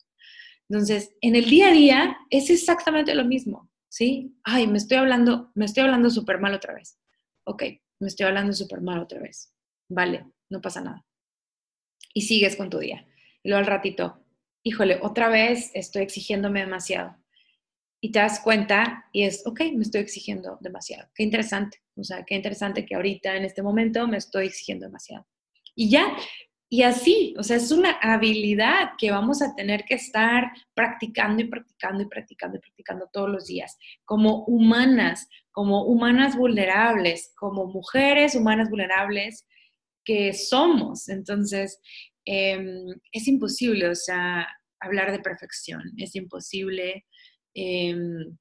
Entonces, 0.70 1.16
en 1.22 1.38
el 1.38 1.50
día 1.50 1.70
a 1.70 1.72
día 1.72 2.18
es 2.30 2.50
exactamente 2.50 3.16
lo 3.16 3.24
mismo, 3.24 3.72
¿sí? 3.88 4.36
Ay, 4.44 4.68
me 4.68 4.78
estoy 4.78 4.98
hablando, 4.98 5.52
me 5.56 5.64
estoy 5.64 5.84
hablando 5.84 6.10
súper 6.10 6.40
mal 6.40 6.54
otra 6.54 6.74
vez. 6.74 7.00
Ok, 7.46 7.64
me 8.00 8.08
estoy 8.08 8.26
hablando 8.26 8.52
súper 8.52 8.82
mal 8.82 9.00
otra 9.00 9.22
vez. 9.22 9.54
Vale, 9.88 10.26
no 10.50 10.60
pasa 10.60 10.82
nada. 10.82 11.06
Y 12.14 12.24
sigues 12.24 12.58
con 12.58 12.70
tu 12.70 12.80
día. 12.80 13.08
Y 13.42 13.50
luego 13.50 13.60
al 13.60 13.68
ratito, 13.68 14.26
híjole, 14.64 15.00
otra 15.02 15.30
vez 15.30 15.72
estoy 15.74 16.02
exigiéndome 16.02 16.60
demasiado 16.60 17.16
y 18.02 18.12
te 18.12 18.20
das 18.20 18.42
cuenta 18.42 19.06
y 19.14 19.24
es, 19.24 19.48
ok, 19.48 19.62
me 19.74 19.84
estoy 19.84 20.02
exigiendo 20.02 20.58
demasiado. 20.60 21.10
Qué 21.16 21.24
interesante. 21.24 21.82
O 21.98 22.04
sea, 22.04 22.24
qué 22.26 22.36
interesante 22.36 22.86
que 22.86 22.96
ahorita, 22.96 23.36
en 23.36 23.46
este 23.46 23.62
momento, 23.62 24.08
me 24.08 24.18
estoy 24.18 24.48
exigiendo 24.48 24.86
demasiado. 24.86 25.26
Y 25.76 25.90
ya, 25.90 26.16
y 26.70 26.84
así, 26.84 27.34
o 27.38 27.44
sea, 27.44 27.58
es 27.58 27.72
una 27.72 27.92
habilidad 28.02 28.92
que 28.98 29.12
vamos 29.12 29.42
a 29.42 29.56
tener 29.56 29.86
que 29.86 29.96
estar 29.96 30.52
practicando 30.74 31.42
y 31.42 31.48
practicando 31.48 32.04
y 32.04 32.08
practicando 32.08 32.58
y 32.58 32.62
practicando 32.62 33.10
todos 33.14 33.30
los 33.30 33.46
días, 33.46 33.78
como 34.06 34.44
humanas, 34.46 35.28
como 35.52 35.86
humanas 35.86 36.36
vulnerables, 36.36 37.34
como 37.38 37.68
mujeres 37.68 38.36
humanas 38.36 38.70
vulnerables 38.70 39.46
que 40.04 40.34
somos. 40.34 41.10
Entonces, 41.10 41.80
em, 42.26 42.88
es 43.12 43.28
imposible, 43.28 43.90
o 43.90 43.96
sea, 43.96 44.48
hablar 44.80 45.12
de 45.12 45.20
perfección, 45.20 45.82
es 45.98 46.16
imposible 46.16 47.06
Em, 47.60 48.38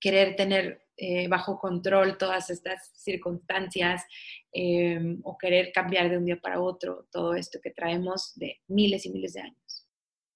querer 0.00 0.34
tener 0.34 0.83
eh, 0.96 1.26
bajo 1.26 1.58
control 1.58 2.16
todas 2.18 2.50
estas 2.50 2.92
circunstancias 2.94 4.04
em, 4.52 5.20
o 5.24 5.36
querer 5.36 5.72
cambiar 5.72 6.08
de 6.08 6.18
un 6.18 6.24
día 6.24 6.38
para 6.40 6.60
otro 6.60 7.08
todo 7.10 7.34
esto 7.34 7.58
que 7.60 7.70
traemos 7.70 8.32
de 8.36 8.60
miles 8.68 9.04
y 9.04 9.10
miles 9.10 9.32
de 9.32 9.40
años. 9.40 9.88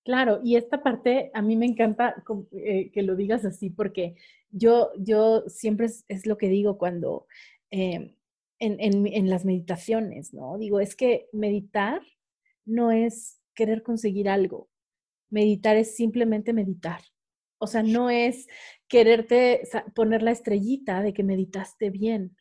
Claro, 0.05 0.41
y 0.43 0.57
esta 0.57 0.83
parte 0.83 1.31
a 1.33 1.43
mí 1.43 1.55
me 1.55 1.67
encanta 1.67 2.25
eh, 2.53 2.91
que 2.91 3.03
lo 3.03 3.15
digas 3.15 3.45
así 3.45 3.71
porque 3.71 4.17
yo, 4.51 4.91
yo 4.99 5.45
siempre 5.47 5.87
es, 5.87 6.27
lo 6.27 6.39
que 6.39 6.49
digo 6.49 6.77
cuando 6.77 7.27
em, 7.71 8.17
en, 8.59 9.07
en 9.07 9.31
las 9.31 9.45
meditaciones, 9.45 10.35
¿no? 10.35 10.59
Digo, 10.59 10.81
es 10.81 10.97
que 10.97 11.29
meditar 11.33 12.01
no 12.65 12.91
es 12.91 13.41
querer 13.55 13.83
conseguir 13.83 14.29
algo, 14.29 14.69
meditar 15.31 15.77
es 15.77 15.95
simplemente 15.95 16.53
meditar. 16.53 17.01
O 17.59 17.67
sea, 17.67 17.83
no 17.83 18.11
es 18.11 18.47
quererte 18.89 19.63
poner 19.95 20.23
la 20.23 20.31
estrellita 20.31 21.03
de 21.03 21.13
que 21.13 21.23
meditaste 21.23 21.91
bien. 21.91 22.37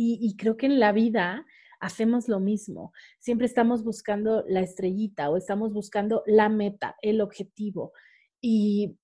Y, 0.00 0.36
creo 0.36 0.56
que 0.56 0.66
en 0.66 0.78
la 0.78 0.92
vida 0.92 1.44
hacemos 1.80 2.28
lo 2.28 2.38
mismo. 2.38 2.92
Siempre 3.18 3.46
estamos 3.48 3.82
buscando 3.82 4.44
la 4.46 4.60
estrellita 4.60 5.28
o 5.28 5.36
estamos 5.36 5.72
buscando 5.72 6.22
la 6.24 6.48
meta, 6.48 6.94
el 7.02 7.20
objetivo. 7.20 7.92
Y 8.40 8.96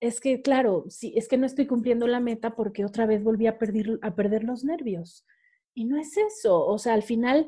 es 0.00 0.20
que, 0.20 0.40
claro, 0.40 0.86
sí, 0.88 1.12
es 1.16 1.28
que 1.28 1.36
no 1.36 1.44
estoy 1.44 1.66
cumpliendo 1.66 2.06
la 2.06 2.20
meta 2.20 2.56
porque 2.56 2.86
otra 2.86 3.04
vez 3.04 3.22
volví 3.22 3.46
a 3.46 3.58
perder, 3.58 3.98
a 4.00 4.14
perder 4.14 4.44
los 4.44 4.64
nervios. 4.64 5.26
Y 5.74 5.84
no 5.84 6.00
es 6.00 6.16
eso. 6.16 6.64
O 6.64 6.78
sea, 6.78 6.94
al 6.94 7.02
final, 7.02 7.46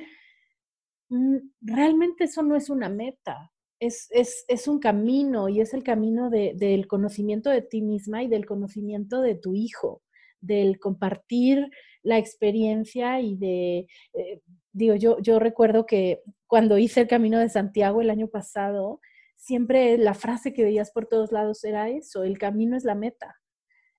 mm, 1.09 1.37
realmente 1.63 2.25
eso 2.25 2.43
no 2.43 2.55
es 2.55 2.69
una 2.69 2.91
meta 2.91 3.51
es, 3.81 4.69
un 4.69 4.79
camino 4.79 5.49
y 5.49 5.61
es 5.61 5.75
el 5.75 5.83
camino 5.83 6.31
del 6.31 6.87
conocimiento 6.87 7.51
de 7.51 7.63
ti 7.63 7.83
misma 7.83 8.23
y 8.23 8.29
del 8.29 8.47
conocimiento 8.47 9.23
de 9.23 9.35
tu 9.35 9.55
hijo, 9.55 10.03
del 10.41 10.79
compartir 10.79 11.71
la 12.03 12.19
experiencia 12.19 13.21
y 13.21 13.37
de, 13.37 13.87
eh, 14.15 14.41
digo, 14.73 14.95
yo, 14.95 15.19
yo 15.21 15.39
recuerdo 15.39 15.87
que 15.87 16.23
cuando 16.47 16.79
hice 16.79 17.01
el 17.01 17.09
Camino 17.09 17.39
de 17.39 17.49
Santiago 17.49 18.01
el 18.01 18.11
año 18.11 18.29
pasado, 18.29 19.01
siempre 19.37 19.99
la 19.99 20.15
frase 20.15 20.53
que 20.53 20.65
veías 20.65 20.91
por 20.93 21.07
todos 21.07 21.33
lados 21.33 21.65
era 21.65 21.89
eso, 21.89 22.23
el 22.25 22.39
camino 22.39 22.77
es 22.77 22.85
la 22.85 22.95
meta, 22.95 23.37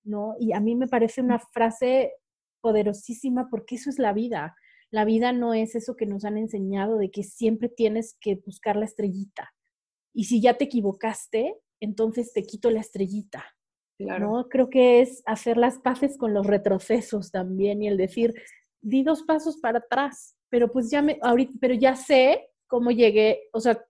¿no? 0.03 0.35
Y 0.39 0.53
a 0.53 0.59
mí 0.59 0.75
me 0.75 0.87
parece 0.87 1.21
una 1.21 1.39
frase 1.39 2.13
poderosísima 2.61 3.49
porque 3.49 3.75
eso 3.75 3.89
es 3.89 3.97
la 3.99 4.13
vida. 4.13 4.55
La 4.91 5.05
vida 5.05 5.31
no 5.31 5.53
es 5.53 5.73
eso 5.75 5.95
que 5.95 6.05
nos 6.05 6.25
han 6.25 6.37
enseñado 6.37 6.97
de 6.97 7.09
que 7.09 7.23
siempre 7.23 7.69
tienes 7.69 8.17
que 8.19 8.35
buscar 8.45 8.75
la 8.75 8.85
estrellita. 8.85 9.51
Y 10.13 10.25
si 10.25 10.41
ya 10.41 10.57
te 10.57 10.65
equivocaste, 10.65 11.57
entonces 11.79 12.33
te 12.33 12.43
quito 12.43 12.69
la 12.69 12.79
estrellita. 12.81 13.45
¿no? 14.19 14.47
Creo 14.49 14.69
que 14.69 15.01
es 15.01 15.21
hacer 15.25 15.57
las 15.57 15.79
paces 15.79 16.17
con 16.17 16.33
los 16.33 16.45
retrocesos 16.47 17.31
también 17.31 17.81
y 17.81 17.87
el 17.87 17.97
decir, 17.97 18.33
di 18.81 19.03
dos 19.03 19.23
pasos 19.23 19.57
para 19.57 19.79
atrás, 19.79 20.35
pero 20.49 20.71
pues 20.71 20.89
ya 20.89 21.01
me, 21.01 21.19
ahorita, 21.21 21.53
pero 21.59 21.73
ya 21.73 21.95
sé 21.95 22.49
cómo 22.67 22.91
llegué, 22.91 23.49
o 23.53 23.59
sea, 23.59 23.83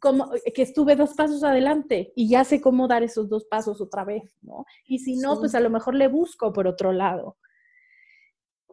como, 0.00 0.30
que 0.54 0.62
estuve 0.62 0.96
dos 0.96 1.14
pasos 1.14 1.42
adelante 1.44 2.12
y 2.16 2.28
ya 2.28 2.44
sé 2.44 2.60
cómo 2.60 2.88
dar 2.88 3.02
esos 3.02 3.28
dos 3.28 3.44
pasos 3.44 3.80
otra 3.80 4.04
vez, 4.04 4.36
¿no? 4.42 4.64
Y 4.86 4.98
si 4.98 5.16
no, 5.16 5.38
pues 5.38 5.54
a 5.54 5.60
lo 5.60 5.70
mejor 5.70 5.94
le 5.94 6.08
busco 6.08 6.52
por 6.52 6.66
otro 6.66 6.92
lado. 6.92 7.36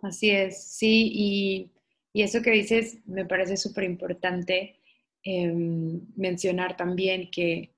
Así 0.01 0.32
es, 0.32 0.64
sí, 0.64 1.11
y, 1.14 1.72
y 2.11 2.24
eso 2.24 2.41
que 2.41 2.51
dices 2.51 2.97
me 3.05 3.26
parece 3.26 3.57
súper 3.57 3.86
importante 3.86 4.80
Em, 5.26 6.01
mencionar 6.17 6.76
también 6.76 7.32
que 7.32 7.74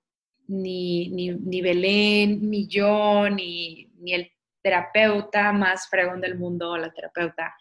ni, 0.47 1.09
ni, 1.09 1.61
Belén, 1.61 2.49
ni 2.49 2.67
yo, 2.67 3.29
ni, 3.29 3.91
ni, 3.99 4.13
el 4.13 4.31
terapeuta 4.63 5.51
más 5.51 5.87
fregón 5.87 6.21
del 6.21 6.39
mundo, 6.39 6.75
la 6.75 6.91
terapeuta, 6.91 7.53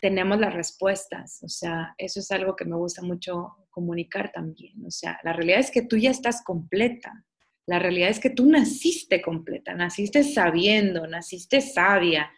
tenemos 0.00 0.38
las 0.38 0.54
respuestas. 0.54 1.42
O 1.42 1.48
sea, 1.48 1.94
eso 1.98 2.20
es 2.20 2.30
algo 2.30 2.56
que 2.56 2.64
me 2.64 2.76
gusta 2.76 3.02
mucho 3.02 3.56
comunicar 3.68 4.32
también. 4.32 4.84
O 4.86 4.90
sea, 4.90 5.20
la 5.22 5.34
realidad 5.34 5.60
es 5.60 5.70
que 5.70 5.82
tú 5.82 5.98
ya 5.98 6.10
estás 6.10 6.42
completa. 6.42 7.24
La 7.66 7.78
realidad 7.78 8.08
es 8.08 8.20
que 8.20 8.30
tú 8.30 8.46
naciste 8.46 9.20
completa, 9.20 9.74
naciste 9.74 10.24
sabiendo, 10.24 11.06
naciste 11.06 11.60
sabia. 11.60 12.32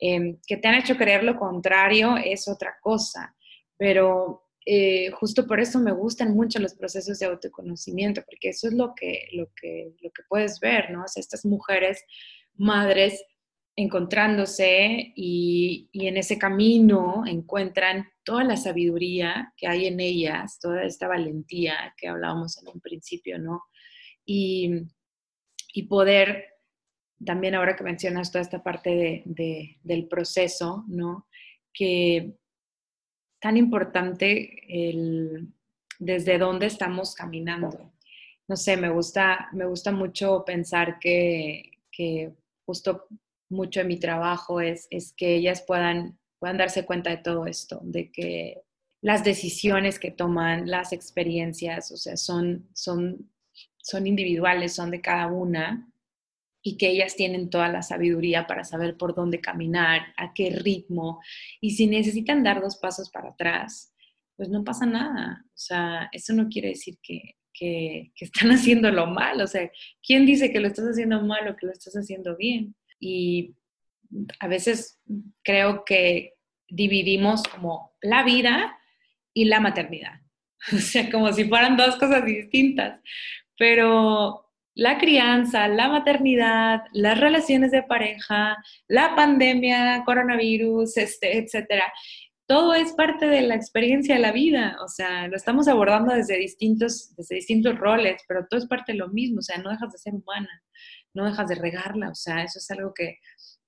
Em, 0.00 0.40
que 0.44 0.56
te 0.56 0.66
han 0.66 0.74
hecho 0.74 0.96
creer 0.96 1.22
lo 1.22 1.36
contrario 1.36 2.16
es 2.16 2.48
otra 2.48 2.76
cosa. 2.80 3.36
Pero 3.76 4.41
eh, 4.64 5.10
justo 5.12 5.46
por 5.46 5.60
eso 5.60 5.80
me 5.80 5.92
gustan 5.92 6.34
mucho 6.34 6.58
los 6.60 6.74
procesos 6.74 7.18
de 7.18 7.26
autoconocimiento, 7.26 8.22
porque 8.24 8.50
eso 8.50 8.68
es 8.68 8.74
lo 8.74 8.94
que, 8.94 9.28
lo 9.32 9.48
que, 9.60 9.92
lo 10.00 10.10
que 10.10 10.22
puedes 10.28 10.60
ver, 10.60 10.90
¿no? 10.90 11.04
O 11.04 11.08
sea, 11.08 11.20
estas 11.20 11.44
mujeres, 11.44 12.04
madres, 12.56 13.24
encontrándose 13.74 15.12
y, 15.16 15.88
y, 15.92 16.06
en 16.06 16.18
ese 16.18 16.38
camino 16.38 17.24
encuentran 17.26 18.06
toda 18.22 18.44
la 18.44 18.56
sabiduría 18.56 19.52
que 19.56 19.66
hay 19.66 19.86
en 19.86 19.98
ellas, 19.98 20.58
toda 20.60 20.84
esta 20.84 21.08
valentía 21.08 21.94
que 21.96 22.08
hablábamos 22.08 22.60
en 22.60 22.68
un 22.68 22.80
principio, 22.80 23.38
¿no? 23.38 23.62
Y, 24.26 24.82
y 25.72 25.84
poder, 25.84 26.44
también 27.24 27.54
ahora 27.54 27.74
que 27.74 27.84
mencionas 27.84 28.30
toda 28.30 28.42
esta 28.42 28.62
parte 28.62 29.22
de, 29.24 29.78
del 29.82 30.06
proceso, 30.06 30.84
¿no? 30.88 31.26
Que 31.72 32.36
tan 33.42 33.56
importante 33.56 34.62
el, 34.68 35.48
desde 35.98 36.38
dónde 36.38 36.66
estamos 36.66 37.16
caminando. 37.16 37.92
No 38.46 38.56
sé, 38.56 38.76
me 38.76 38.88
gusta, 38.88 39.48
me 39.52 39.66
gusta 39.66 39.90
mucho 39.90 40.44
pensar 40.46 41.00
que, 41.00 41.72
que 41.90 42.32
justo 42.64 43.08
mucho 43.50 43.80
de 43.80 43.86
mi 43.86 43.98
trabajo 43.98 44.60
es, 44.60 44.86
es 44.90 45.12
que 45.12 45.34
ellas 45.34 45.64
puedan, 45.66 46.20
puedan 46.38 46.56
darse 46.56 46.86
cuenta 46.86 47.10
de 47.10 47.16
todo 47.16 47.46
esto, 47.46 47.80
de 47.82 48.12
que 48.12 48.62
las 49.00 49.24
decisiones 49.24 49.98
que 49.98 50.12
toman, 50.12 50.70
las 50.70 50.92
experiencias, 50.92 51.90
o 51.90 51.96
sea, 51.96 52.16
son, 52.16 52.68
son, 52.74 53.28
son 53.78 54.06
individuales, 54.06 54.72
son 54.72 54.92
de 54.92 55.00
cada 55.00 55.26
una 55.26 55.91
y 56.62 56.76
que 56.76 56.88
ellas 56.88 57.16
tienen 57.16 57.50
toda 57.50 57.68
la 57.68 57.82
sabiduría 57.82 58.46
para 58.46 58.64
saber 58.64 58.96
por 58.96 59.14
dónde 59.14 59.40
caminar, 59.40 60.14
a 60.16 60.32
qué 60.32 60.50
ritmo, 60.50 61.20
y 61.60 61.72
si 61.72 61.86
necesitan 61.86 62.42
dar 62.42 62.60
dos 62.60 62.76
pasos 62.76 63.10
para 63.10 63.30
atrás, 63.30 63.92
pues 64.36 64.48
no 64.48 64.64
pasa 64.64 64.86
nada. 64.86 65.44
O 65.46 65.58
sea, 65.58 66.08
eso 66.12 66.32
no 66.32 66.48
quiere 66.48 66.68
decir 66.68 66.98
que, 67.02 67.36
que, 67.52 68.12
que 68.14 68.24
están 68.24 68.50
haciéndolo 68.52 69.06
mal. 69.06 69.40
O 69.40 69.46
sea, 69.46 69.70
¿quién 70.04 70.26
dice 70.26 70.52
que 70.52 70.60
lo 70.60 70.68
estás 70.68 70.86
haciendo 70.86 71.20
mal 71.22 71.48
o 71.48 71.56
que 71.56 71.66
lo 71.66 71.72
estás 71.72 71.94
haciendo 71.94 72.36
bien? 72.36 72.74
Y 72.98 73.56
a 74.38 74.48
veces 74.48 75.00
creo 75.42 75.84
que 75.84 76.34
dividimos 76.68 77.42
como 77.44 77.92
la 78.00 78.22
vida 78.22 78.78
y 79.34 79.46
la 79.46 79.60
maternidad. 79.60 80.20
O 80.72 80.78
sea, 80.78 81.10
como 81.10 81.32
si 81.32 81.44
fueran 81.44 81.76
dos 81.76 81.96
cosas 81.96 82.24
distintas. 82.24 83.00
Pero 83.58 84.41
la 84.74 84.98
crianza, 84.98 85.68
la 85.68 85.88
maternidad, 85.88 86.82
las 86.92 87.18
relaciones 87.18 87.70
de 87.70 87.82
pareja, 87.82 88.56
la 88.88 89.14
pandemia, 89.14 90.02
coronavirus, 90.04 90.96
este, 90.96 91.38
etcétera, 91.38 91.92
todo 92.46 92.74
es 92.74 92.92
parte 92.92 93.26
de 93.26 93.42
la 93.42 93.54
experiencia 93.54 94.14
de 94.14 94.20
la 94.20 94.32
vida. 94.32 94.76
O 94.84 94.88
sea, 94.88 95.28
lo 95.28 95.36
estamos 95.36 95.68
abordando 95.68 96.14
desde 96.14 96.36
distintos, 96.38 97.14
desde 97.16 97.36
distintos 97.36 97.78
roles, 97.78 98.22
pero 98.28 98.46
todo 98.48 98.60
es 98.60 98.66
parte 98.66 98.92
de 98.92 98.98
lo 98.98 99.08
mismo. 99.08 99.38
O 99.38 99.42
sea, 99.42 99.58
no 99.58 99.70
dejas 99.70 99.92
de 99.92 99.98
ser 99.98 100.14
humana, 100.14 100.50
no 101.14 101.24
dejas 101.24 101.48
de 101.48 101.54
regarla. 101.54 102.10
O 102.10 102.14
sea, 102.14 102.42
eso 102.42 102.58
es 102.58 102.70
algo 102.70 102.92
que, 102.94 103.18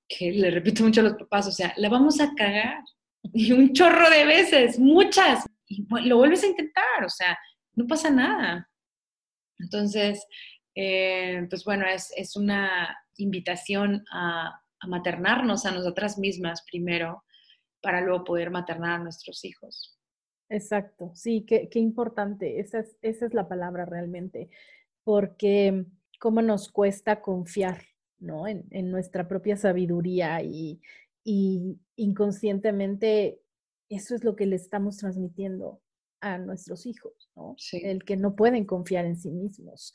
que 0.09 0.33
le 0.33 0.51
repito 0.51 0.83
mucho 0.83 1.01
a 1.01 1.05
los 1.05 1.15
papás. 1.15 1.47
O 1.47 1.53
sea, 1.53 1.73
la 1.77 1.89
vamos 1.89 2.21
a 2.21 2.35
cagar. 2.35 2.79
Y 3.33 3.53
un 3.53 3.73
chorro 3.73 4.11
de 4.11 4.27
veces, 4.27 4.79
muchas 4.79 5.47
y 5.67 5.87
lo 6.07 6.19
vuelves 6.19 6.45
a 6.45 6.49
intentar, 6.49 7.05
o 7.05 7.09
sea, 7.09 7.39
no 7.75 7.87
pasa 7.87 8.11
nada. 8.11 8.69
Entonces, 9.59 10.25
eh, 10.75 11.47
pues 11.49 11.65
bueno, 11.65 11.87
es, 11.87 12.13
es, 12.17 12.37
una 12.37 12.97
invitación 13.17 14.05
a, 14.13 14.61
a, 14.81 14.87
maternarnos 14.87 15.67
a 15.67 15.73
nosotras 15.73 16.19
mismas 16.19 16.65
primero 16.71 17.25
para 17.81 18.01
luego 18.01 18.25
poder 18.25 18.51
maternar 18.51 19.01
a 19.01 19.03
nuestros 19.03 19.45
hijos. 19.45 19.99
Exacto, 20.49 21.13
sí, 21.15 21.45
qué, 21.47 21.69
qué 21.69 21.79
importante, 21.79 22.61
esa 22.61 22.81
es, 22.81 22.97
esa 23.03 23.27
es 23.27 23.35
la 23.35 23.49
palabra 23.49 23.87
realmente, 23.87 24.51
porque 25.03 25.87
cómo 26.19 26.43
nos 26.43 26.71
cuesta 26.71 27.21
confiar 27.21 27.83
¿no? 28.19 28.47
en, 28.47 28.67
en 28.71 28.91
nuestra 28.91 29.27
propia 29.29 29.57
sabiduría 29.57 30.43
y, 30.43 30.81
y 31.25 31.79
inconscientemente 31.97 33.41
eso 33.89 34.15
es 34.15 34.25
lo 34.25 34.37
que 34.37 34.47
le 34.47 34.57
estamos 34.57 34.99
transmitiendo 34.99 35.81
a 36.21 36.39
nuestros 36.39 36.87
hijos, 36.87 37.31
¿no? 37.37 37.57
El 37.73 38.05
que 38.05 38.17
no 38.17 38.35
pueden 38.35 38.65
confiar 38.65 39.05
en 39.05 39.17
sí 39.17 39.31
mismos. 39.31 39.93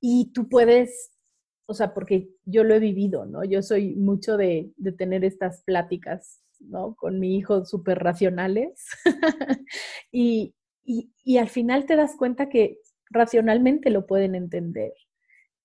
Y 0.00 0.32
tú 0.32 0.48
puedes, 0.48 1.12
o 1.66 1.74
sea, 1.74 1.92
porque 1.92 2.30
yo 2.44 2.64
lo 2.64 2.74
he 2.74 2.80
vivido, 2.80 3.26
¿no? 3.26 3.44
Yo 3.44 3.62
soy 3.62 3.94
mucho 3.94 4.36
de, 4.36 4.72
tener 4.96 5.24
estas 5.24 5.62
pláticas, 5.62 6.42
¿no? 6.58 6.94
Con 6.96 7.20
mi 7.20 7.36
hijo 7.36 7.64
súper 7.66 7.98
racionales. 7.98 8.86
y, 10.10 10.54
y, 10.84 11.38
al 11.38 11.48
final 11.48 11.86
te 11.86 11.96
das 11.96 12.16
cuenta 12.16 12.48
que 12.48 12.78
racionalmente 13.10 13.90
lo 13.90 14.06
pueden 14.06 14.34
entender, 14.34 14.92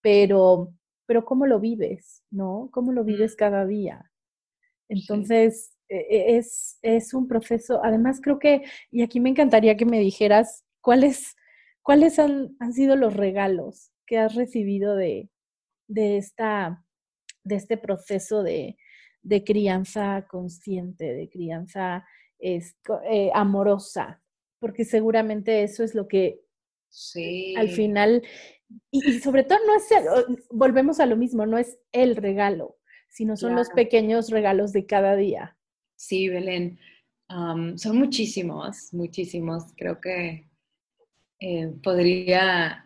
pero, 0.01 0.73
pero 1.05 1.25
¿cómo 1.25 1.45
lo 1.47 1.59
vives, 1.59 2.23
¿no? 2.29 2.69
¿Cómo 2.71 2.91
lo 2.91 3.03
vives 3.03 3.35
cada 3.35 3.65
día? 3.65 4.11
Entonces, 4.89 5.73
e, 5.89 5.97
e, 5.97 6.37
es, 6.37 6.77
es 6.81 7.13
un 7.13 7.27
proceso, 7.27 7.83
además 7.83 8.19
creo 8.21 8.39
que, 8.39 8.63
y 8.91 9.03
aquí 9.03 9.19
me 9.19 9.29
encantaría 9.29 9.77
que 9.77 9.85
me 9.85 9.99
dijeras 9.99 10.63
cuáles, 10.81 11.35
cuáles 11.81 12.19
han, 12.19 12.55
han 12.59 12.73
sido 12.73 12.95
los 12.95 13.15
regalos 13.15 13.91
que 14.05 14.17
has 14.17 14.35
recibido 14.35 14.95
de, 14.95 15.29
de, 15.87 16.17
esta, 16.17 16.83
de 17.43 17.55
este 17.55 17.77
proceso 17.77 18.43
de, 18.43 18.77
de 19.21 19.43
crianza 19.43 20.27
consciente, 20.29 21.13
de 21.13 21.29
crianza 21.29 22.05
es, 22.39 22.75
eh, 23.09 23.31
amorosa, 23.33 24.21
porque 24.59 24.85
seguramente 24.85 25.63
eso 25.63 25.83
es 25.83 25.95
lo 25.95 26.07
que 26.07 26.41
sí. 26.89 27.55
al 27.55 27.69
final, 27.69 28.23
y, 28.91 29.09
y, 29.09 29.19
sobre 29.19 29.43
todo 29.43 29.59
no 29.65 29.75
es, 29.75 29.91
el, 29.91 30.43
volvemos 30.51 30.99
a 30.99 31.05
lo 31.05 31.17
mismo, 31.17 31.45
no 31.45 31.57
es 31.57 31.77
el 31.91 32.15
regalo, 32.15 32.77
sino 33.09 33.37
son 33.37 33.51
claro. 33.51 33.61
los 33.61 33.69
pequeños 33.69 34.29
regalos 34.29 34.73
de 34.73 34.85
cada 34.85 35.15
día. 35.15 35.57
Sí, 35.95 36.29
Belén. 36.29 36.77
Um, 37.29 37.77
son 37.77 37.97
muchísimos, 37.97 38.93
muchísimos. 38.93 39.73
Creo 39.75 39.99
que 39.99 40.47
eh, 41.39 41.73
podría, 41.81 42.84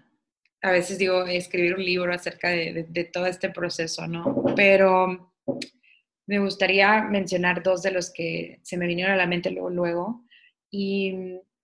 a 0.62 0.72
veces 0.72 0.98
digo, 0.98 1.26
escribir 1.26 1.76
un 1.76 1.84
libro 1.84 2.14
acerca 2.14 2.50
de, 2.50 3.10
todo 3.14 3.26
este 3.26 3.50
proceso, 3.50 4.08
¿no? 4.08 4.44
Pero 4.56 5.34
me 6.28 6.40
gustaría 6.40 7.02
mencionar 7.04 7.64
dos 7.64 7.82
de 7.82 7.92
los 7.92 8.12
que 8.12 8.60
se 8.64 8.78
me 8.78 8.88
vinieron 8.88 9.14
a 9.14 9.18
la 9.18 9.28
mente 9.28 9.52
luego. 9.52 9.70
luego. 9.70 10.26
Y 10.70 11.16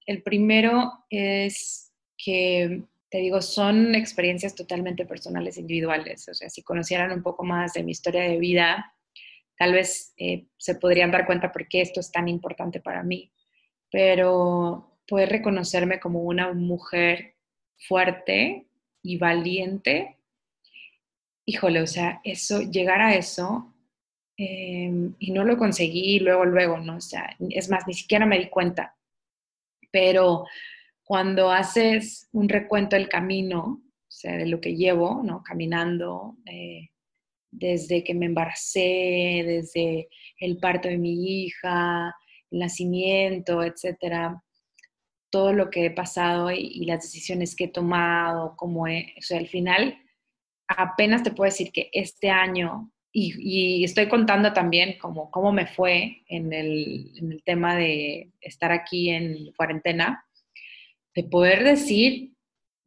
el 0.05 0.23
primero 0.23 1.05
es 1.09 1.93
que, 2.17 2.83
te 3.09 3.17
digo, 3.17 3.41
son 3.41 3.95
experiencias 3.95 4.55
totalmente 4.55 5.05
personales, 5.05 5.57
individuales. 5.57 6.27
O 6.29 6.33
sea, 6.33 6.49
si 6.49 6.63
conocieran 6.63 7.11
un 7.11 7.21
poco 7.21 7.43
más 7.43 7.73
de 7.73 7.83
mi 7.83 7.91
historia 7.91 8.23
de 8.23 8.39
vida, 8.39 8.93
tal 9.57 9.73
vez 9.73 10.13
eh, 10.17 10.47
se 10.57 10.75
podrían 10.75 11.11
dar 11.11 11.25
cuenta 11.25 11.51
por 11.51 11.67
qué 11.67 11.81
esto 11.81 11.99
es 11.99 12.11
tan 12.11 12.27
importante 12.27 12.79
para 12.79 13.03
mí, 13.03 13.31
pero 13.91 14.99
poder 15.07 15.29
reconocerme 15.29 15.99
como 15.99 16.23
una 16.23 16.53
mujer 16.53 17.35
fuerte 17.87 18.67
y 19.05 19.17
valiente, 19.17 20.17
híjole, 21.45 21.81
o 21.81 21.87
sea, 21.87 22.21
eso, 22.23 22.61
llegar 22.61 23.01
a 23.01 23.15
eso, 23.15 23.71
eh, 24.37 24.91
y 25.19 25.31
no 25.31 25.43
lo 25.45 25.57
conseguí 25.57 26.19
luego, 26.19 26.43
luego, 26.43 26.77
¿no? 26.79 26.97
O 26.97 27.01
sea, 27.01 27.35
es 27.49 27.69
más, 27.69 27.87
ni 27.87 27.93
siquiera 27.93 28.25
me 28.25 28.39
di 28.39 28.49
cuenta, 28.49 28.97
pero 29.91 30.45
cuando 31.03 31.51
haces 31.51 32.27
un 32.31 32.49
recuento 32.49 32.95
del 32.95 33.07
camino, 33.07 33.83
o 33.85 34.11
sea, 34.11 34.35
de 34.37 34.47
lo 34.47 34.59
que 34.59 34.75
llevo, 34.75 35.21
¿no? 35.23 35.43
Caminando, 35.43 36.37
eh, 36.45 36.89
desde 37.51 38.03
que 38.03 38.15
me 38.15 38.25
embaracé, 38.25 39.43
desde 39.45 40.09
el 40.39 40.57
parto 40.57 40.89
de 40.89 40.97
mi 40.97 41.43
hija, 41.43 42.13
el 42.49 42.59
nacimiento, 42.59 43.63
etcétera, 43.63 44.43
todo 45.29 45.53
lo 45.53 45.69
que 45.69 45.85
he 45.85 45.91
pasado 45.91 46.51
y, 46.51 46.85
las 46.85 47.03
decisiones 47.03 47.55
que 47.55 47.65
he 47.65 47.67
tomado, 47.67 48.55
como 48.55 48.87
he, 48.87 49.13
o 49.17 49.21
sea, 49.21 49.37
al 49.37 49.47
final 49.47 49.97
apenas 50.67 51.23
te 51.23 51.31
puedo 51.31 51.49
decir 51.51 51.71
que 51.71 51.89
este 51.93 52.29
año, 52.29 52.91
y, 53.11 53.83
estoy 53.83 54.07
contando 54.07 54.53
también 54.53 54.97
como, 54.99 55.31
cómo 55.31 55.51
me 55.51 55.67
fue 55.67 56.23
en 56.27 56.51
el, 56.53 57.41
tema 57.45 57.75
de 57.75 58.31
estar 58.41 58.71
aquí 58.71 59.09
en 59.09 59.53
cuarentena, 59.53 60.25
de 61.13 61.23
poder 61.23 61.63
decir, 61.63 62.33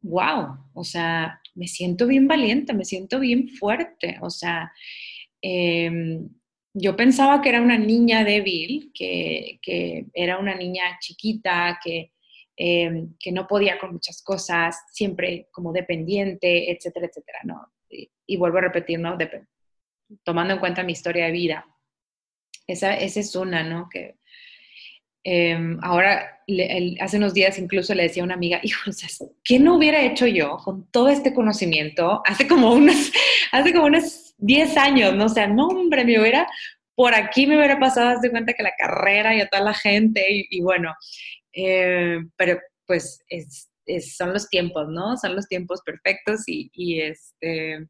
wow, 0.01 0.57
o 0.73 0.83
sea, 0.83 1.41
me 1.55 1.67
siento 1.67 2.07
bien 2.07 2.27
valiente, 2.27 2.73
me 2.73 2.85
siento 2.85 3.19
bien 3.19 3.49
fuerte, 3.49 4.17
o 4.21 4.29
sea, 4.29 4.71
eh, 5.41 6.19
yo 6.73 6.95
pensaba 6.95 7.41
que 7.41 7.49
era 7.49 7.61
una 7.61 7.77
niña 7.77 8.23
débil, 8.23 8.91
que, 8.93 9.59
que 9.61 10.05
era 10.13 10.37
una 10.37 10.55
niña 10.55 10.97
chiquita, 10.99 11.79
que, 11.83 12.11
eh, 12.61 13.05
que, 13.17 13.31
no 13.31 13.47
podía 13.47 13.79
con 13.79 13.93
muchas 13.93 14.21
cosas, 14.21 14.83
siempre 14.91 15.47
como 15.51 15.71
dependiente, 15.71 16.69
etcétera, 16.69 17.07
etcétera, 17.07 17.39
¿no? 17.45 17.71
Y, 17.89 18.11
y 18.27 18.37
vuelvo 18.37 18.57
a 18.57 18.61
repetir, 18.61 18.99
¿no? 18.99 19.17
Tomando 20.23 20.55
en 20.55 20.59
cuenta 20.59 20.83
mi 20.83 20.91
historia 20.91 21.25
de 21.25 21.31
vida. 21.31 21.65
Esa, 22.67 22.95
esa 22.97 23.21
es 23.21 23.33
una, 23.35 23.63
¿no? 23.63 23.87
Que, 23.89 24.19
eh, 25.23 25.57
ahora, 25.81 26.41
le, 26.47 26.77
el, 26.77 26.97
hace 27.01 27.17
unos 27.17 27.33
días 27.33 27.59
incluso 27.59 27.93
le 27.93 28.03
decía 28.03 28.23
a 28.23 28.25
una 28.25 28.35
amiga, 28.35 28.59
hijo, 28.63 28.89
¿qué 29.43 29.59
no 29.59 29.75
hubiera 29.75 30.01
hecho 30.01 30.27
yo 30.27 30.57
con 30.57 30.89
todo 30.91 31.09
este 31.09 31.33
conocimiento 31.33 32.21
hace 32.25 32.47
como 32.47 32.73
unos, 32.73 33.11
hace 33.51 33.73
como 33.73 33.85
unos 33.85 34.33
10 34.37 34.77
años, 34.77 35.15
¿no? 35.15 35.25
O 35.25 35.29
sea, 35.29 35.47
no, 35.47 35.67
hombre, 35.67 36.05
me 36.05 36.19
hubiera, 36.19 36.47
por 36.95 37.13
aquí 37.13 37.47
me 37.47 37.57
hubiera 37.57 37.79
pasado, 37.79 38.09
haz 38.09 38.21
de 38.21 38.31
cuenta 38.31 38.53
que 38.53 38.63
la 38.63 38.73
carrera 38.77 39.35
y 39.35 39.41
a 39.41 39.47
toda 39.47 39.63
la 39.63 39.73
gente, 39.73 40.25
y, 40.29 40.47
y 40.49 40.61
bueno, 40.61 40.93
eh, 41.53 42.19
pero 42.37 42.59
pues 42.85 43.23
es, 43.29 43.69
es, 43.85 44.15
son 44.15 44.33
los 44.33 44.49
tiempos, 44.49 44.87
¿no? 44.89 45.17
Son 45.17 45.35
los 45.35 45.47
tiempos 45.47 45.81
perfectos 45.85 46.43
y, 46.47 47.01
este 47.01 47.87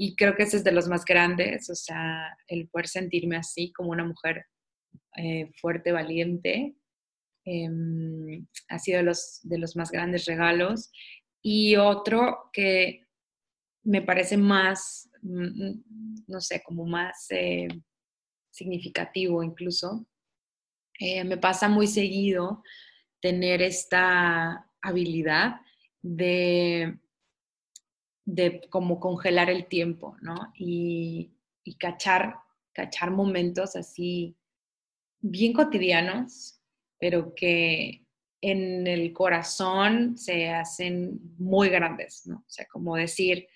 y 0.00 0.14
creo 0.14 0.36
que 0.36 0.44
ese 0.44 0.58
es 0.58 0.64
de 0.64 0.72
los 0.72 0.86
más 0.88 1.04
grandes, 1.04 1.68
o 1.70 1.74
sea, 1.74 2.36
el 2.46 2.68
poder 2.68 2.86
sentirme 2.86 3.36
así 3.36 3.72
como 3.72 3.90
una 3.90 4.04
mujer 4.04 4.44
eh, 5.16 5.50
fuerte, 5.60 5.90
valiente, 5.90 6.76
em, 7.44 8.46
ha 8.68 8.78
sido 8.78 8.98
de 8.98 9.04
los, 9.04 9.40
de 9.42 9.58
los 9.58 9.74
más 9.74 9.90
grandes 9.90 10.26
regalos. 10.26 10.92
Y 11.42 11.76
otro 11.76 12.50
que 12.52 13.08
me 13.82 14.02
parece 14.02 14.36
más, 14.36 15.10
mm, 15.22 15.72
no 16.28 16.40
sé, 16.40 16.62
como 16.64 16.86
más 16.86 17.26
eh, 17.30 17.68
significativo 18.50 19.42
incluso, 19.42 20.06
eh, 20.98 21.24
me 21.24 21.36
pasa 21.36 21.68
muy 21.68 21.86
seguido 21.86 22.62
tener 23.20 23.62
esta 23.62 24.68
habilidad 24.80 25.60
de, 26.02 26.98
de 28.24 28.60
como 28.70 29.00
congelar 29.00 29.50
el 29.50 29.66
tiempo, 29.66 30.16
¿no? 30.20 30.52
Y, 30.54 31.32
y 31.64 31.76
cachar, 31.76 32.36
cachar 32.72 33.10
momentos 33.10 33.76
así 33.76 34.36
bien 35.20 35.52
cotidianos, 35.52 36.60
pero 36.98 37.34
que 37.34 38.06
en 38.40 38.86
el 38.86 39.12
corazón 39.12 40.16
se 40.16 40.50
hacen 40.50 41.20
muy 41.38 41.68
grandes, 41.68 42.26
¿no? 42.26 42.38
O 42.38 42.50
sea, 42.50 42.66
como 42.66 42.96
decir, 42.96 43.48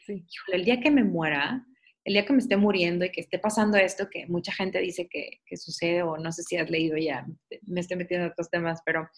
el 0.52 0.64
día 0.64 0.80
que 0.80 0.90
me 0.90 1.04
muera, 1.04 1.64
el 2.04 2.14
día 2.14 2.24
que 2.24 2.32
me 2.32 2.40
esté 2.40 2.56
muriendo 2.56 3.04
y 3.04 3.12
que 3.12 3.20
esté 3.20 3.38
pasando 3.38 3.76
esto, 3.76 4.08
que 4.10 4.26
mucha 4.26 4.52
gente 4.52 4.80
dice 4.80 5.08
que, 5.08 5.40
sucede, 5.56 6.02
o 6.02 6.16
no 6.16 6.32
sé 6.32 6.42
si 6.42 6.56
has 6.56 6.70
leído 6.70 6.96
ya, 6.96 7.26
me 7.62 7.80
estoy 7.80 7.96
metiendo 7.96 8.26
en 8.26 8.32
otros 8.32 8.50
temas, 8.50 8.80
pero 8.84 9.08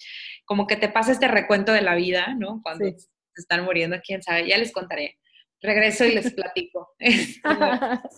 como 0.45 0.67
que 0.67 0.77
te 0.77 0.89
pasa 0.89 1.13
este 1.13 1.29
recuento 1.29 1.73
de 1.73 1.83
la 1.83 1.95
vida, 1.95 2.35
¿no? 2.39 2.61
Cuando 2.63 2.85
se 2.85 3.09
están 3.37 3.65
muriendo, 3.65 3.97
quién 4.05 4.23
sabe, 4.23 4.47
ya 4.49 4.59
les 4.59 4.73
contaré. 4.73 5.19
Regreso 5.61 6.05
y 6.05 6.15
les 6.15 6.33
platico. 6.35 6.91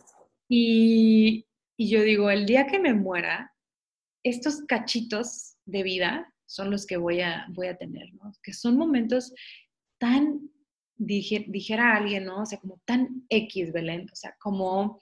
y, 0.49 1.47
y 1.77 1.89
yo 1.89 2.03
digo, 2.03 2.31
el 2.31 2.47
día 2.47 2.67
que 2.67 2.81
me 2.81 2.95
muera, 2.95 3.53
estos 4.25 4.63
cachitos 4.67 5.57
de 5.65 5.83
vida 5.85 6.33
son 6.47 6.71
los 6.71 6.87
que 6.87 6.97
voy 6.97 7.21
a, 7.21 7.47
voy 7.51 7.69
a 7.69 7.77
tener, 7.77 8.13
¿no? 8.15 8.33
Que 8.43 8.53
son 8.53 8.77
momentos 8.77 9.33
tan, 9.99 10.51
dijera 10.97 11.97
alguien, 11.97 12.25
¿no? 12.25 12.43
O 12.43 12.47
sea, 12.47 12.59
como 12.59 12.81
tan 12.85 13.27
X, 13.29 13.73
Belén, 13.73 14.09
o 14.13 14.17
sea, 14.17 14.35
como, 14.39 15.01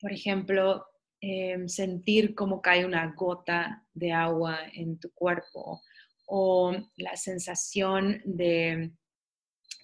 por 0.00 0.12
ejemplo, 0.12 0.84
em, 1.20 1.68
sentir 1.68 2.34
cómo 2.34 2.60
cae 2.60 2.84
una 2.84 3.12
gota 3.14 3.84
de 3.94 4.12
agua 4.12 4.60
en 4.72 4.98
tu 4.98 5.10
cuerpo 5.12 5.82
o 6.26 6.76
la 6.96 7.16
sensación 7.16 8.20
de 8.24 8.92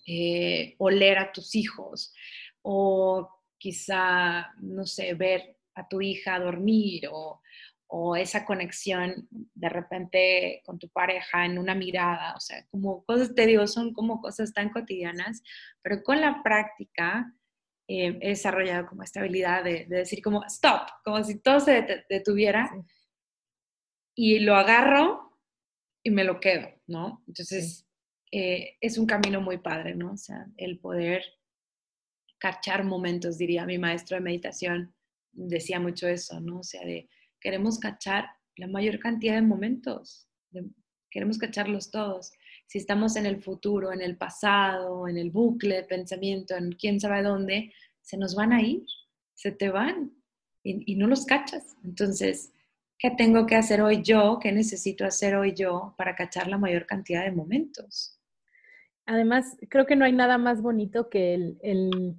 eh, 0.07 0.75
oler 0.79 1.19
a 1.19 1.33
tus 1.33 1.55
hijos 1.55 2.13
o 2.63 3.29
quizá, 3.59 4.53
no 4.61 4.85
sé, 4.87 5.15
ver 5.15 5.57
a 5.75 5.89
tu 5.89 6.01
hija 6.01 6.39
dormir 6.39 7.09
o, 7.11 7.41
o 7.95 8.17
esa 8.17 8.47
conexión 8.47 9.29
de 9.31 9.69
repente 9.69 10.63
con 10.65 10.79
tu 10.79 10.89
pareja 10.89 11.45
en 11.45 11.59
una 11.59 11.75
mirada, 11.75 12.35
o 12.35 12.41
sea, 12.41 12.65
como 12.71 13.05
cosas, 13.05 13.35
te 13.35 13.45
digo, 13.45 13.67
son 13.67 13.93
como 13.93 14.23
cosas 14.23 14.55
tan 14.55 14.71
cotidianas, 14.71 15.43
pero 15.83 16.03
con 16.03 16.19
la 16.23 16.43
práctica 16.43 17.35
eh, 17.87 18.19
he 18.23 18.29
desarrollado 18.31 18.87
como 18.87 19.03
esta 19.03 19.21
habilidad 19.21 19.63
de, 19.63 19.85
decir 19.85 20.23
como, 20.23 20.43
stop, 20.47 20.89
como 21.05 21.23
si 21.23 21.41
todo 21.41 21.61
se 21.61 22.07
detuviera 22.09 22.71
y 24.15 24.39
lo 24.39 24.57
agarro 24.57 25.39
y 26.03 26.13
me 26.13 26.25
lo 26.25 26.41
quedo, 26.41 26.71
¿no? 26.87 27.23
Entonces, 27.29 27.87
eh, 28.31 28.79
es 28.81 28.97
un 28.97 29.05
camino 29.05 29.43
muy 29.43 29.59
padre, 29.59 29.95
¿no? 29.95 30.13
O 30.13 30.17
sea, 30.17 30.47
el 30.57 30.79
poder 30.79 31.23
cachar 32.39 32.85
momentos, 32.85 33.37
diría 33.37 33.67
mi 33.67 33.77
maestro 33.77 34.17
de 34.17 34.23
meditación, 34.23 34.95
decía 35.33 35.79
mucho 35.79 36.09
eso, 36.09 36.41
¿no? 36.41 36.61
O 36.61 36.65
sea, 36.65 36.87
de 36.87 37.11
queremos 37.43 37.79
cachar 37.79 38.27
la 38.57 38.67
mayor 38.67 38.99
cantidad 38.99 39.35
de 39.35 39.43
momentos, 39.43 40.29
queremos 41.11 41.39
cacharlos 41.39 41.91
todos. 41.91 42.33
Si 42.67 42.79
estamos 42.79 43.17
en 43.17 43.27
el 43.27 43.43
futuro, 43.43 43.93
en 43.93 44.01
el 44.01 44.17
pasado, 44.17 45.09
en 45.09 45.19
el 45.19 45.31
bucle 45.31 45.77
de 45.77 45.85
pensamiento, 45.85 46.57
en 46.57 46.73
quién 46.73 47.01
sabe 47.01 47.23
dónde, 47.23 47.73
se 48.01 48.17
nos 48.17 48.35
van 48.35 48.53
a 48.53 48.63
ir, 48.63 48.85
se 49.35 49.53
te 49.53 49.69
van 49.69 50.13
y, 50.63 50.93
y 50.93 50.97
no 50.97 51.07
los 51.07 51.27
cachas. 51.27 51.77
Entonces, 51.85 52.53
¿qué 52.99 53.11
tengo 53.11 53.47
que 53.47 53.57
hacer 53.57 53.83
hoy 53.83 54.03
yo? 54.03 54.39
¿Qué 54.41 54.53
necesito 54.53 55.05
hacer 55.05 55.35
hoy 55.35 55.55
yo 55.55 55.95
para 55.99 56.15
cachar 56.15 56.49
la 56.49 56.59
mayor 56.59 56.87
cantidad 56.87 57.25
de 57.25 57.33
momentos? 57.33 58.19
Además, 59.05 59.57
creo 59.69 59.87
que 59.87 59.97
no 59.97 60.05
hay 60.05 60.13
nada 60.13 60.39
más 60.39 60.63
bonito 60.63 61.11
que 61.11 61.35
el, 61.35 61.59
el, 61.63 62.17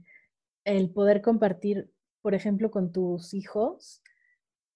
el 0.65 0.89
poder 0.89 1.21
compartir, 1.21 1.91
por 2.21 2.36
ejemplo, 2.36 2.69
con 2.69 2.91
tus 2.91 3.34
hijos, 3.34 4.01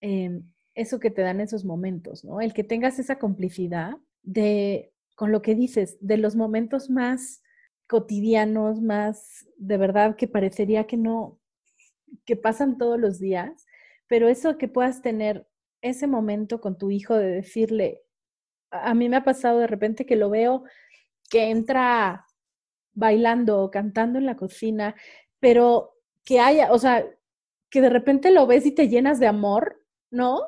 Em, 0.02 0.44
eso 0.76 1.00
que 1.00 1.10
te 1.10 1.22
dan 1.24 1.42
esos 1.42 1.66
momentos, 1.66 2.24
¿no? 2.24 2.40
El 2.40 2.54
que 2.54 2.64
tengas 2.64 3.00
esa 3.00 3.18
complicidad 3.18 3.98
de, 4.22 4.94
con 5.16 5.32
lo 5.32 5.42
que 5.42 5.56
dices, 5.56 5.98
de 6.02 6.18
los 6.18 6.36
momentos 6.36 6.90
más 6.90 7.42
cotidianos, 7.88 8.82
más 8.82 9.48
de 9.58 9.78
verdad 9.78 10.16
que 10.16 10.28
parecería 10.28 10.86
que 10.86 10.98
no, 10.98 11.40
que 12.26 12.36
pasan 12.36 12.78
todos 12.78 13.00
los 13.00 13.20
días, 13.20 13.66
pero 14.08 14.28
eso 14.30 14.58
que 14.58 14.68
puedas 14.68 15.02
tener 15.02 15.48
ese 15.82 16.06
momento 16.06 16.62
con 16.62 16.78
tu 16.78 16.92
hijo 16.92 17.16
de 17.16 17.28
decirle, 17.28 18.02
a 18.70 18.94
mí 18.94 19.10
me 19.10 19.18
ha 19.18 19.24
pasado 19.24 19.60
de 19.60 19.68
repente 19.68 20.06
que 20.06 20.16
lo 20.16 20.30
veo 20.30 20.64
que 21.30 21.50
entra 21.50 22.26
bailando 22.94 23.62
o 23.64 23.72
cantando 23.72 24.20
en 24.20 24.26
la 24.26 24.38
cocina, 24.38 24.96
pero 25.40 25.94
que 26.24 26.40
haya, 26.40 26.72
o 26.72 26.80
sea, 26.80 27.06
que 27.70 27.82
de 27.82 27.90
repente 27.90 28.32
lo 28.32 28.48
ves 28.48 28.66
y 28.66 28.72
te 28.72 28.90
llenas 28.90 29.20
de 29.20 29.28
amor 29.28 29.77
¿no? 30.12 30.42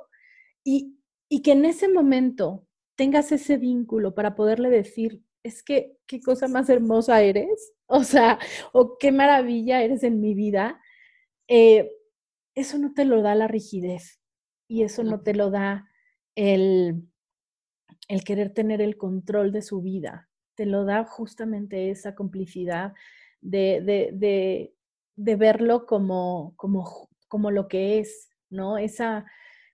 Y, 0.64 0.95
que 1.43 1.51
en 1.51 1.66
ese 1.66 1.88
momento 1.88 2.66
tengas 2.95 3.32
ese 3.32 3.57
vínculo 3.57 4.16
para 4.16 4.36
poderle 4.36 4.70
decir, 4.70 5.24
es 5.43 5.64
que 5.64 5.97
qué 6.05 6.22
cosa 6.22 6.47
más 6.47 6.70
hermosa 6.70 7.22
eres, 7.22 7.74
o 7.88 8.03
sea, 8.03 8.39
o 8.74 8.97
qué 8.97 9.12
maravilla 9.12 9.82
eres 9.82 10.03
en 10.03 10.20
mi 10.20 10.34
vida, 10.34 10.82
eh, 11.47 11.91
eso 12.55 12.78
no 12.78 12.93
te 12.93 13.05
lo 13.05 13.22
da 13.22 13.36
la 13.36 13.47
rigidez 13.47 14.20
y 14.68 14.84
eso 14.84 15.03
no 15.03 15.22
te 15.22 15.34
lo 15.34 15.49
da 15.49 15.89
el, 16.36 17.10
el 18.07 18.24
querer 18.24 18.53
tener 18.53 18.82
el 18.82 18.97
control 18.97 19.51
de 19.51 19.62
su 19.62 19.82
vida, 19.82 20.30
te 20.55 20.66
lo 20.66 20.84
da 20.84 21.05
justamente 21.05 21.89
esa 21.89 22.16
complicidad 22.16 22.93
de, 23.41 23.82
de, 23.82 24.74
de, 25.16 25.36
verlo 25.36 25.86
como, 25.86 26.53
como, 26.57 27.10
como 27.28 27.51
lo 27.51 27.68
que 27.68 27.99
es, 27.99 28.30
¿no? 28.49 28.78
Esa, 28.78 29.26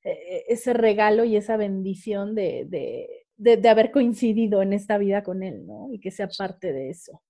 ese 0.05 0.73
regalo 0.73 1.25
y 1.25 1.35
esa 1.35 1.57
bendición 1.57 2.35
de, 2.35 2.67
de, 3.37 3.69
haber 3.69 3.91
coincidido 3.91 4.61
en 4.61 4.73
esta 4.73 4.97
vida 4.97 5.23
con 5.23 5.43
él, 5.43 5.65
¿no? 5.65 5.89
Y 5.91 5.99
que 5.99 6.11
sea 6.11 6.27
parte 6.27 6.71
de 6.73 6.89
eso. 6.89 7.21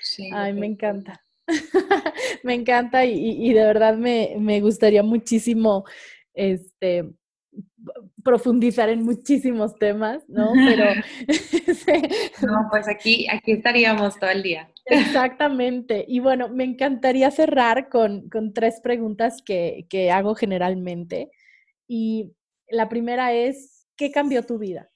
Sí, 0.00 0.30
Ay, 0.32 0.52
me 0.54 0.66
encanta. 0.66 1.22
me 2.42 2.54
encanta 2.54 3.04
y, 3.04 3.52
de 3.52 3.64
verdad 3.64 3.96
me, 3.96 4.36
me, 4.38 4.60
gustaría 4.60 5.02
muchísimo 5.02 5.84
este, 6.34 7.10
profundizar 8.22 8.88
en 8.88 9.02
muchísimos 9.02 9.74
temas, 9.76 10.22
¿no? 10.28 10.52
Pero... 10.52 10.84
no, 12.46 12.68
pues 12.70 12.88
aquí, 12.88 13.26
aquí 13.30 13.52
estaríamos 13.52 14.18
todo 14.18 14.30
el 14.30 14.42
día. 14.42 14.70
Exactamente. 14.84 16.04
Y 16.06 16.20
bueno, 16.20 16.48
me 16.48 16.64
encantaría 16.64 17.30
cerrar 17.30 17.88
con, 17.88 18.28
con 18.28 18.52
tres 18.52 18.80
preguntas 18.82 19.42
que, 19.44 19.86
que 19.88 20.10
hago 20.10 20.34
generalmente. 20.34 21.30
Y 21.88 22.32
la 22.68 22.88
primera 22.88 23.32
es, 23.32 23.86
¿qué 23.96 24.12
cambió 24.12 24.44
tu 24.44 24.58
vida? 24.58 24.90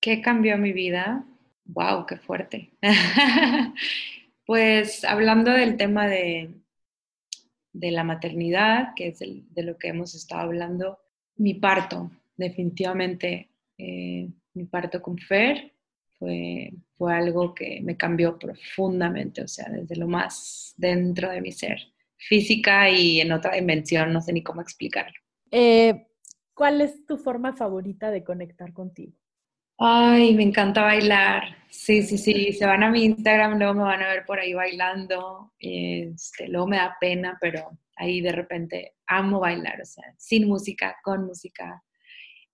¿Qué 0.00 0.20
cambió 0.20 0.58
mi 0.58 0.72
vida? 0.72 1.26
¡Wow! 1.64 2.04
¡Qué 2.06 2.18
fuerte! 2.18 2.70
pues 4.46 5.02
hablando 5.04 5.50
del 5.50 5.78
tema 5.78 6.06
de, 6.06 6.50
de 7.72 7.90
la 7.90 8.04
maternidad, 8.04 8.92
que 8.94 9.08
es 9.08 9.18
de 9.18 9.62
lo 9.62 9.78
que 9.78 9.88
hemos 9.88 10.14
estado 10.14 10.42
hablando, 10.42 10.98
mi 11.36 11.54
parto, 11.54 12.10
definitivamente, 12.36 13.48
eh, 13.78 14.28
mi 14.52 14.64
parto 14.64 15.00
con 15.00 15.18
Fer 15.18 15.72
fue, 16.18 16.70
fue 16.96 17.14
algo 17.14 17.54
que 17.54 17.80
me 17.82 17.96
cambió 17.96 18.38
profundamente, 18.38 19.42
o 19.42 19.48
sea, 19.48 19.68
desde 19.70 19.96
lo 19.96 20.06
más 20.06 20.74
dentro 20.76 21.30
de 21.30 21.40
mi 21.40 21.50
ser, 21.50 21.78
física 22.16 22.90
y 22.90 23.20
en 23.20 23.32
otra 23.32 23.54
dimensión, 23.54 24.12
no 24.12 24.20
sé 24.20 24.32
ni 24.32 24.42
cómo 24.42 24.60
explicarlo. 24.60 25.18
Eh, 25.50 26.06
¿Cuál 26.54 26.80
es 26.80 27.04
tu 27.04 27.16
forma 27.16 27.52
favorita 27.52 28.10
de 28.10 28.22
conectar 28.22 28.72
contigo? 28.72 29.12
Ay, 29.78 30.34
me 30.34 30.44
encanta 30.44 30.82
bailar. 30.82 31.42
Sí, 31.68 32.02
sí, 32.02 32.16
sí. 32.16 32.52
Se 32.52 32.64
van 32.64 32.84
a 32.84 32.90
mi 32.90 33.04
Instagram, 33.04 33.58
luego 33.58 33.74
me 33.74 33.82
van 33.82 34.02
a 34.02 34.08
ver 34.08 34.24
por 34.24 34.38
ahí 34.38 34.54
bailando. 34.54 35.52
Este, 35.58 36.48
luego 36.48 36.68
me 36.68 36.76
da 36.76 36.96
pena, 37.00 37.36
pero 37.40 37.76
ahí 37.96 38.20
de 38.20 38.32
repente 38.32 38.94
amo 39.06 39.40
bailar, 39.40 39.80
o 39.80 39.84
sea, 39.84 40.04
sin 40.16 40.46
música, 40.48 40.96
con 41.02 41.26
música. 41.26 41.82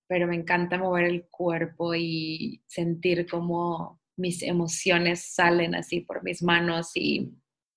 Pero 0.07 0.27
me 0.27 0.37
encanta 0.37 0.79
mover 0.79 1.05
el 1.05 1.29
cuerpo 1.29 1.95
y 1.95 2.63
sentir 2.67 3.27
cómo 3.27 4.01
mis 4.17 4.43
emociones 4.43 5.33
salen 5.35 5.75
así 5.75 6.01
por 6.01 6.23
mis 6.23 6.43
manos 6.43 6.93
y 6.95 7.31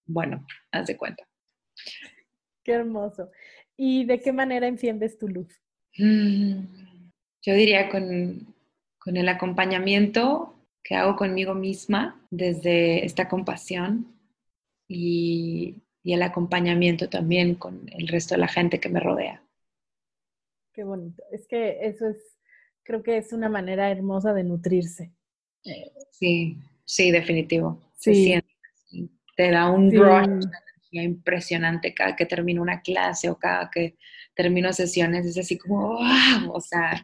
bueno, 0.06 0.46
haz 0.72 0.88
de 0.88 0.98
cuenta. 0.98 1.28
Qué 2.64 2.74
hermoso. 2.74 3.30
¿Y 3.76 4.06
de 4.06 4.20
qué 4.20 4.32
manera 4.32 4.68
enciendes 4.68 5.18
tu 5.18 5.28
luz? 5.28 5.63
Mm, 5.98 6.66
yo 7.42 7.54
diría 7.54 7.90
con, 7.90 8.54
con 8.98 9.18
el 9.18 9.28
acompañamiento 9.30 10.56
que 10.84 10.96
hago 10.96 11.16
conmigo 11.16 11.54
misma 11.54 12.26
desde 12.30 13.06
esta 13.06 13.30
compasión 13.30 14.08
y, 14.88 15.82
y, 16.04 16.14
el 16.14 16.22
acompañamiento 16.24 17.10
también 17.10 17.56
con 17.56 17.90
el 17.94 18.08
resto 18.08 18.36
de 18.36 18.42
la 18.42 18.48
gente 18.48 18.80
que 18.80 18.90
me 18.90 19.00
rodea. 19.00 19.44
Qué 20.74 20.84
bonito. 20.84 21.24
Es 21.32 21.48
que 21.48 21.86
eso 21.86 22.08
es, 22.08 22.18
creo 22.84 23.04
que 23.04 23.18
es 23.18 23.32
una 23.32 23.48
manera 23.48 23.92
hermosa 23.92 24.34
de 24.34 24.44
nutrirse. 24.44 25.14
Sí, 26.12 26.58
sí, 26.84 27.12
definitivo. 27.12 27.80
Se 27.96 28.14
siente, 28.14 28.50
te 29.38 29.52
da 29.52 29.70
un 29.70 29.92
rush 29.92 30.46
impresionante 30.92 31.94
cada 31.94 32.16
que 32.16 32.26
termino 32.26 32.62
una 32.62 32.82
clase 32.82 33.30
o 33.30 33.38
cada 33.38 33.70
que 33.72 33.98
termino 34.36 34.74
sesiones. 34.74 35.26
Es 35.26 35.38
así 35.38 35.58
como, 35.58 35.98
wow, 35.98 36.52
o 36.54 36.62
sea, 36.62 37.02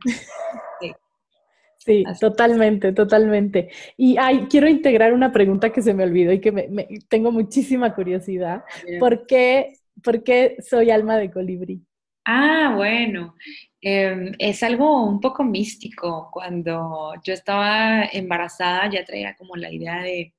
Sí, 1.80 2.04
totalmente, 2.20 2.92
totalmente. 2.92 3.70
Y 3.96 4.18
ay, 4.18 4.48
quiero 4.50 4.68
integrar 4.68 5.14
una 5.14 5.32
pregunta 5.32 5.72
que 5.72 5.82
se 5.82 5.94
me 5.94 6.04
olvidó 6.04 6.34
y 6.34 6.42
que 6.42 6.52
me, 6.52 6.68
tengo 7.08 7.32
muchísima 7.32 7.96
curiosidad. 7.96 8.64
¿Por 9.00 9.26
qué, 9.26 9.74
¿Por 10.04 10.24
qué, 10.24 10.58
soy 10.60 10.92
alma 10.92 11.18
de 11.18 11.32
colibrí? 11.32 11.82
Ah, 12.26 12.74
bueno, 12.76 13.36
em, 13.82 14.34
es 14.38 14.62
algo 14.62 15.06
un 15.06 15.22
poco 15.22 15.44
místico. 15.44 16.30
Cuando 16.32 17.14
yo 17.24 17.34
estaba 17.34 18.04
embarazada 18.12 18.90
ya 18.92 19.06
traía 19.06 19.36
como 19.36 19.56
la 19.56 19.72
idea 19.72 20.04
de, 20.04 20.34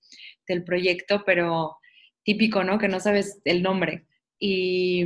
del 0.47 0.62
proyecto, 0.62 1.22
pero 1.24 1.78
típico, 2.22 2.62
¿no? 2.64 2.78
Que 2.78 2.88
no 2.88 3.01
sabes 3.01 3.41
el 3.45 3.62
nombre. 3.62 4.05
Y, 4.38 5.05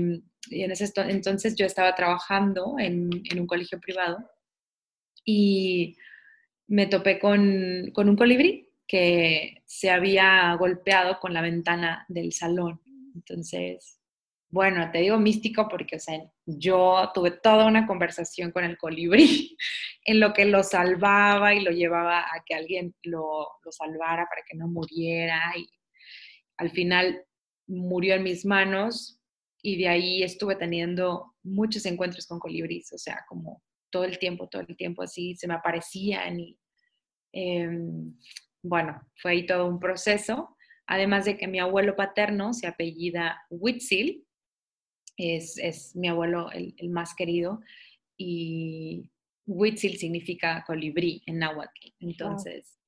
en 0.51 0.71
ese 0.71 0.93
entonces 1.09 1.55
yo 1.57 1.67
estaba 1.67 1.95
trabajando 1.95 2.77
en, 2.79 3.11
en 3.31 3.41
un 3.41 3.47
colegio 3.47 3.81
privado 3.81 4.19
y 5.25 5.97
me 6.67 6.87
topé 6.87 7.19
con, 7.19 7.93
un 7.97 8.17
colibrí 8.17 8.71
que 8.87 9.63
se 9.67 9.91
había 9.91 10.55
golpeado 10.55 11.19
con 11.21 11.33
la 11.33 11.41
ventana 11.41 12.05
del 12.09 12.33
salón. 12.33 12.81
Entonces, 13.15 14.01
bueno, 14.51 14.91
te 14.91 14.99
digo 14.99 15.19
místico 15.19 15.69
porque, 15.69 15.97
o 15.97 16.01
sea, 16.01 16.21
yo 16.47 17.11
tuve 17.15 17.33
toda 17.33 17.67
una 17.67 17.87
conversación 17.87 18.51
con 18.51 18.65
el 18.65 18.77
colibrí 18.77 19.57
en 20.05 20.21
lo 20.21 20.33
que 20.33 20.45
lo 20.45 20.63
salvaba 20.63 21.55
y 21.55 21.61
lo 21.61 21.71
llevaba 21.71 22.21
a 22.21 22.45
que 22.45 22.55
alguien 22.55 22.95
lo, 23.03 23.49
lo 23.65 23.73
salvara 23.73 24.27
para 24.29 24.43
que 24.47 24.57
no 24.57 24.69
muriera. 24.69 25.41
Y 25.57 25.69
al 26.57 26.71
final 26.71 27.25
murió 27.67 28.15
en 28.15 28.23
mis 28.23 28.45
manos 28.45 29.21
y 29.67 29.79
de 29.79 29.89
ahí 29.89 30.23
estuve 30.23 30.57
teniendo 30.57 31.37
muchos 31.43 31.87
encuentros 31.87 32.27
con 32.27 32.39
colibríes, 32.39 32.93
o 32.93 32.99
sea, 32.99 33.25
como 33.27 33.63
todo 33.91 34.05
el 34.05 34.19
tiempo, 34.19 34.47
todo 34.47 34.61
el 34.61 34.77
tiempo 34.77 35.03
así, 35.03 35.35
se 35.37 35.49
me 35.49 35.55
aparecían 35.55 36.39
y 36.39 36.59
em, 37.33 38.15
bueno, 38.63 39.01
fue 39.17 39.31
ahí 39.31 39.47
todo 39.47 39.67
un 39.67 39.81
proceso. 39.81 40.55
Además 40.87 41.25
de 41.25 41.39
que 41.39 41.49
mi 41.49 41.61
abuelo 41.61 41.97
paterno 41.97 42.53
se 42.53 42.67
apellida 42.67 43.41
Huitzil, 43.49 44.27
es, 45.17 45.57
es 45.57 45.97
mi 45.97 46.09
abuelo 46.09 46.51
el, 46.53 46.91
más 46.91 47.15
querido, 47.15 47.63
y 48.19 49.11
Huitzil 49.47 49.97
significa 49.97 50.63
colibrí 50.67 51.23
en 51.25 51.39
náhuatl. 51.39 51.89
Entonces, 52.01 52.79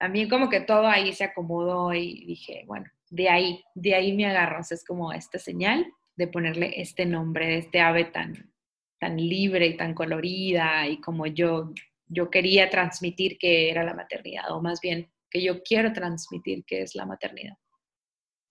también 0.00 0.28
como 0.28 0.48
que 0.48 0.62
todo 0.62 0.88
ahí 0.88 1.12
se 1.12 1.22
acomodó 1.22 1.94
y 1.94 2.26
dije, 2.26 2.64
bueno, 2.66 2.86
de 3.08 3.28
ahí, 3.28 3.62
de 3.76 3.94
ahí 3.94 4.16
me 4.16 4.26
agarro. 4.26 4.58
es 4.68 4.84
como 4.84 5.12
esta 5.12 5.38
señal 5.38 5.86
de 6.18 6.26
ponerle 6.26 6.80
este 6.80 7.06
nombre 7.06 7.46
de 7.46 7.58
este 7.58 7.80
ave 7.80 8.04
tan, 8.06 8.52
tan 8.98 9.16
libre 9.16 9.68
y 9.68 9.76
tan 9.76 9.94
colorida 9.94 10.86
y 10.88 11.00
como 11.00 11.26
yo, 11.26 11.72
yo 12.06 12.28
quería 12.28 12.68
transmitir 12.68 13.38
que 13.38 13.70
era 13.70 13.84
la 13.84 13.94
maternidad, 13.94 14.50
o 14.50 14.60
más 14.60 14.80
bien 14.80 15.08
que 15.30 15.40
yo 15.40 15.62
quiero 15.62 15.92
transmitir 15.92 16.64
que 16.64 16.82
es 16.82 16.96
la 16.96 17.06
maternidad. 17.06 17.56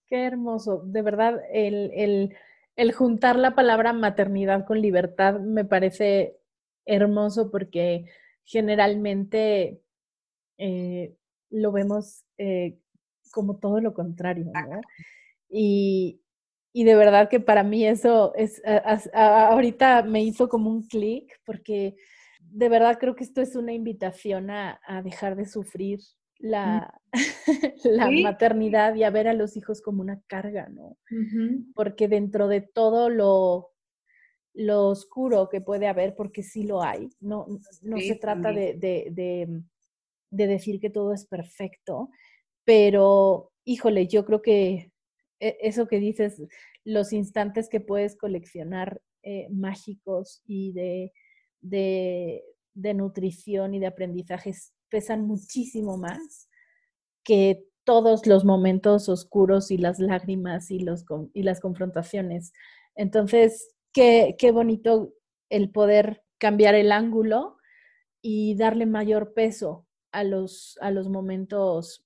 Qué 0.07 0.23
hermoso, 0.23 0.81
de 0.85 1.01
verdad, 1.01 1.41
el, 1.51 2.33
juntar 2.95 3.35
la 3.35 3.53
palabra 3.53 3.91
maternidad 3.91 4.65
con 4.65 4.81
libertad 4.81 5.41
me 5.41 5.65
parece 5.65 6.37
hermoso 6.85 7.51
porque 7.51 8.05
generalmente 8.45 9.81
eh, 10.57 11.13
lo 11.49 11.73
vemos 11.73 12.23
eh, 12.37 12.79
como 13.33 13.57
todo 13.57 13.81
lo 13.81 13.93
contrario, 13.93 14.45
¿no? 14.53 14.79
Y, 15.49 16.21
y 16.73 16.83
de 16.83 16.95
verdad 16.95 17.29
que 17.29 17.39
para 17.39 17.63
mí 17.63 17.85
eso 17.85 18.33
es, 18.35 18.61
ahorita 19.13 20.03
me 20.03 20.23
hizo 20.23 20.47
como 20.49 20.69
un 20.69 20.83
clic 20.87 21.39
porque 21.45 21.95
de 22.39 22.69
verdad 22.69 22.97
creo 22.99 23.15
que 23.15 23.23
esto 23.23 23.41
es 23.41 23.55
una 23.55 23.73
invitación 23.73 24.49
a, 24.49 24.79
dejar 25.03 25.35
de 25.35 25.45
sufrir 25.45 25.99
la, 26.39 27.01
la 27.83 28.11
maternidad 28.11 28.95
y 28.95 29.03
a 29.03 29.09
ver 29.09 29.27
a 29.27 29.33
los 29.33 29.57
hijos 29.57 29.81
como 29.81 30.01
una 30.01 30.21
carga, 30.27 30.69
¿no? 30.69 30.97
Porque 31.73 32.07
dentro 32.07 32.47
de 32.47 32.61
todo 32.61 33.09
lo, 33.09 33.71
lo 34.53 34.87
oscuro 34.87 35.49
que 35.49 35.61
puede 35.61 35.87
haber, 35.87 36.15
porque 36.15 36.43
sí 36.43 36.63
lo 36.63 36.81
hay, 36.81 37.09
no, 37.19 37.47
no 37.81 37.99
se 37.99 38.15
trata 38.15 38.51
de, 38.51 38.75
de, 38.75 39.63
de, 40.29 40.47
decir 40.47 40.79
que 40.79 40.89
todo 40.89 41.13
es 41.13 41.25
perfecto, 41.25 42.09
pero 42.63 43.51
híjole, 43.65 44.07
yo 44.07 44.25
creo 44.25 44.41
que 44.41 44.91
eso 45.39 45.87
que 45.87 45.99
dices, 45.99 46.41
los 46.83 47.13
instantes 47.13 47.69
que 47.69 47.79
puedes 47.79 48.15
coleccionar 48.15 49.01
eh, 49.23 49.47
mágicos 49.49 50.41
y 50.45 50.71
de, 50.71 51.13
de, 51.61 52.93
nutrición 52.93 53.73
y 53.73 53.79
de 53.79 53.87
aprendizajes 53.87 54.73
pesan 54.89 55.27
muchísimo 55.27 55.97
más 55.97 56.49
que 57.23 57.65
todos 57.83 58.25
los 58.25 58.45
momentos 58.45 59.09
oscuros 59.09 59.71
y 59.71 59.77
las 59.77 59.99
lágrimas 59.99 60.71
y, 60.71 60.79
los, 60.79 61.05
y 61.33 61.43
las 61.43 61.59
confrontaciones. 61.59 62.53
Entonces, 62.95 63.75
qué, 63.93 64.35
qué 64.37 64.51
bonito 64.51 65.13
el 65.49 65.71
poder 65.71 66.23
cambiar 66.37 66.75
el 66.75 66.91
ángulo 66.91 67.57
y 68.21 68.55
darle 68.55 68.85
mayor 68.85 69.33
peso 69.33 69.87
a 70.11 70.23
los, 70.23 70.77
a 70.81 70.91
los 70.91 71.09
momentos 71.09 72.05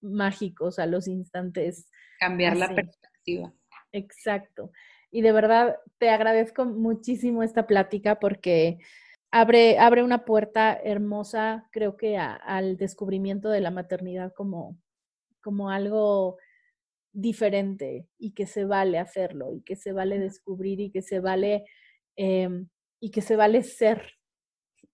mágicos, 0.00 0.78
a 0.78 0.86
los 0.86 1.08
instantes 1.08 1.88
Cambiar 2.18 2.56
la 2.56 2.74
perspectiva. 2.74 3.52
Exacto. 3.92 4.70
Y 5.10 5.22
de 5.22 5.32
verdad 5.32 5.76
te 5.98 6.10
agradezco 6.10 6.64
muchísimo 6.64 7.42
esta 7.42 7.66
plática 7.66 8.18
porque 8.18 8.78
abre, 9.30 9.78
abre 9.78 10.02
una 10.02 10.24
puerta 10.24 10.78
hermosa, 10.82 11.68
creo 11.72 11.96
que 11.96 12.18
al 12.18 12.76
descubrimiento 12.76 13.48
de 13.48 13.60
la 13.60 13.70
maternidad 13.70 14.32
como, 14.34 14.78
como 15.40 15.70
algo 15.70 16.36
diferente 17.12 18.06
y 18.18 18.32
que 18.32 18.46
se 18.46 18.64
vale 18.64 18.98
hacerlo 18.98 19.54
y 19.54 19.62
que 19.62 19.76
se 19.76 19.92
vale 19.92 20.18
descubrir 20.18 20.80
y 20.80 20.90
que 20.90 21.02
se 21.02 21.20
vale 21.20 21.64
em, 22.16 22.68
y 23.00 23.10
que 23.10 23.22
se 23.22 23.36
vale 23.36 23.62
ser 23.62 24.18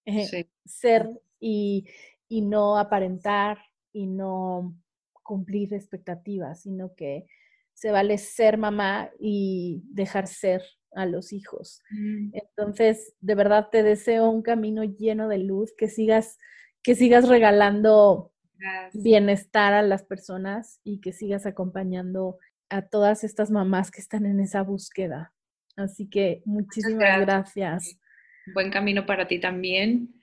eh, 0.06 0.46
ser 0.64 1.08
y, 1.40 1.86
y 2.28 2.42
no 2.42 2.78
aparentar 2.78 3.58
y 3.92 4.06
no 4.06 4.74
cumplir 5.24 5.74
expectativas, 5.74 6.62
sino 6.62 6.94
que 6.94 7.26
se 7.72 7.90
vale 7.90 8.18
ser 8.18 8.56
mamá 8.56 9.10
y 9.18 9.82
dejar 9.86 10.28
ser 10.28 10.62
a 10.94 11.06
los 11.06 11.32
hijos. 11.32 11.82
Mm. 11.90 12.30
Entonces, 12.32 13.14
de 13.20 13.34
verdad 13.34 13.68
te 13.72 13.82
deseo 13.82 14.30
un 14.30 14.42
camino 14.42 14.84
lleno 14.84 15.26
de 15.26 15.38
luz, 15.38 15.72
que 15.76 15.88
sigas, 15.88 16.38
que 16.84 16.94
sigas 16.94 17.28
regalando 17.28 18.30
bienestar 18.94 19.74
a 19.74 19.82
las 19.82 20.04
personas 20.04 20.80
y 20.84 21.00
que 21.00 21.12
sigas 21.12 21.44
acompañando 21.44 22.38
a 22.70 22.82
todas 22.82 23.24
estas 23.24 23.50
mamás 23.50 23.90
que 23.90 24.00
están 24.00 24.24
en 24.24 24.40
esa 24.40 24.62
búsqueda. 24.62 25.34
Así 25.76 26.08
que 26.08 26.42
muchísimas 26.46 27.20
gracias. 27.20 27.98
Buen 28.54 28.70
camino 28.70 29.04
para 29.04 29.26
ti 29.26 29.40
también 29.40 30.13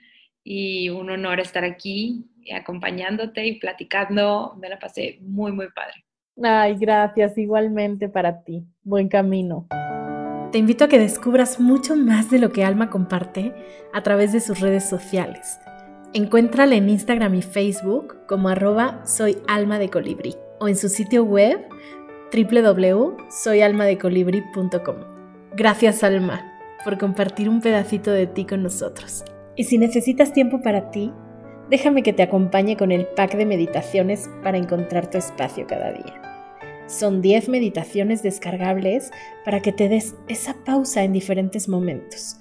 y 0.44 0.90
un 0.90 1.10
honor 1.10 1.40
estar 1.40 1.64
aquí 1.64 2.26
acompañándote 2.54 3.46
y 3.46 3.60
platicando. 3.60 4.56
Me 4.60 4.70
la 4.70 4.80
pasé 4.80 5.20
muy, 5.22 5.52
muy 5.52 5.68
padre. 5.72 6.04
Ay, 6.42 6.76
gracias, 6.80 7.38
igualmente 7.38 8.10
para 8.10 8.44
ti. 8.44 8.66
Buen 8.84 9.10
camino. 9.10 9.68
Te 10.52 10.58
invito 10.58 10.86
a 10.86 10.90
que 10.90 10.98
descubras 11.00 11.60
mucho 11.60 11.96
más 11.96 12.30
de 12.30 12.40
lo 12.40 12.52
que 12.52 12.66
Alma 12.66 12.90
comparte 12.90 13.54
a 13.94 14.04
través 14.04 14.34
de 14.34 14.42
sus 14.42 14.60
redes 14.60 14.90
sociales. 14.90 15.60
Encuéntrala 16.14 16.76
en 16.76 16.90
Instagram 16.90 17.36
y 17.36 17.42
Facebook 17.42 18.26
como 18.28 18.50
arroba 18.50 19.00
soy 19.06 19.38
alma 19.48 19.80
de 19.80 19.90
colibrí 19.90 20.36
o 20.60 20.68
en 20.68 20.76
su 20.76 20.90
sitio 20.90 21.24
web 21.24 21.58
www.soyalmadecolibri.com. 22.34 24.96
Gracias 25.54 26.04
Alma 26.04 26.42
por 26.84 26.98
compartir 26.98 27.48
un 27.48 27.62
pedacito 27.62 28.12
de 28.12 28.28
ti 28.28 28.46
con 28.46 28.62
nosotros. 28.64 29.24
Y 29.62 29.64
si 29.64 29.78
necesitas 29.78 30.34
tiempo 30.34 30.60
para 30.60 30.90
ti, 30.90 31.14
déjame 31.70 32.02
que 32.02 32.14
te 32.14 32.24
acompañe 32.24 32.76
con 32.76 32.92
el 32.92 33.06
pack 33.06 33.36
de 33.36 33.46
meditaciones 33.46 34.28
para 34.42 34.58
encontrar 34.58 35.08
tu 35.08 35.20
espacio 35.20 35.68
cada 35.68 35.92
día. 35.92 36.20
Son 36.88 37.22
10 37.22 37.48
meditaciones 37.48 38.24
descargables 38.24 39.12
para 39.46 39.60
que 39.60 39.72
te 39.72 39.88
des 39.88 40.16
esa 40.28 40.56
pausa 40.66 41.04
en 41.04 41.14
diferentes 41.14 41.70
momentos. 41.70 42.38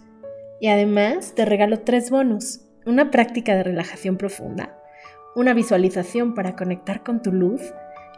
Y 0.63 0.69
además 0.69 1.35
te 1.35 1.45
regalo 1.45 1.81
tres 1.81 2.11
bonus, 2.11 2.63
una 2.87 3.11
práctica 3.11 3.55
de 3.55 3.65
relajación 3.65 4.17
profunda, 4.17 4.79
una 5.37 5.53
visualización 5.53 6.33
para 6.33 6.57
conectar 6.57 7.03
con 7.03 7.21
tu 7.21 7.33
luz 7.33 7.61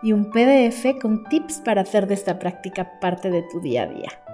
y 0.05 0.13
un 0.13 0.31
PDF 0.31 0.97
con 1.01 1.25
tips 1.25 1.61
para 1.65 1.81
hacer 1.81 2.07
de 2.07 2.15
esta 2.15 2.39
práctica 2.39 3.01
parte 3.01 3.33
de 3.33 3.43
tu 3.51 3.61
día 3.61 3.83
a 3.83 3.87
día. 3.89 4.32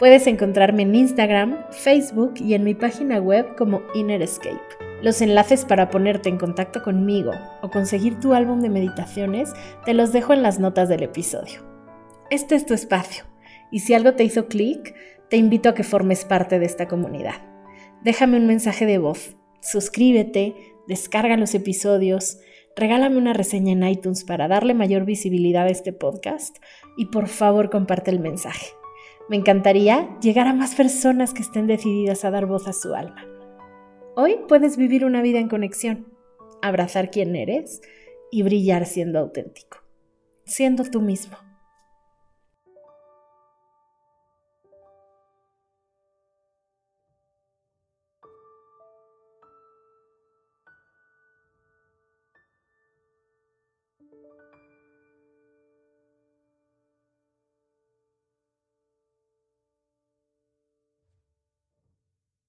Puedes 0.00 0.26
encontrarme 0.26 0.84
en 0.84 0.94
Instagram, 0.94 1.58
Facebook 1.72 2.32
y 2.36 2.54
en 2.54 2.64
mi 2.64 2.74
página 2.74 3.18
web 3.18 3.54
como 3.54 3.82
Inner 3.92 4.22
Escape. 4.22 4.58
Los 5.02 5.20
enlaces 5.20 5.66
para 5.66 5.90
ponerte 5.90 6.30
en 6.30 6.38
contacto 6.38 6.82
conmigo 6.82 7.32
o 7.60 7.68
conseguir 7.68 8.18
tu 8.18 8.32
álbum 8.32 8.62
de 8.62 8.70
meditaciones 8.70 9.52
te 9.84 9.92
los 9.92 10.10
dejo 10.10 10.32
en 10.32 10.42
las 10.42 10.58
notas 10.58 10.88
del 10.88 11.02
episodio. 11.02 11.60
Este 12.30 12.54
es 12.54 12.64
tu 12.64 12.72
espacio 12.72 13.24
y 13.70 13.80
si 13.80 13.92
algo 13.92 14.14
te 14.14 14.24
hizo 14.24 14.46
clic, 14.46 14.94
te 15.28 15.36
invito 15.36 15.68
a 15.68 15.74
que 15.74 15.84
formes 15.84 16.24
parte 16.24 16.58
de 16.58 16.64
esta 16.64 16.88
comunidad. 16.88 17.34
Déjame 18.02 18.38
un 18.38 18.46
mensaje 18.46 18.86
de 18.86 18.96
voz, 18.96 19.36
suscríbete, 19.60 20.54
descarga 20.88 21.36
los 21.36 21.54
episodios, 21.54 22.38
regálame 22.74 23.18
una 23.18 23.34
reseña 23.34 23.72
en 23.72 23.86
iTunes 23.86 24.24
para 24.24 24.48
darle 24.48 24.72
mayor 24.72 25.04
visibilidad 25.04 25.66
a 25.66 25.70
este 25.70 25.92
podcast 25.92 26.56
y 26.96 27.06
por 27.10 27.28
favor 27.28 27.68
comparte 27.68 28.10
el 28.10 28.20
mensaje. 28.20 28.79
Me 29.30 29.36
encantaría 29.36 30.18
llegar 30.20 30.48
a 30.48 30.52
más 30.52 30.74
personas 30.74 31.32
que 31.32 31.42
estén 31.42 31.68
decididas 31.68 32.24
a 32.24 32.32
dar 32.32 32.46
voz 32.46 32.66
a 32.66 32.72
su 32.72 32.96
alma. 32.96 33.24
Hoy 34.16 34.40
puedes 34.48 34.76
vivir 34.76 35.04
una 35.04 35.22
vida 35.22 35.38
en 35.38 35.48
conexión, 35.48 36.12
abrazar 36.62 37.12
quién 37.12 37.36
eres 37.36 37.80
y 38.32 38.42
brillar 38.42 38.86
siendo 38.86 39.20
auténtico, 39.20 39.84
siendo 40.44 40.82
tú 40.82 41.00
mismo. 41.00 41.36